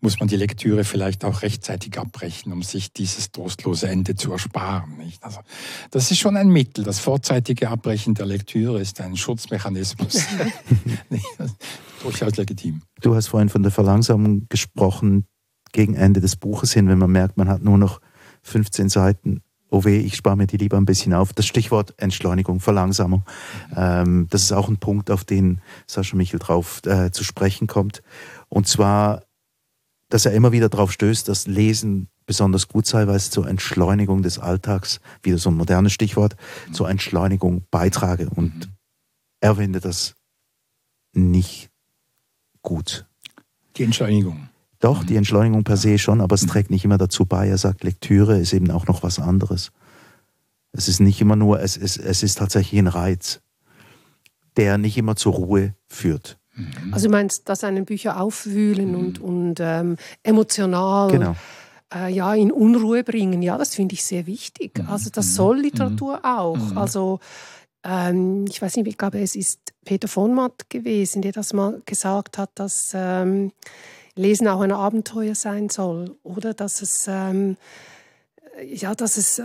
muss 0.00 0.20
man 0.20 0.28
die 0.28 0.36
Lektüre 0.36 0.84
vielleicht 0.84 1.24
auch 1.24 1.42
rechtzeitig 1.42 1.98
abbrechen, 1.98 2.52
um 2.52 2.62
sich 2.62 2.92
dieses 2.92 3.32
trostlose 3.32 3.88
Ende 3.88 4.14
zu 4.14 4.32
ersparen. 4.32 4.96
Nicht? 4.96 5.24
Also 5.24 5.40
das 5.90 6.10
ist 6.10 6.18
schon 6.18 6.36
ein 6.36 6.48
Mittel. 6.48 6.84
Das 6.84 7.00
vorzeitige 7.00 7.68
Abbrechen 7.68 8.14
der 8.14 8.26
Lektüre 8.26 8.80
ist 8.80 9.00
ein 9.00 9.16
Schutzmechanismus. 9.16 10.22
durchaus 12.02 12.36
legitim. 12.36 12.82
Du 13.00 13.14
hast 13.14 13.26
vorhin 13.26 13.48
von 13.48 13.62
der 13.62 13.72
Verlangsamung 13.72 14.46
gesprochen 14.48 15.26
gegen 15.72 15.94
Ende 15.94 16.20
des 16.20 16.36
Buches 16.36 16.72
hin, 16.72 16.88
wenn 16.88 16.98
man 16.98 17.10
merkt, 17.10 17.36
man 17.36 17.48
hat 17.48 17.62
nur 17.62 17.76
noch 17.76 18.00
15 18.42 18.88
Seiten 18.88 19.42
oh 19.70 19.84
weh, 19.84 19.98
ich 19.98 20.16
spare 20.16 20.36
mir 20.36 20.46
die 20.46 20.56
lieber 20.56 20.76
ein 20.76 20.84
bisschen 20.84 21.14
auf. 21.14 21.32
Das 21.32 21.46
Stichwort 21.46 21.94
Entschleunigung, 21.98 22.60
Verlangsamung. 22.60 23.24
Ähm, 23.76 24.26
das 24.30 24.42
ist 24.42 24.52
auch 24.52 24.68
ein 24.68 24.78
Punkt, 24.78 25.10
auf 25.10 25.24
den 25.24 25.60
Sascha 25.86 26.16
Michel 26.16 26.38
drauf 26.38 26.80
äh, 26.86 27.10
zu 27.10 27.24
sprechen 27.24 27.66
kommt. 27.66 28.02
Und 28.48 28.66
zwar, 28.66 29.24
dass 30.08 30.26
er 30.26 30.32
immer 30.32 30.52
wieder 30.52 30.68
darauf 30.68 30.92
stößt, 30.92 31.28
dass 31.28 31.46
Lesen 31.46 32.08
besonders 32.26 32.68
gut 32.68 32.86
sei, 32.86 33.06
weil 33.06 33.16
es 33.16 33.30
zur 33.30 33.48
Entschleunigung 33.48 34.22
des 34.22 34.38
Alltags, 34.38 35.00
wieder 35.22 35.38
so 35.38 35.50
ein 35.50 35.56
modernes 35.56 35.92
Stichwort, 35.92 36.36
zur 36.72 36.88
Entschleunigung 36.88 37.64
beitrage. 37.70 38.28
Und 38.28 38.54
mhm. 38.54 38.72
er 39.40 39.56
findet 39.56 39.84
das 39.84 40.14
nicht 41.14 41.70
gut. 42.62 43.06
Die 43.76 43.84
Entschleunigung. 43.84 44.48
Doch, 44.80 45.02
die 45.04 45.16
Entschleunigung 45.16 45.64
per 45.64 45.76
se 45.76 45.98
schon, 45.98 46.20
aber 46.20 46.34
es 46.34 46.46
trägt 46.46 46.70
nicht 46.70 46.84
immer 46.84 46.98
dazu 46.98 47.26
bei. 47.26 47.48
Er 47.48 47.58
sagt, 47.58 47.82
Lektüre 47.82 48.38
ist 48.38 48.52
eben 48.52 48.70
auch 48.70 48.86
noch 48.86 49.02
was 49.02 49.18
anderes. 49.18 49.72
Es 50.72 50.86
ist 50.88 51.00
nicht 51.00 51.20
immer 51.20 51.34
nur, 51.34 51.60
es 51.60 51.76
ist, 51.76 51.96
es 51.96 52.22
ist 52.22 52.38
tatsächlich 52.38 52.78
ein 52.78 52.86
Reiz, 52.86 53.40
der 54.56 54.78
nicht 54.78 54.96
immer 54.96 55.16
zur 55.16 55.32
Ruhe 55.34 55.74
führt. 55.88 56.38
Mhm. 56.54 56.92
Also 56.92 57.06
du 57.06 57.12
meinst, 57.12 57.48
dass 57.48 57.64
einen 57.64 57.84
Bücher 57.86 58.20
aufwühlen 58.20 58.94
und, 58.94 59.20
und 59.20 59.56
ähm, 59.60 59.96
emotional 60.22 61.10
Genau. 61.10 61.36
äh, 61.92 62.12
ja, 62.12 62.34
in 62.34 62.52
Unruhe 62.52 63.02
bringen. 63.02 63.42
Ja, 63.42 63.58
das 63.58 63.74
finde 63.74 63.94
ich 63.94 64.04
sehr 64.04 64.26
wichtig. 64.26 64.80
Also 64.88 65.10
das 65.10 65.34
soll 65.34 65.60
Literatur 65.60 66.20
auch. 66.24 66.76
Also 66.76 67.18
ähm, 67.84 68.44
ich 68.48 68.60
weiß 68.60 68.76
nicht, 68.76 68.86
ich 68.86 68.98
glaube, 68.98 69.20
es 69.20 69.34
ist 69.34 69.60
Peter 69.84 70.08
von 70.08 70.34
Matt 70.34 70.68
gewesen, 70.68 71.22
der 71.22 71.32
das 71.32 71.52
mal 71.52 71.80
gesagt 71.86 72.38
hat, 72.38 72.50
dass 72.56 72.92
ähm, 72.94 73.52
Lesen 74.18 74.48
auch 74.48 74.60
ein 74.60 74.72
Abenteuer 74.72 75.34
sein 75.34 75.68
soll, 75.68 76.16
oder 76.22 76.52
dass 76.52 76.82
es 76.82 77.06
ähm, 77.08 77.56
ja, 78.64 78.94
dass 78.94 79.16
es 79.16 79.38
äh, 79.38 79.44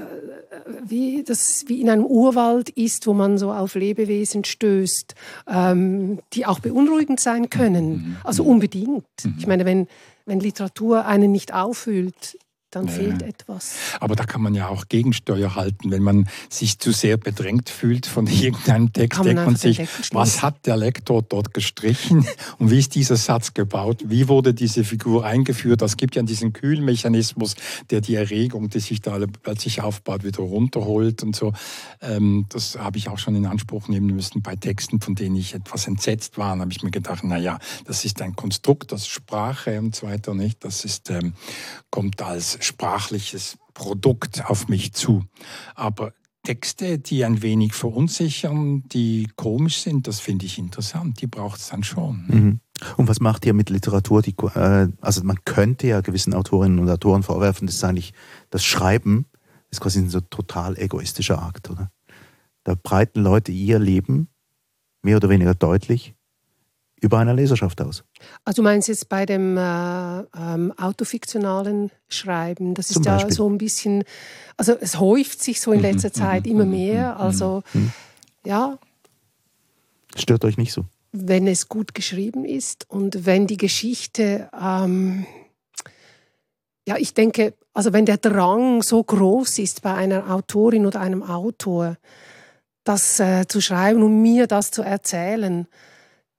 wie, 0.84 1.24
dass 1.24 1.40
es 1.40 1.68
wie 1.68 1.82
in 1.82 1.90
einem 1.90 2.06
Urwald 2.06 2.70
ist, 2.70 3.08
wo 3.08 3.14
man 3.14 3.38
so 3.38 3.52
auf 3.52 3.76
Lebewesen 3.76 4.44
stößt, 4.44 5.16
ähm, 5.48 6.20
die 6.34 6.46
auch 6.46 6.60
beunruhigend 6.60 7.20
sein 7.20 7.50
können. 7.50 8.18
Also 8.24 8.44
unbedingt. 8.44 9.06
Ich 9.38 9.48
meine, 9.48 9.66
wenn, 9.66 9.88
wenn 10.26 10.40
Literatur 10.40 11.06
einen 11.06 11.32
nicht 11.32 11.54
auffühlt, 11.54 12.38
dann 12.76 12.90
fehlt 12.90 13.22
etwas. 13.22 13.76
Aber 14.00 14.16
da 14.16 14.26
kann 14.26 14.42
man 14.42 14.54
ja 14.56 14.68
auch 14.68 14.88
Gegensteuer 14.88 15.56
halten, 15.56 15.92
wenn 15.92 16.04
man 16.04 16.28
sich 16.50 16.80
zu 16.80 16.92
sehr 16.92 17.18
bedrängt 17.18 17.70
fühlt 17.70 18.06
von 18.06 18.28
irgendeinem 18.44 18.92
Text, 18.92 19.20
man 19.20 19.28
denkt 19.28 19.46
man 19.46 19.56
sich, 19.56 19.82
was 20.12 20.42
hat 20.42 20.66
der 20.66 20.78
Lektor 20.78 21.22
dort 21.22 21.54
gestrichen 21.54 22.28
und 22.58 22.72
wie 22.72 22.80
ist 22.80 22.96
dieser 22.96 23.16
Satz 23.16 23.54
gebaut? 23.54 24.04
Wie 24.06 24.28
wurde 24.28 24.54
diese 24.54 24.84
Figur 24.84 25.26
eingeführt? 25.26 25.82
Es 25.82 25.98
gibt 25.98 26.16
ja 26.16 26.24
diesen 26.24 26.54
Kühlmechanismus, 26.54 27.56
der 27.90 28.02
die 28.02 28.16
Erregung, 28.16 28.70
die 28.70 28.80
sich 28.80 29.02
da 29.02 29.20
plötzlich 29.42 29.82
aufbaut, 29.82 30.24
wieder 30.24 30.44
runterholt 30.44 31.24
und 31.24 31.36
so. 31.36 31.54
Ähm, 32.02 32.46
das 32.50 32.78
habe 32.78 32.98
ich 32.98 33.10
auch 33.10 33.20
schon 33.20 33.36
in 33.36 33.46
Anspruch 33.46 33.88
nehmen 33.88 34.08
müssen 34.08 34.42
bei 34.42 34.56
Texten, 34.56 35.00
von 35.02 35.16
denen 35.16 35.36
ich 35.36 35.54
etwas 35.54 35.88
entsetzt 35.88 36.38
war. 36.38 36.50
Dann 36.52 36.62
habe 36.62 36.72
ich 36.72 36.84
mir 36.84 36.92
gedacht, 36.92 37.24
na 37.24 37.38
ja, 37.38 37.60
das 37.86 38.06
ist 38.06 38.22
ein 38.22 38.36
Konstrukt, 38.36 38.92
das 38.92 39.02
ist 39.02 39.10
Sprache 39.10 39.80
und 39.80 39.96
so 39.96 40.08
weiter, 40.08 40.34
nicht? 40.34 40.64
Das 40.64 40.86
ist, 40.86 41.10
ähm, 41.10 41.34
kommt 41.90 42.22
als 42.22 42.58
sprachliches 42.64 43.58
Produkt 43.74 44.46
auf 44.50 44.68
mich 44.68 44.94
zu. 44.94 45.24
Aber 45.76 46.14
Texte, 46.44 47.00
die 47.00 47.24
ein 47.24 47.42
wenig 47.42 47.74
verunsichern, 47.74 48.84
die 48.90 49.30
komisch 49.36 49.82
sind, 49.82 50.08
das 50.08 50.20
finde 50.20 50.46
ich 50.46 50.58
interessant. 50.58 51.22
Die 51.22 51.28
braucht 51.28 51.60
es 51.60 51.70
dann 51.70 51.84
schon. 51.84 52.26
Mhm. 52.28 52.60
Und 52.98 53.08
was 53.08 53.22
macht 53.22 53.46
ihr 53.46 53.54
mit 53.54 53.70
Literatur? 53.70 54.22
Die, 54.22 54.36
äh, 54.56 54.90
also 55.00 55.24
man 55.24 55.40
könnte 55.46 55.88
ja 55.88 56.02
gewissen 56.02 56.34
Autorinnen 56.34 56.80
und 56.80 56.90
Autoren 56.90 57.24
vorwerfen, 57.24 57.68
das 57.68 57.78
ist 57.78 57.84
eigentlich 57.84 58.14
das 58.50 58.66
Schreiben 58.66 59.26
ist 59.74 59.82
quasi 59.82 60.00
ein 60.00 60.10
so 60.10 60.22
total 60.22 60.78
egoistischer 60.78 61.42
Akt, 61.42 61.70
oder? 61.70 61.92
Da 62.64 62.76
breiten 62.76 63.22
Leute 63.22 63.52
ihr 63.52 63.80
Leben 63.80 64.30
mehr 65.02 65.18
oder 65.18 65.30
weniger 65.30 65.56
deutlich 65.56 66.16
über 67.04 67.20
einer 67.20 67.34
Leserschaft 67.34 67.82
aus. 67.82 68.04
Also 68.46 68.62
du 68.62 68.64
meinst 68.64 68.88
jetzt 68.88 69.10
bei 69.10 69.26
dem 69.26 69.58
äh, 69.58 69.62
ähm, 69.62 70.74
autofiktionalen 70.78 71.92
Schreiben, 72.10 72.74
das 72.74 72.92
ist 72.92 73.06
ja 73.06 73.30
so 73.30 73.50
ein 73.50 73.58
bisschen, 73.58 74.04
also 74.58 74.76
es 74.80 75.00
häuft 75.00 75.44
sich 75.44 75.62
so 75.62 75.72
in 75.72 75.82
letzter 75.82 76.14
Zeit 76.14 76.48
immer 76.48 76.66
mehr. 76.66 77.20
Also 77.20 77.64
ja, 78.46 78.78
Stört 80.16 80.46
euch 80.46 80.58
nicht 80.58 80.74
so? 80.74 80.86
wenn 81.14 81.48
es 81.48 81.70
gut 81.70 81.94
geschrieben 81.94 82.44
ist 82.44 82.90
und 82.90 83.26
wenn 83.26 83.46
die 83.46 83.58
Geschichte, 83.58 84.50
ähm, 84.60 85.26
ja, 86.88 86.98
ich 86.98 87.14
denke, 87.14 87.54
also 87.74 87.94
wenn 87.94 88.06
der 88.06 88.18
Drang 88.18 88.82
so 88.82 89.02
groß 89.04 89.60
ist 89.60 89.84
bei 89.84 89.94
einer 89.94 90.34
Autorin 90.34 90.88
oder 90.88 91.00
einem 91.00 91.22
Autor, 91.24 91.98
das 92.84 93.20
äh, 93.20 93.46
zu 93.48 93.62
schreiben 93.62 94.02
und 94.02 94.22
mir 94.22 94.48
das 94.48 94.72
zu 94.72 94.82
erzählen, 94.82 95.68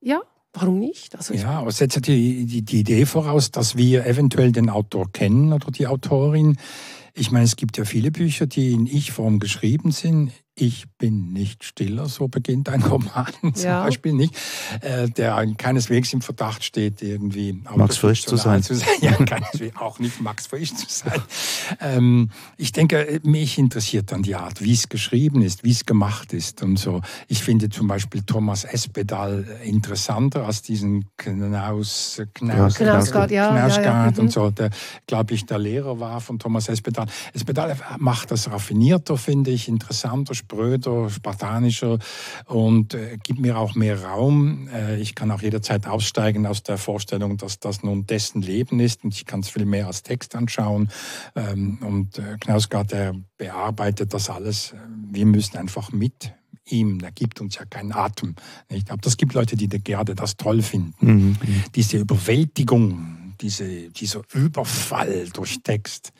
ja, 0.00 0.20
warum 0.54 0.78
nicht? 0.78 1.16
Also 1.16 1.34
Ja, 1.34 1.60
aber 1.60 1.72
setzt 1.72 1.96
ja 1.96 2.00
die, 2.00 2.46
die, 2.46 2.62
die 2.62 2.80
Idee 2.80 3.06
voraus, 3.06 3.50
dass 3.50 3.76
wir 3.76 4.06
eventuell 4.06 4.52
den 4.52 4.70
Autor 4.70 5.10
kennen 5.12 5.52
oder 5.52 5.70
die 5.70 5.86
Autorin. 5.86 6.56
Ich 7.12 7.30
meine, 7.30 7.44
es 7.44 7.56
gibt 7.56 7.76
ja 7.76 7.84
viele 7.84 8.10
Bücher, 8.10 8.46
die 8.46 8.72
in 8.72 8.86
Ich-Form 8.86 9.38
geschrieben 9.38 9.90
sind. 9.90 10.32
Ich 10.56 10.84
bin 10.98 11.32
nicht 11.32 11.64
stiller, 11.64 12.06
so 12.06 12.28
beginnt 12.28 12.68
ein 12.68 12.82
Roman 12.82 13.26
zum 13.54 13.64
Ja. 13.64 13.82
Beispiel 13.82 14.12
nicht, 14.12 14.36
äh, 14.82 15.08
der 15.08 15.44
keineswegs 15.58 16.12
im 16.12 16.20
Verdacht 16.20 16.62
steht, 16.62 17.02
irgendwie 17.02 17.60
Max 17.74 17.96
Frisch 17.96 18.24
zu 18.24 18.36
sein. 18.36 18.60
autofiktional 18.60 18.94
Ja, 19.18 19.24
keineswegs 19.24 19.76
auch 19.76 19.98
nicht 19.98 20.20
Max 20.20 20.46
Frisch 20.46 20.72
zu 20.74 20.86
sein. 20.88 21.20
Ähm, 21.80 22.30
ich 22.56 22.70
denke, 22.70 23.20
mich 23.24 23.58
interessiert 23.58 24.12
dann 24.12 24.22
die 24.22 24.36
Art, 24.36 24.62
wie 24.62 24.72
es 24.72 24.88
geschrieben 24.88 25.42
ist, 25.42 25.64
wie 25.64 25.72
es 25.72 25.86
gemacht 25.86 26.32
ist 26.32 26.62
und 26.62 26.78
so. 26.78 27.00
Ich 27.26 27.42
finde 27.42 27.68
zum 27.68 27.88
Beispiel 27.88 28.22
Thomas 28.22 28.64
Espedal 28.64 29.44
interessanter 29.64 30.46
als 30.46 30.62
diesen 30.62 31.06
Knaus, 31.16 32.22
Knaus, 32.34 32.76
Knausgard, 32.76 33.30
ja, 33.32 33.54
ja, 33.54 33.56
ja, 33.56 33.68
Knausgard 33.68 34.16
mhm. 34.16 34.22
und 34.22 34.32
so, 34.32 34.50
der, 34.50 34.70
glaube 35.06 35.34
ich, 35.34 35.46
der 35.46 35.58
Lehrer 35.58 35.98
war 35.98 36.20
von 36.20 36.38
Thomas 36.38 36.68
Espedal. 36.68 37.06
Espedal 37.32 37.76
macht 37.98 38.30
das 38.30 38.50
raffinierter, 38.50 39.16
finde 39.16 39.50
ich, 39.50 39.68
interessanter, 39.68 40.34
spröder, 40.44 41.08
spartanischer 41.08 41.98
und 42.46 42.94
äh, 42.94 43.16
gibt 43.22 43.40
mir 43.40 43.58
auch 43.58 43.74
mehr 43.74 44.02
Raum. 44.04 44.68
Äh, 44.68 45.00
ich 45.00 45.14
kann 45.14 45.30
auch 45.30 45.42
jederzeit 45.42 45.86
aussteigen 45.86 46.46
aus 46.46 46.62
der 46.62 46.76
Vorstellung, 46.76 47.36
dass 47.38 47.58
das 47.60 47.82
nun 47.82 48.06
dessen 48.06 48.42
Leben 48.42 48.78
ist 48.80 49.04
und 49.04 49.14
ich 49.14 49.24
kann 49.24 49.40
es 49.40 49.48
viel 49.48 49.64
mehr 49.64 49.86
als 49.86 50.02
Text 50.02 50.36
anschauen. 50.36 50.90
Ähm, 51.34 51.78
und 51.80 52.18
äh, 52.18 52.36
Knausgard, 52.40 52.92
der 52.92 53.14
bearbeitet 53.38 54.12
das 54.12 54.28
alles. 54.28 54.74
Wir 55.10 55.26
müssen 55.26 55.56
einfach 55.56 55.92
mit 55.92 56.32
ihm, 56.66 56.98
der 56.98 57.12
gibt 57.12 57.40
uns 57.40 57.56
ja 57.56 57.64
keinen 57.64 57.92
Atem. 57.92 58.34
Nicht? 58.70 58.90
Aber 58.90 59.00
das 59.00 59.16
gibt 59.16 59.34
Leute, 59.34 59.56
die 59.56 59.68
gerade 59.68 60.14
das 60.14 60.36
toll 60.36 60.62
finden 60.62 60.94
Mhm. 61.00 61.36
diese 61.74 61.98
Überwältigung, 61.98 63.23
diese, 63.44 63.90
dieser 63.90 64.22
Überfall 64.32 65.28
durch 65.28 65.62
Text, 65.62 66.12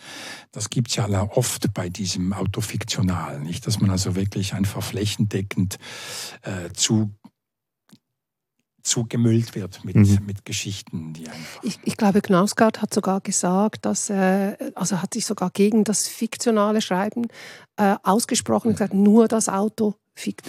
das 0.53 0.69
gibt 0.69 0.91
es 0.91 0.97
ja 0.97 1.09
oft 1.31 1.73
bei 1.73 1.89
diesem 1.89 2.35
Autofiktional, 2.35 3.41
nicht? 3.41 3.67
Dass 3.67 3.81
man 3.81 3.91
also 3.91 4.15
wirklich 4.15 4.53
einfach 4.53 4.83
flächendeckend 4.83 5.79
äh, 6.43 6.71
zu 6.75 7.15
zugemüllt 8.83 9.55
wird 9.55 9.83
mit, 9.87 9.97
Mhm. 9.97 10.19
mit 10.27 10.45
Geschichten, 10.45 11.15
die 11.15 11.27
einfach. 11.29 11.63
ich, 11.63 11.79
ich 11.85 11.97
glaube, 11.97 12.21
Knausgard 12.21 12.83
hat 12.83 12.93
sogar 12.93 13.23
gesagt, 13.23 13.87
dass 13.87 14.11
er, 14.11 14.59
also 14.75 15.01
hat 15.01 15.15
sich 15.15 15.25
sogar 15.25 15.49
gegen 15.51 15.85
das 15.85 16.07
fiktionale 16.07 16.83
Schreiben 16.83 17.29
äh, 17.79 17.97
ausgesprochen 18.03 18.69
und 18.69 18.75
gesagt, 18.75 18.93
nur 18.93 19.27
das 19.27 19.49
Auto, 19.49 19.95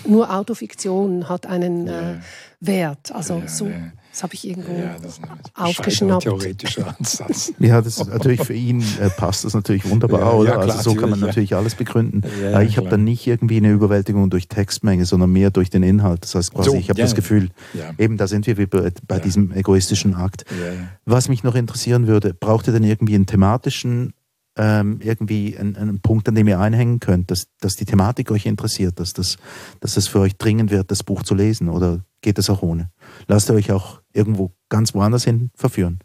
nur 0.05 0.33
Autofiktion 0.35 1.29
hat 1.29 1.45
einen 1.45 1.87
äh, 1.87 2.19
Wert. 2.59 3.13
Also 3.13 3.39
Ja, 3.39 3.47
so, 3.47 3.67
ja. 3.67 3.93
Das 4.15 4.23
habe 4.23 4.33
ich 4.33 4.47
irgendwo 4.47 4.71
Ja, 4.71 4.95
das 4.97 5.13
ist 5.17 5.23
ein 5.23 5.29
aufgeschnappt. 5.55 6.23
theoretischer 6.23 6.95
Ansatz. 6.97 7.51
Ja, 7.59 7.81
das 7.81 7.97
ist 7.97 8.07
natürlich 8.07 8.41
für 8.41 8.53
ihn 8.53 8.81
äh, 9.01 9.09
passt 9.09 9.43
das 9.43 9.53
natürlich 9.53 9.83
wunderbar, 9.89 10.19
Ja, 10.21 10.31
oder? 10.31 10.49
ja, 10.51 10.57
klar, 10.63 10.77
also 10.77 10.91
so 10.91 10.95
kann 10.95 11.09
man 11.09 11.19
natürlich, 11.19 11.53
alles 11.53 11.75
begründen. 11.75 12.21
Ich 12.63 12.77
habe 12.77 12.87
dann 12.87 13.03
nicht 13.03 13.27
irgendwie 13.27 13.57
eine 13.57 13.71
Überwältigung 13.71 14.29
durch 14.29 14.47
Textmenge, 14.47 15.05
sondern 15.05 15.31
mehr 15.31 15.51
durch 15.51 15.69
den 15.69 15.83
Inhalt. 15.83 16.23
Das 16.23 16.33
heißt 16.35 16.53
quasi, 16.53 16.69
So, 16.69 16.75
ich 16.77 16.89
habe 16.89 16.97
ja, 16.99 17.05
das 17.05 17.13
Gefühl, 17.15 17.49
Ja, 17.73 17.91
eben 17.97 18.15
da 18.15 18.27
sind 18.27 18.47
wir 18.47 18.57
wie 18.57 18.65
bei, 18.67 18.91
bei 19.07 19.15
Ja. 19.17 19.21
diesem 19.21 19.51
egoistischen 19.51 20.15
Akt. 20.15 20.45
ja, 20.49 20.73
ja. 20.73 20.79
Was 21.05 21.27
mich 21.27 21.43
noch 21.43 21.55
interessieren 21.55 22.07
würde, 22.07 22.33
braucht 22.33 22.67
ihr 22.67 22.73
denn 22.73 22.83
irgendwie 22.83 23.15
einen 23.15 23.25
thematischen, 23.25 24.13
ähm, 24.57 24.99
irgendwie 25.01 25.57
einen, 25.57 25.75
einen 25.75 25.99
Punkt, 25.99 26.29
an 26.29 26.35
dem 26.35 26.47
ihr 26.47 26.59
einhängen 26.59 27.01
könnt, 27.01 27.29
dass, 27.31 27.47
dass 27.59 27.75
die 27.75 27.83
Thematik 27.83 28.31
euch 28.31 28.45
interessiert, 28.45 28.99
dass 29.01 29.11
das, 29.11 29.35
dass 29.81 29.97
es 29.97 30.07
für 30.07 30.19
euch 30.21 30.37
dringend 30.37 30.71
wird, 30.71 30.89
das 30.91 31.03
Buch 31.03 31.23
zu 31.23 31.35
lesen? 31.35 31.67
Oder 31.67 31.99
geht 32.21 32.39
es 32.39 32.49
auch 32.49 32.61
ohne? 32.61 32.89
Lasst 33.27 33.49
ihr 33.49 33.55
euch 33.55 33.71
auch 33.71 34.01
irgendwo 34.13 34.51
ganz 34.69 34.93
woanders 34.93 35.23
hin 35.23 35.51
verführen? 35.55 35.99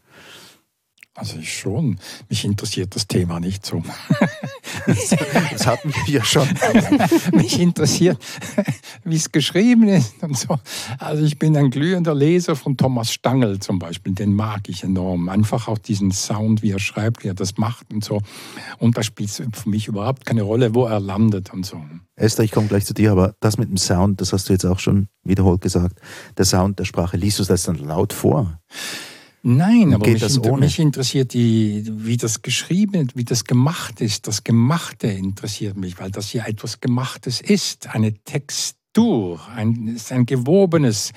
Also 1.14 1.38
ich 1.38 1.58
schon. 1.58 1.98
Mich 2.28 2.44
interessiert 2.44 2.94
das 2.94 3.06
Thema 3.06 3.40
nicht 3.40 3.66
so. 3.66 3.82
Das 5.50 5.66
hatten 5.66 5.92
wir 5.92 6.14
ja 6.14 6.24
schon. 6.24 6.48
Mich 7.32 7.60
interessiert, 7.60 8.18
wie 9.04 9.16
es 9.16 9.32
geschrieben 9.32 9.88
ist 9.88 10.22
und 10.22 10.38
so. 10.38 10.58
Also 10.98 11.24
ich 11.24 11.38
bin 11.38 11.56
ein 11.56 11.70
glühender 11.70 12.14
Leser 12.14 12.56
von 12.56 12.76
Thomas 12.76 13.12
Stangl 13.12 13.58
zum 13.58 13.78
Beispiel. 13.78 14.14
Den 14.14 14.32
mag 14.32 14.68
ich 14.68 14.84
enorm. 14.84 15.28
Einfach 15.28 15.68
auch 15.68 15.78
diesen 15.78 16.12
Sound, 16.12 16.62
wie 16.62 16.70
er 16.70 16.78
schreibt, 16.78 17.24
wie 17.24 17.28
er 17.28 17.34
das 17.34 17.58
macht 17.58 17.92
und 17.92 18.04
so. 18.04 18.20
Und 18.78 18.96
da 18.96 19.02
spielt 19.02 19.30
es 19.30 19.42
für 19.52 19.68
mich 19.68 19.88
überhaupt 19.88 20.24
keine 20.24 20.42
Rolle, 20.42 20.74
wo 20.74 20.86
er 20.86 21.00
landet 21.00 21.52
und 21.52 21.66
so. 21.66 21.82
Esther, 22.16 22.44
ich 22.44 22.52
komme 22.52 22.68
gleich 22.68 22.84
zu 22.84 22.94
dir, 22.94 23.12
aber 23.12 23.34
das 23.40 23.56
mit 23.56 23.68
dem 23.68 23.78
Sound, 23.78 24.20
das 24.20 24.32
hast 24.32 24.48
du 24.48 24.52
jetzt 24.52 24.66
auch 24.66 24.78
schon 24.78 25.08
wiederholt 25.24 25.60
gesagt. 25.62 26.00
Der 26.36 26.44
Sound 26.44 26.78
der 26.78 26.84
Sprache, 26.84 27.16
liest 27.16 27.38
du 27.38 27.44
das 27.44 27.62
dann 27.62 27.76
laut 27.76 28.12
vor? 28.12 28.60
Nein, 29.42 29.94
aber 29.94 30.06
mich, 30.06 30.22
inter 30.22 30.56
mich 30.56 30.78
interessiert 30.78 31.32
die, 31.32 31.84
wie 31.86 32.16
das 32.18 32.42
geschrieben, 32.42 33.08
wie 33.14 33.24
das 33.24 33.44
gemacht 33.44 34.00
ist. 34.00 34.26
Das 34.26 34.44
Gemachte 34.44 35.06
interessiert 35.06 35.76
mich, 35.76 35.98
weil 35.98 36.10
das 36.10 36.32
ja 36.32 36.46
etwas 36.46 36.80
Gemachtes 36.80 37.40
ist. 37.40 37.88
Eine 37.88 38.14
durch, 38.92 39.40
ein, 39.48 39.88
ist 39.88 40.10
ein 40.12 40.26
gewobenes. 40.26 41.12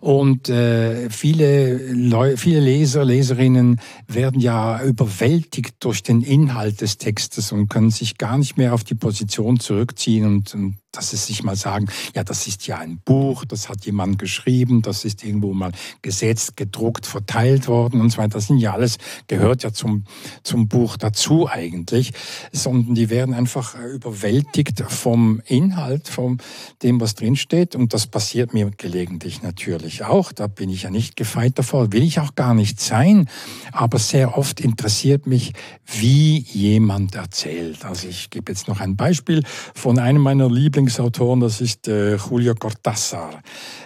Und 0.00 0.48
äh, 0.48 1.10
viele, 1.10 1.92
Leu 1.92 2.36
viele 2.36 2.60
Leser, 2.60 3.04
Leserinnen 3.04 3.80
werden 4.06 4.40
ja 4.40 4.82
überwältigt 4.82 5.76
durch 5.80 6.02
den 6.02 6.22
Inhalt 6.22 6.80
des 6.80 6.96
Textes 6.96 7.52
und 7.52 7.68
können 7.68 7.90
sich 7.90 8.18
gar 8.18 8.38
nicht 8.38 8.56
mehr 8.56 8.72
auf 8.74 8.84
die 8.84 8.94
Position 8.94 9.60
zurückziehen 9.60 10.24
und, 10.24 10.54
und 10.54 10.76
dass 10.98 11.10
sie 11.10 11.16
sich 11.16 11.44
mal 11.44 11.54
sagen, 11.54 11.86
ja, 12.16 12.24
das 12.24 12.48
ist 12.48 12.66
ja 12.66 12.78
ein 12.78 12.98
Buch, 12.98 13.44
das 13.44 13.68
hat 13.68 13.86
jemand 13.86 14.18
geschrieben, 14.18 14.82
das 14.82 15.04
ist 15.04 15.22
irgendwo 15.22 15.54
mal 15.54 15.70
gesetzt, 16.02 16.56
gedruckt, 16.56 17.06
verteilt 17.06 17.68
worden 17.68 18.00
und 18.00 18.10
so 18.10 18.18
weiter. 18.18 18.30
Das 18.30 18.48
sind 18.48 18.58
ja 18.58 18.72
alles, 18.72 18.98
gehört 19.28 19.62
ja 19.62 19.72
zum, 19.72 20.04
zum 20.42 20.66
Buch 20.66 20.96
dazu 20.96 21.48
eigentlich, 21.48 22.12
sondern 22.50 22.96
die 22.96 23.10
werden 23.10 23.32
einfach 23.32 23.76
überwältigt 23.76 24.82
vom 24.88 25.40
Inhalt, 25.46 26.08
vom 26.08 26.38
dem, 26.82 27.00
was 27.00 27.14
drinsteht. 27.14 27.76
Und 27.76 27.94
das 27.94 28.08
passiert 28.08 28.52
mir 28.52 28.72
gelegentlich 28.76 29.42
natürlich 29.42 30.02
auch. 30.02 30.32
Da 30.32 30.48
bin 30.48 30.68
ich 30.68 30.82
ja 30.82 30.90
nicht 30.90 31.14
gefeit 31.14 31.60
davor, 31.60 31.92
will 31.92 32.02
ich 32.02 32.18
auch 32.18 32.34
gar 32.34 32.54
nicht 32.54 32.80
sein. 32.80 33.28
Aber 33.70 34.00
sehr 34.00 34.36
oft 34.36 34.60
interessiert 34.60 35.28
mich, 35.28 35.52
wie 35.86 36.40
jemand 36.40 37.14
erzählt. 37.14 37.84
Also 37.84 38.08
ich 38.08 38.30
gebe 38.30 38.50
jetzt 38.50 38.66
noch 38.66 38.80
ein 38.80 38.96
Beispiel 38.96 39.44
von 39.74 40.00
einem 40.00 40.22
meiner 40.22 40.50
Lieblings 40.50 40.87
Lieblingsautoren, 40.88 41.40
das 41.40 41.60
ist 41.60 41.86
äh, 41.86 42.16
Julio 42.16 42.54
Cortázar, 42.54 43.42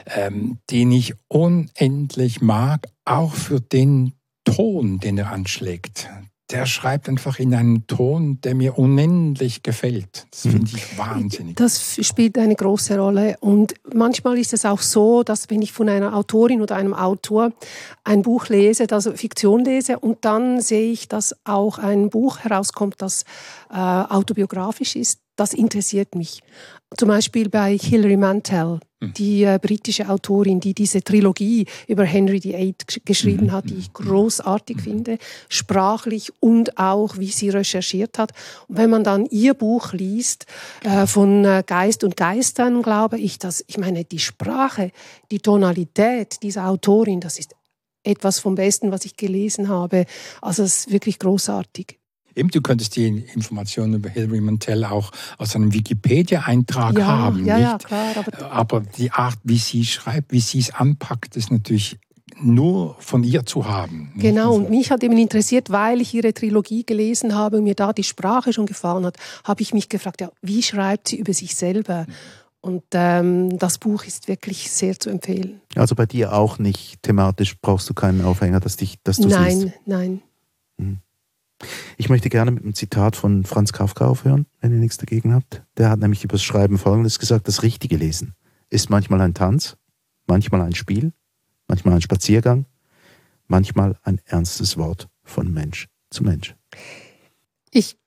ähm, 0.07 0.59
den 0.71 0.93
ich 0.93 1.15
unendlich 1.27 2.41
mag, 2.41 2.87
auch 3.05 3.35
für 3.35 3.61
den 3.61 4.13
Ton, 4.45 5.01
den 5.01 5.19
er 5.19 5.33
anschlägt 5.33 6.09
der 6.53 6.67
schreibt 6.67 7.09
einfach 7.09 7.39
in 7.39 7.55
einem 7.55 7.87
Ton, 7.87 8.39
der 8.43 8.55
mir 8.55 8.79
unendlich 8.79 9.63
gefällt. 9.63 10.27
Das 10.31 10.43
finde 10.43 10.71
ich 10.75 10.99
wahnsinnig. 10.99 11.57
Das 11.57 11.97
spielt 12.03 12.37
eine 12.37 12.55
große 12.55 12.99
Rolle. 12.99 13.37
Und 13.41 13.75
manchmal 13.93 14.39
ist 14.39 14.53
es 14.53 14.65
auch 14.67 14.81
so, 14.81 15.23
dass 15.23 15.49
wenn 15.49 15.63
ich 15.63 15.73
von 15.73 15.89
einer 15.89 16.15
Autorin 16.15 16.61
oder 16.61 16.77
einem 16.77 16.95
Autor 16.95 17.53
ein 18.05 18.23
Buch 18.23 18.49
lese, 18.49 18.87
also 18.91 19.13
Fiktion 19.13 19.65
lese, 19.65 19.99
und 19.99 20.25
dann 20.25 20.61
sehe 20.61 20.93
ich, 20.93 21.09
dass 21.09 21.35
auch 21.45 21.79
ein 21.79 22.11
Buch 22.11 22.41
herauskommt, 22.41 22.97
das 22.99 23.25
äh, 23.71 23.77
autobiografisch 23.77 24.97
ist, 24.97 25.21
das 25.37 25.55
interessiert 25.55 26.15
mich. 26.15 26.41
Zum 26.97 27.09
Beispiel 27.09 27.49
bei 27.49 27.77
Hilary 27.77 28.17
Mantel, 28.19 28.81
hm. 29.01 29.15
die 29.15 29.45
äh, 29.45 29.59
britische 29.61 30.09
Autorin, 30.09 30.61
die 30.61 30.75
diese 30.75 31.03
Trilogie 31.03 31.67
über 31.89 32.05
Henry 32.05 32.43
VIII 32.43 32.75
geschrieben 33.05 33.47
hm, 33.47 33.53
hat, 33.53 33.71
die 33.71 33.79
ich 33.79 33.93
großartig 33.93 34.81
finde, 34.81 35.19
sprachlich 35.49 36.33
und 36.41 36.79
auch, 36.79 37.17
wie 37.17 37.31
sie 37.31 37.49
recherchiert 37.49 38.19
hat. 38.19 38.33
Und 38.69 38.77
wenn 38.77 38.91
man 38.91 39.05
dann 39.05 39.27
ihr 39.27 39.55
Buch 39.55 39.95
liest, 39.95 40.47
äh, 40.85 41.07
von 41.07 41.45
äh, 41.45 41.63
Geist 41.67 42.05
und 42.05 42.17
Geistern, 42.17 42.83
glaube 42.83 43.19
ich, 43.19 43.39
dass, 43.39 43.65
ich 43.67 43.79
meine, 43.79 44.05
die 44.05 44.19
Sprache, 44.19 44.93
die 45.31 45.39
Tonalität 45.39 46.43
dieser 46.43 46.69
Autorin, 46.69 47.21
das 47.21 47.39
ist 47.39 47.55
etwas 48.05 48.39
vom 48.39 48.55
Besten, 48.55 48.93
was 48.93 49.05
ich 49.05 49.17
gelesen 49.17 49.69
habe. 49.69 50.05
Also 50.41 50.63
es 50.63 50.81
ist 50.81 50.93
wirklich 50.93 51.19
großartig. 51.19 52.02
Eben, 52.35 52.51
du 52.51 52.61
könntest 52.61 52.97
die 52.97 53.07
Informationen 53.07 53.95
über 53.95 54.09
Hilary 54.09 54.41
Mantel 54.41 54.85
auch 54.85 55.11
aus 55.39 55.55
einem 55.55 55.73
Wikipedia-Eintrag 55.73 56.99
ja, 56.99 57.07
haben. 57.07 57.45
Ja, 57.45 57.57
nicht? 57.57 57.65
ja, 57.65 57.79
klar. 57.79 58.15
Aber, 58.17 58.53
aber 58.53 58.81
die 58.81 59.11
Art, 59.11 59.39
wie 59.45 59.59
sie 59.59 59.85
schreibt, 59.85 60.33
wie 60.33 60.41
sie 60.41 60.61
es 60.61 60.75
anpackt, 60.75 61.37
ist 61.37 61.51
natürlich 61.51 61.99
nur 62.41 62.97
von 62.99 63.25
ihr 63.25 63.45
zu 63.45 63.67
haben. 63.67 64.13
Genau, 64.17 64.55
und 64.55 64.71
mich 64.71 64.91
hat 64.91 65.03
eben 65.05 65.19
interessiert, 65.19 65.71
weil 65.71 66.01
ich 66.01 66.15
ihre 66.15 66.33
Trilogie 66.33 66.85
gelesen 66.85 67.35
habe 67.35 67.59
und 67.59 67.65
mir 67.65 67.75
da 67.75 67.93
die 67.93 68.05
Sprache 68.05 68.53
schon 68.53 68.67
gefallen 68.67 69.05
hat, 69.05 69.17
habe 69.45 69.63
ich 69.63 69.75
mich 69.75 69.89
gefragt, 69.89 70.21
ja, 70.21 70.31
wie 70.41 70.63
schreibt 70.63 71.09
sie 71.09 71.17
über 71.19 71.33
sich 71.33 71.55
selber? 71.55 72.07
Und 72.61 72.85
ähm, 72.93 73.59
das 73.59 73.79
Buch 73.79 74.05
ist 74.05 74.29
wirklich 74.29 74.71
sehr 74.71 74.99
zu 74.99 75.11
empfehlen. 75.11 75.61
Also 75.75 75.95
bei 75.95 76.07
dir 76.07 76.33
auch 76.33 76.59
nicht 76.59 77.03
thematisch 77.03 77.57
brauchst 77.61 77.91
du 77.91 77.95
keinen 77.95 78.25
Aufhänger, 78.25 78.61
dass, 78.61 78.77
dich, 78.77 78.99
dass 79.03 79.17
du 79.17 79.29
nein, 79.29 79.61
siehst? 79.61 79.75
Nein, 79.85 79.99
nein. 79.99 80.23
Hm. 80.79 80.99
Ich 81.97 82.09
möchte 82.09 82.29
gerne 82.29 82.51
mit 82.51 82.63
einem 82.63 82.75
Zitat 82.75 83.17
von 83.17 83.45
Franz 83.45 83.73
Kafka 83.73 84.07
aufhören, 84.07 84.47
wenn 84.61 84.73
ihr 84.73 84.79
nichts 84.79 84.97
dagegen 84.97 85.35
habt. 85.35 85.63
Der 85.77 85.91
hat 85.91 86.01
nämlich 86.01 86.25
über 86.25 86.33
das 86.33 86.43
Schreiben 86.43 86.79
Folgendes 86.79 87.19
gesagt, 87.19 87.49
das 87.49 87.63
richtige 87.63 87.97
Lesen 87.97 88.35
ist 88.71 88.91
manchmal 88.91 89.21
ein 89.21 89.35
Tanz, 89.35 89.77
manchmal 90.27 90.63
ein 90.63 90.75
Spiel, 90.75 91.13
manchmal 91.69 91.95
ein 91.95 92.01
Spaziergang, 92.01 92.67
manchmal 93.47 93.99
ein 94.03 94.21
ernstes 94.25 94.79
Wort 94.79 95.09
von 95.23 95.53
Mensch 95.53 95.89
zu 96.11 96.25
Mensch. 96.25 96.57
Ich, 97.71 97.99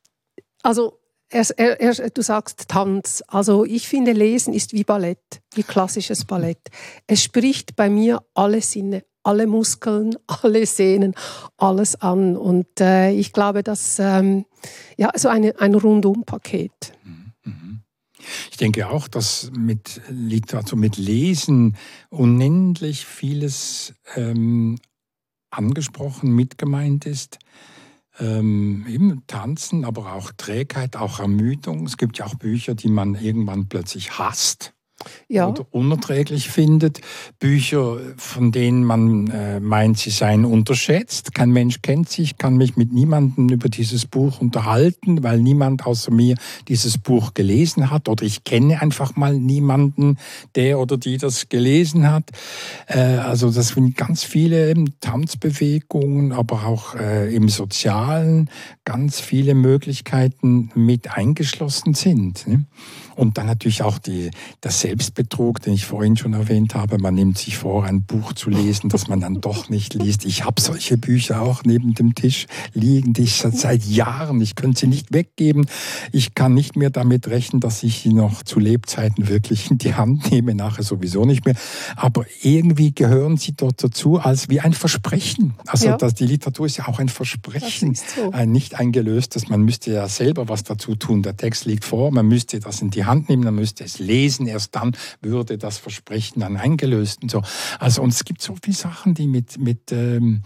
also 0.63 0.99
er, 1.29 1.47
er, 1.57 1.79
er, 1.79 2.09
du 2.09 2.21
sagst 2.21 2.67
Tanz. 2.67 3.23
Also 3.27 3.65
ich 3.65 3.87
finde, 3.87 4.11
Lesen 4.11 4.53
ist 4.53 4.73
wie 4.73 4.83
Ballett, 4.83 5.41
wie 5.53 5.63
klassisches 5.63 6.25
Ballett. 6.25 6.69
Es 7.07 7.23
spricht 7.23 7.75
bei 7.75 7.89
mir 7.89 8.23
alle 8.33 8.61
Sinne 8.61 9.03
alle 9.26 9.47
Muskeln, 9.47 10.15
alle 10.28 10.65
Sehnen, 10.65 11.15
alles 11.57 11.95
an. 11.95 12.38
Und 12.38 12.80
äh, 12.80 13.11
ich 13.11 13.34
glaube, 13.34 13.63
dass 13.63 13.99
ähm, 13.99 14.45
ja 14.97 15.11
so 15.15 15.28
eine, 15.28 15.59
ein 15.59 15.76
Rundum-Paket. 15.76 16.93
Mhm, 17.03 17.34
mhm. 17.43 17.80
Ich 18.51 18.57
denke 18.57 18.89
auch, 18.89 19.07
dass 19.07 19.51
mit 19.55 20.01
Literatur, 20.09 20.80
mit 20.80 20.97
Lesen 20.97 21.76
unendlich 22.09 23.05
vieles 23.05 23.93
ähm, 24.15 24.80
angesprochen, 25.51 26.32
mitgemeint 26.32 27.05
ist. 27.05 27.38
Ähm, 28.17 28.86
eben 28.88 29.23
Tanzen, 29.28 29.84
aber 29.84 30.13
auch 30.13 30.32
Trägheit, 30.38 30.95
auch 30.95 31.19
Ermüdung. 31.19 31.86
Es 31.86 31.97
gibt 31.97 32.17
ja 32.17 32.26
auch 32.26 32.36
Bücher, 32.36 32.73
die 32.73 32.88
man 32.88 33.15
irgendwann 33.15 33.67
plötzlich 33.67 34.17
hasst 34.17 34.74
ja. 35.27 35.47
oder 35.47 35.65
unerträglich 35.71 36.49
findet. 36.49 37.01
Bücher, 37.39 37.97
von 38.17 38.51
denen 38.51 38.83
man 38.83 39.27
äh, 39.27 39.59
meint, 39.59 39.97
sie 39.97 40.09
seien 40.09 40.45
unterschätzt. 40.45 41.33
Kein 41.33 41.51
Mensch 41.51 41.81
kennt 41.81 42.09
sich, 42.09 42.37
kann 42.37 42.57
mich 42.57 42.77
mit 42.77 42.93
niemandem 42.93 43.49
über 43.49 43.69
dieses 43.69 44.05
Buch 44.05 44.41
unterhalten, 44.41 45.23
weil 45.23 45.39
niemand 45.39 45.85
außer 45.85 46.11
mir 46.11 46.35
dieses 46.67 46.97
Buch 46.97 47.33
gelesen 47.33 47.91
hat. 47.91 48.09
Oder 48.09 48.23
ich 48.23 48.43
kenne 48.43 48.81
einfach 48.81 49.15
mal 49.15 49.37
niemanden, 49.37 50.17
der 50.55 50.79
oder 50.79 50.97
die 50.97 51.17
das 51.17 51.49
gelesen 51.49 52.09
hat. 52.09 52.31
Äh, 52.87 52.99
also 52.99 53.51
das 53.51 53.69
sind 53.69 53.97
ganz 53.97 54.23
viele 54.23 54.73
Tanzbewegungen, 55.01 56.31
aber 56.31 56.65
auch 56.65 56.95
äh, 56.95 57.33
im 57.33 57.49
Sozialen 57.49 58.49
ganz 58.83 59.19
viele 59.19 59.55
Möglichkeiten 59.55 60.71
mit 60.75 61.11
eingeschlossen 61.11 61.93
sind. 61.93 62.47
Ne? 62.47 62.65
Und 63.16 63.38
dann 63.38 63.47
natürlich 63.47 63.82
auch 63.82 63.97
die, 63.97 64.32
der 64.63 64.72
Selbstbetrug, 64.72 65.61
den 65.61 65.74
ich 65.74 65.86
vorhin 65.86 66.18
schon 66.18 66.34
erwähnt 66.34 66.76
habe. 66.76 66.97
Man 66.97 67.16
nimmt 67.16 67.38
sich 67.38 67.57
vor, 67.57 67.86
ein 67.86 68.03
Buch 68.03 68.34
zu 68.34 68.49
lesen, 68.49 68.89
das 68.89 69.07
man 69.07 69.22
dann 69.22 69.41
doch 69.41 69.70
nicht 69.70 69.93
liest. 69.93 70.26
Ich 70.26 70.43
habe 70.43 70.61
solche 70.61 70.97
Bücher 70.97 71.41
auch 71.41 71.63
neben 71.63 71.93
dem 71.93 72.16
Tisch 72.16 72.47
liegen, 72.74 73.13
die 73.13 73.24
ich 73.24 73.36
seit 73.36 73.86
Jahren, 73.86 74.41
ich 74.41 74.55
könnte 74.55 74.82
sie 74.82 74.88
nicht 74.88 75.13
weggeben. 75.13 75.68
Ich 76.11 76.36
kann 76.36 76.53
nicht 76.53 76.76
mehr 76.76 76.89
damit 76.89 77.28
rechnen, 77.28 77.61
dass 77.61 77.84
ich 77.84 77.99
sie 77.99 78.13
noch 78.13 78.43
zu 78.43 78.59
Lebzeiten 78.59 79.28
wirklich 79.28 79.72
in 79.72 79.78
die 79.78 79.95
Hand 79.95 80.32
nehme, 80.32 80.53
nachher 80.53 80.84
sowieso 80.84 81.26
nicht 81.26 81.45
mehr. 81.45 81.55
Aber 81.95 82.26
irgendwie 82.41 82.93
gehören 82.93 83.38
sie 83.38 83.53
dort 83.53 83.84
dazu 83.84 84.20
als 84.20 84.49
wie 84.49 84.59
ein 84.59 84.74
Versprechen. 84.74 85.53
Also 85.68 85.88
ja. 85.88 85.97
das, 85.97 86.16
die 86.16 86.26
Literatur 86.26 86.66
ist 86.66 86.78
ja 86.78 86.88
auch 86.88 86.99
ein 86.99 87.09
Versprechen, 87.09 87.95
so. 87.95 88.32
ein 88.32 88.51
nicht 88.51 88.76
eingelöstes. 88.76 89.47
Man 89.47 89.61
müsste 89.61 89.91
ja 89.91 90.07
selber 90.09 90.49
was 90.49 90.63
dazu 90.63 90.95
tun. 90.95 91.24
Der 91.24 91.38
Text 91.38 91.66
liegt 91.66 91.86
vor, 91.86 92.11
man 92.11 92.28
müsste 92.28 92.59
das 92.59 92.82
in 92.82 92.89
die 92.89 93.04
Hand 93.05 93.29
nehmen, 93.29 93.43
dann 93.43 93.55
müsste 93.55 93.83
es 93.83 93.99
lesen, 93.99 94.47
erst 94.47 94.75
dann 94.75 94.95
würde 95.21 95.57
das 95.57 95.77
Versprechen 95.77 96.39
dann 96.39 96.57
eingelöst 96.57 97.23
und 97.23 97.31
so. 97.31 97.41
Also 97.79 98.01
und 98.01 98.09
es 98.13 98.23
gibt 98.25 98.41
so 98.41 98.55
viele 98.61 98.75
Sachen, 98.75 99.13
die 99.13 99.27
mit, 99.27 99.57
mit 99.57 99.91
ähm, 99.91 100.43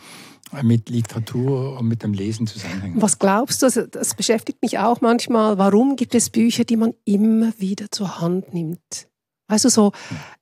mit 0.64 0.90
Literatur 0.90 1.78
und 1.78 1.88
mit 1.88 2.02
dem 2.02 2.14
Lesen 2.14 2.48
zusammenhängen. 2.48 3.02
Was 3.02 3.20
glaubst 3.20 3.62
du, 3.62 3.68
also 3.68 3.86
das 3.86 4.16
beschäftigt 4.16 4.62
mich 4.62 4.80
auch 4.80 5.00
manchmal, 5.02 5.58
warum 5.58 5.96
gibt 5.96 6.16
es 6.16 6.30
Bücher, 6.30 6.64
die 6.64 6.76
man 6.76 6.94
immer 7.06 7.54
wieder 7.60 7.92
zur 7.92 8.20
Hand 8.20 8.54
nimmt? 8.54 9.08
Weißt 9.48 9.66
du, 9.66 9.70
so, 9.70 9.92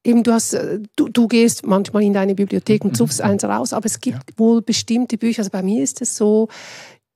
eben 0.04 0.24
du 0.24 0.34
hast, 0.34 0.54
äh, 0.54 0.80
du, 0.96 1.08
du 1.08 1.28
gehst 1.28 1.66
manchmal 1.66 2.04
in 2.04 2.14
deine 2.14 2.36
Bibliothek 2.36 2.84
und 2.84 2.98
suchst 2.98 3.22
eins 3.22 3.44
raus, 3.44 3.74
aber 3.74 3.86
es 3.86 4.02
gibt 4.02 4.32
ja. 4.32 4.38
wohl 4.38 4.62
bestimmte 4.62 5.18
Bücher, 5.18 5.40
also 5.40 5.52
bei 5.52 5.64
mir 5.64 5.82
ist 5.82 6.02
es 6.02 6.18
so, 6.18 6.50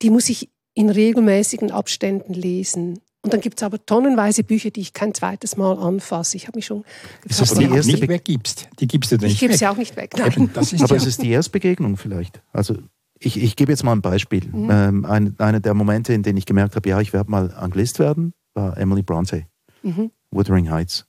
die 0.00 0.10
muss 0.10 0.28
ich 0.30 0.50
in 0.74 0.88
regelmäßigen 0.88 1.70
Abständen 1.70 2.32
lesen. 2.32 2.98
Und 3.22 3.32
dann 3.32 3.40
gibt 3.40 3.58
es 3.58 3.62
aber 3.62 3.84
tonnenweise 3.86 4.42
Bücher, 4.42 4.70
die 4.70 4.80
ich 4.80 4.92
kein 4.92 5.14
zweites 5.14 5.56
Mal 5.56 5.78
anfasse. 5.78 6.36
Ich 6.36 6.48
habe 6.48 6.58
mich 6.58 6.66
schon 6.66 6.82
gefragt, 7.22 7.52
ist 7.52 7.58
die 7.58 7.64
erste 7.64 7.92
nicht 7.92 8.08
weggibst. 8.08 8.68
Die 8.80 8.88
gibst 8.88 9.12
du 9.12 9.16
nicht 9.16 9.34
Ich 9.34 9.38
gebe 9.38 9.56
sie 9.56 9.66
auch 9.66 9.76
nicht 9.76 9.96
weg. 9.96 10.14
Nein. 10.18 10.32
Eben, 10.32 10.50
aber 10.54 10.66
ja. 10.66 10.96
es 10.96 11.06
ist 11.06 11.22
die 11.22 11.30
Erstbegegnung 11.30 11.96
vielleicht. 11.96 12.42
Also 12.52 12.76
ich, 13.20 13.40
ich 13.40 13.54
gebe 13.54 13.70
jetzt 13.70 13.84
mal 13.84 13.92
ein 13.92 14.02
Beispiel. 14.02 14.48
Mhm. 14.48 14.68
Ähm, 14.70 15.04
ein, 15.04 15.34
einer 15.38 15.60
der 15.60 15.74
Momente, 15.74 16.12
in 16.12 16.24
denen 16.24 16.36
ich 16.36 16.46
gemerkt 16.46 16.74
habe, 16.74 16.88
ja, 16.88 17.00
ich 17.00 17.12
werde 17.12 17.30
mal 17.30 17.52
Anglist 17.54 18.00
werden, 18.00 18.32
war 18.54 18.76
Emily 18.76 19.02
Bronte, 19.02 19.46
mhm. 19.82 20.10
Wuthering 20.32 20.70
Heights. 20.70 21.06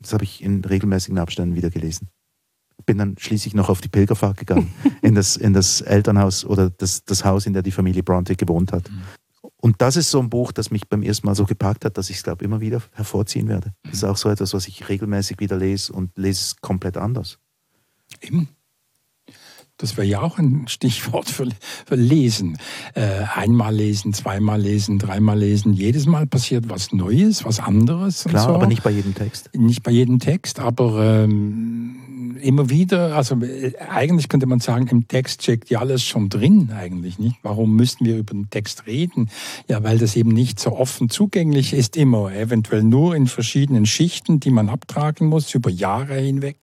Das 0.00 0.12
habe 0.12 0.24
ich 0.24 0.42
in 0.42 0.64
regelmäßigen 0.64 1.18
Abständen 1.18 1.56
wieder 1.56 1.70
gelesen. 1.70 2.08
Bin 2.84 2.98
dann 2.98 3.16
schließlich 3.18 3.54
noch 3.54 3.70
auf 3.70 3.80
die 3.80 3.88
Pilgerfahrt 3.88 4.36
gegangen, 4.36 4.72
in, 5.02 5.14
das, 5.16 5.36
in 5.36 5.52
das 5.52 5.80
Elternhaus 5.80 6.44
oder 6.44 6.70
das, 6.70 7.04
das 7.04 7.24
Haus, 7.24 7.46
in 7.46 7.54
dem 7.54 7.62
die 7.62 7.72
Familie 7.72 8.04
Bronte 8.04 8.36
gewohnt 8.36 8.72
hat. 8.72 8.88
Mhm. 8.90 9.02
Und 9.60 9.80
das 9.80 9.96
ist 9.96 10.10
so 10.10 10.20
ein 10.20 10.30
Buch, 10.30 10.52
das 10.52 10.70
mich 10.70 10.88
beim 10.88 11.02
ersten 11.02 11.26
Mal 11.26 11.34
so 11.34 11.44
gepackt 11.44 11.84
hat, 11.84 11.96
dass 11.98 12.10
ich 12.10 12.16
es, 12.16 12.22
glaube 12.22 12.44
immer 12.44 12.60
wieder 12.60 12.82
hervorziehen 12.92 13.48
werde. 13.48 13.74
Das 13.84 13.94
ist 13.94 14.04
auch 14.04 14.16
so 14.16 14.28
etwas, 14.28 14.54
was 14.54 14.68
ich 14.68 14.88
regelmäßig 14.88 15.40
wieder 15.40 15.56
lese 15.56 15.92
und 15.92 16.16
lese 16.16 16.40
es 16.40 16.56
komplett 16.60 16.96
anders. 16.96 17.38
Eben. 18.20 18.48
Das 19.78 19.96
wäre 19.98 20.06
ja 20.06 20.22
auch 20.22 20.38
ein 20.38 20.68
Stichwort 20.68 21.28
für, 21.28 21.48
für 21.84 21.96
Lesen. 21.96 22.56
Äh, 22.94 23.24
einmal 23.34 23.74
lesen, 23.74 24.14
zweimal 24.14 24.60
lesen, 24.60 24.98
dreimal 24.98 25.38
lesen. 25.38 25.74
Jedes 25.74 26.06
Mal 26.06 26.26
passiert 26.26 26.70
was 26.70 26.92
Neues, 26.92 27.44
was 27.44 27.60
anderes. 27.60 28.24
Klar, 28.24 28.44
so. 28.44 28.54
aber 28.54 28.66
nicht 28.66 28.82
bei 28.82 28.90
jedem 28.90 29.14
Text. 29.14 29.50
Nicht 29.54 29.82
bei 29.82 29.90
jedem 29.90 30.18
Text, 30.18 30.60
aber 30.60 31.24
ähm, 31.24 31.96
immer 32.40 32.70
wieder, 32.70 33.16
also 33.16 33.36
äh, 33.42 33.72
eigentlich 33.88 34.28
könnte 34.28 34.46
man 34.46 34.60
sagen, 34.60 34.86
im 34.88 35.08
Text 35.08 35.42
steckt 35.42 35.70
ja 35.70 35.80
alles 35.80 36.02
schon 36.04 36.28
drin 36.28 36.70
eigentlich, 36.74 37.18
nicht? 37.18 37.36
Warum 37.42 37.76
müssten 37.76 38.04
wir 38.04 38.16
über 38.16 38.34
den 38.34 38.50
Text 38.50 38.86
reden? 38.86 39.30
Ja, 39.68 39.82
weil 39.82 39.98
das 39.98 40.16
eben 40.16 40.30
nicht 40.30 40.60
so 40.60 40.72
offen 40.72 41.08
zugänglich 41.08 41.72
ist 41.72 41.96
immer, 41.96 42.32
eventuell 42.32 42.82
nur 42.82 43.14
in 43.14 43.26
verschiedenen 43.26 43.86
Schichten, 43.86 44.40
die 44.40 44.50
man 44.50 44.68
abtragen 44.68 45.28
muss, 45.28 45.54
über 45.54 45.70
Jahre 45.70 46.14
hinweg 46.14 46.56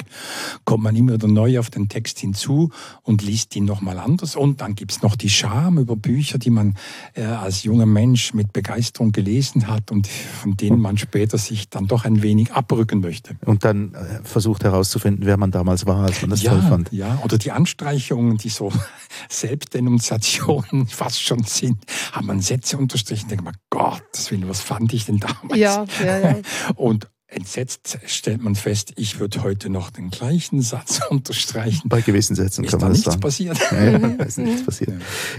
kommt 0.65 0.83
man 0.83 0.95
immer 0.95 1.13
wieder 1.13 1.27
neu 1.27 1.59
auf 1.59 1.69
den 1.69 1.89
Text 1.89 2.19
hinzu 2.19 2.71
und 3.03 3.21
liest 3.21 3.55
ihn 3.55 3.65
nochmal 3.65 3.99
anders. 3.99 4.35
Und 4.35 4.61
dann 4.61 4.75
gibt's 4.75 5.01
noch 5.01 5.15
die 5.15 5.29
Scham 5.29 5.77
über 5.77 5.95
Bücher, 5.95 6.37
die 6.37 6.49
man 6.49 6.75
äh, 7.13 7.23
als 7.23 7.63
junger 7.63 7.85
Mensch 7.85 8.33
mit 8.33 8.53
Begeisterung 8.53 9.11
gelesen 9.11 9.67
hat 9.67 9.91
und 9.91 10.07
von 10.07 10.55
denen 10.55 10.79
man 10.79 10.97
später 10.97 11.37
sich 11.37 11.69
dann 11.69 11.87
doch 11.87 12.05
ein 12.05 12.23
wenig 12.23 12.53
abrücken 12.53 13.01
möchte. 13.01 13.35
Und 13.45 13.65
dann 13.65 13.93
äh, 13.93 14.23
versucht 14.23 14.63
herauszufinden, 14.63 15.25
wer 15.25 15.37
man 15.37 15.51
damals 15.51 15.85
war, 15.85 16.05
als 16.05 16.21
man 16.21 16.29
das 16.29 16.41
ja, 16.41 16.51
toll 16.51 16.61
fand. 16.61 16.91
Ja, 16.93 17.19
oder 17.23 17.37
die 17.37 17.51
Anstreichungen, 17.51 18.37
die 18.37 18.49
so 18.49 18.71
Selbstdenunziationen 19.29 20.87
fast 20.87 21.21
schon 21.21 21.43
sind, 21.43 21.79
hat 22.13 22.23
man 22.23 22.39
Sätze 22.39 22.77
unterstrichen, 22.77 23.27
denkt 23.27 23.43
man, 23.43 23.55
Gott, 23.69 24.01
was 24.47 24.61
fand 24.61 24.93
ich 24.93 25.05
denn 25.05 25.17
damals? 25.17 25.59
Ja, 25.59 25.85
ja, 26.03 26.19
ja. 26.19 26.35
Und 26.75 27.09
entsetzt 27.35 27.99
stellt 28.05 28.41
man 28.41 28.55
fest, 28.55 28.93
ich 28.95 29.19
würde 29.19 29.43
heute 29.43 29.69
noch 29.69 29.89
den 29.89 30.09
gleichen 30.09 30.61
Satz 30.61 31.01
unterstreichen. 31.09 31.89
Bei 31.89 32.01
gewissen 32.01 32.35
Sätzen 32.35 32.63
Ist 32.63 32.71
kann 32.71 32.79
da 32.79 32.85
man 32.85 32.93
das 32.93 32.99
nichts 32.99 33.11
sagen. 33.11 33.21
passiert? 33.21 33.57
Ja, 33.71 33.83
ja, 33.83 33.99
da 33.99 34.23
ist 34.23 34.37
nichts 34.37 34.63
passiert. 34.65 34.93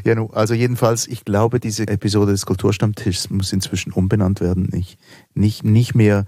Ja, 0.05 0.15
nu, 0.15 0.27
also 0.29 0.55
jedenfalls, 0.55 1.07
ich 1.07 1.25
glaube, 1.25 1.61
diese 1.61 1.87
Episode 1.89 2.33
des 2.33 2.47
Kulturstammtischs 2.47 3.31
muss 3.31 3.53
inzwischen 3.53 3.93
umbenannt 3.93 4.41
werden. 4.41 4.69
Ich, 4.75 4.99
nicht, 5.35 5.65
nicht 5.65 5.95
mehr, 5.95 6.27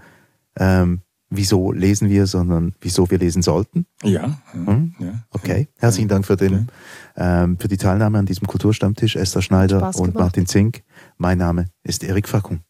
ähm, 0.57 1.01
wieso 1.29 1.71
lesen 1.71 2.09
wir, 2.09 2.25
sondern 2.27 2.73
wieso 2.81 3.09
wir 3.09 3.17
lesen 3.17 3.41
sollten. 3.41 3.85
Ja. 4.03 4.39
Hm? 4.51 4.95
ja. 4.99 5.23
Okay, 5.31 5.67
herzlichen 5.77 6.07
Dank 6.07 6.25
für, 6.25 6.37
den, 6.37 6.69
ähm, 7.15 7.57
für 7.59 7.67
die 7.67 7.77
Teilnahme 7.77 8.17
an 8.17 8.25
diesem 8.25 8.47
Kulturstammtisch. 8.47 9.15
Esther 9.15 9.41
Schneider 9.41 9.93
und. 9.95 10.15
Martin 10.15 10.45
Zink. 10.47 10.83
Mein 11.17 11.37
Name 11.37 11.65
ist 11.83 12.03
Erik 12.03 12.27
Fackung. 12.27 12.61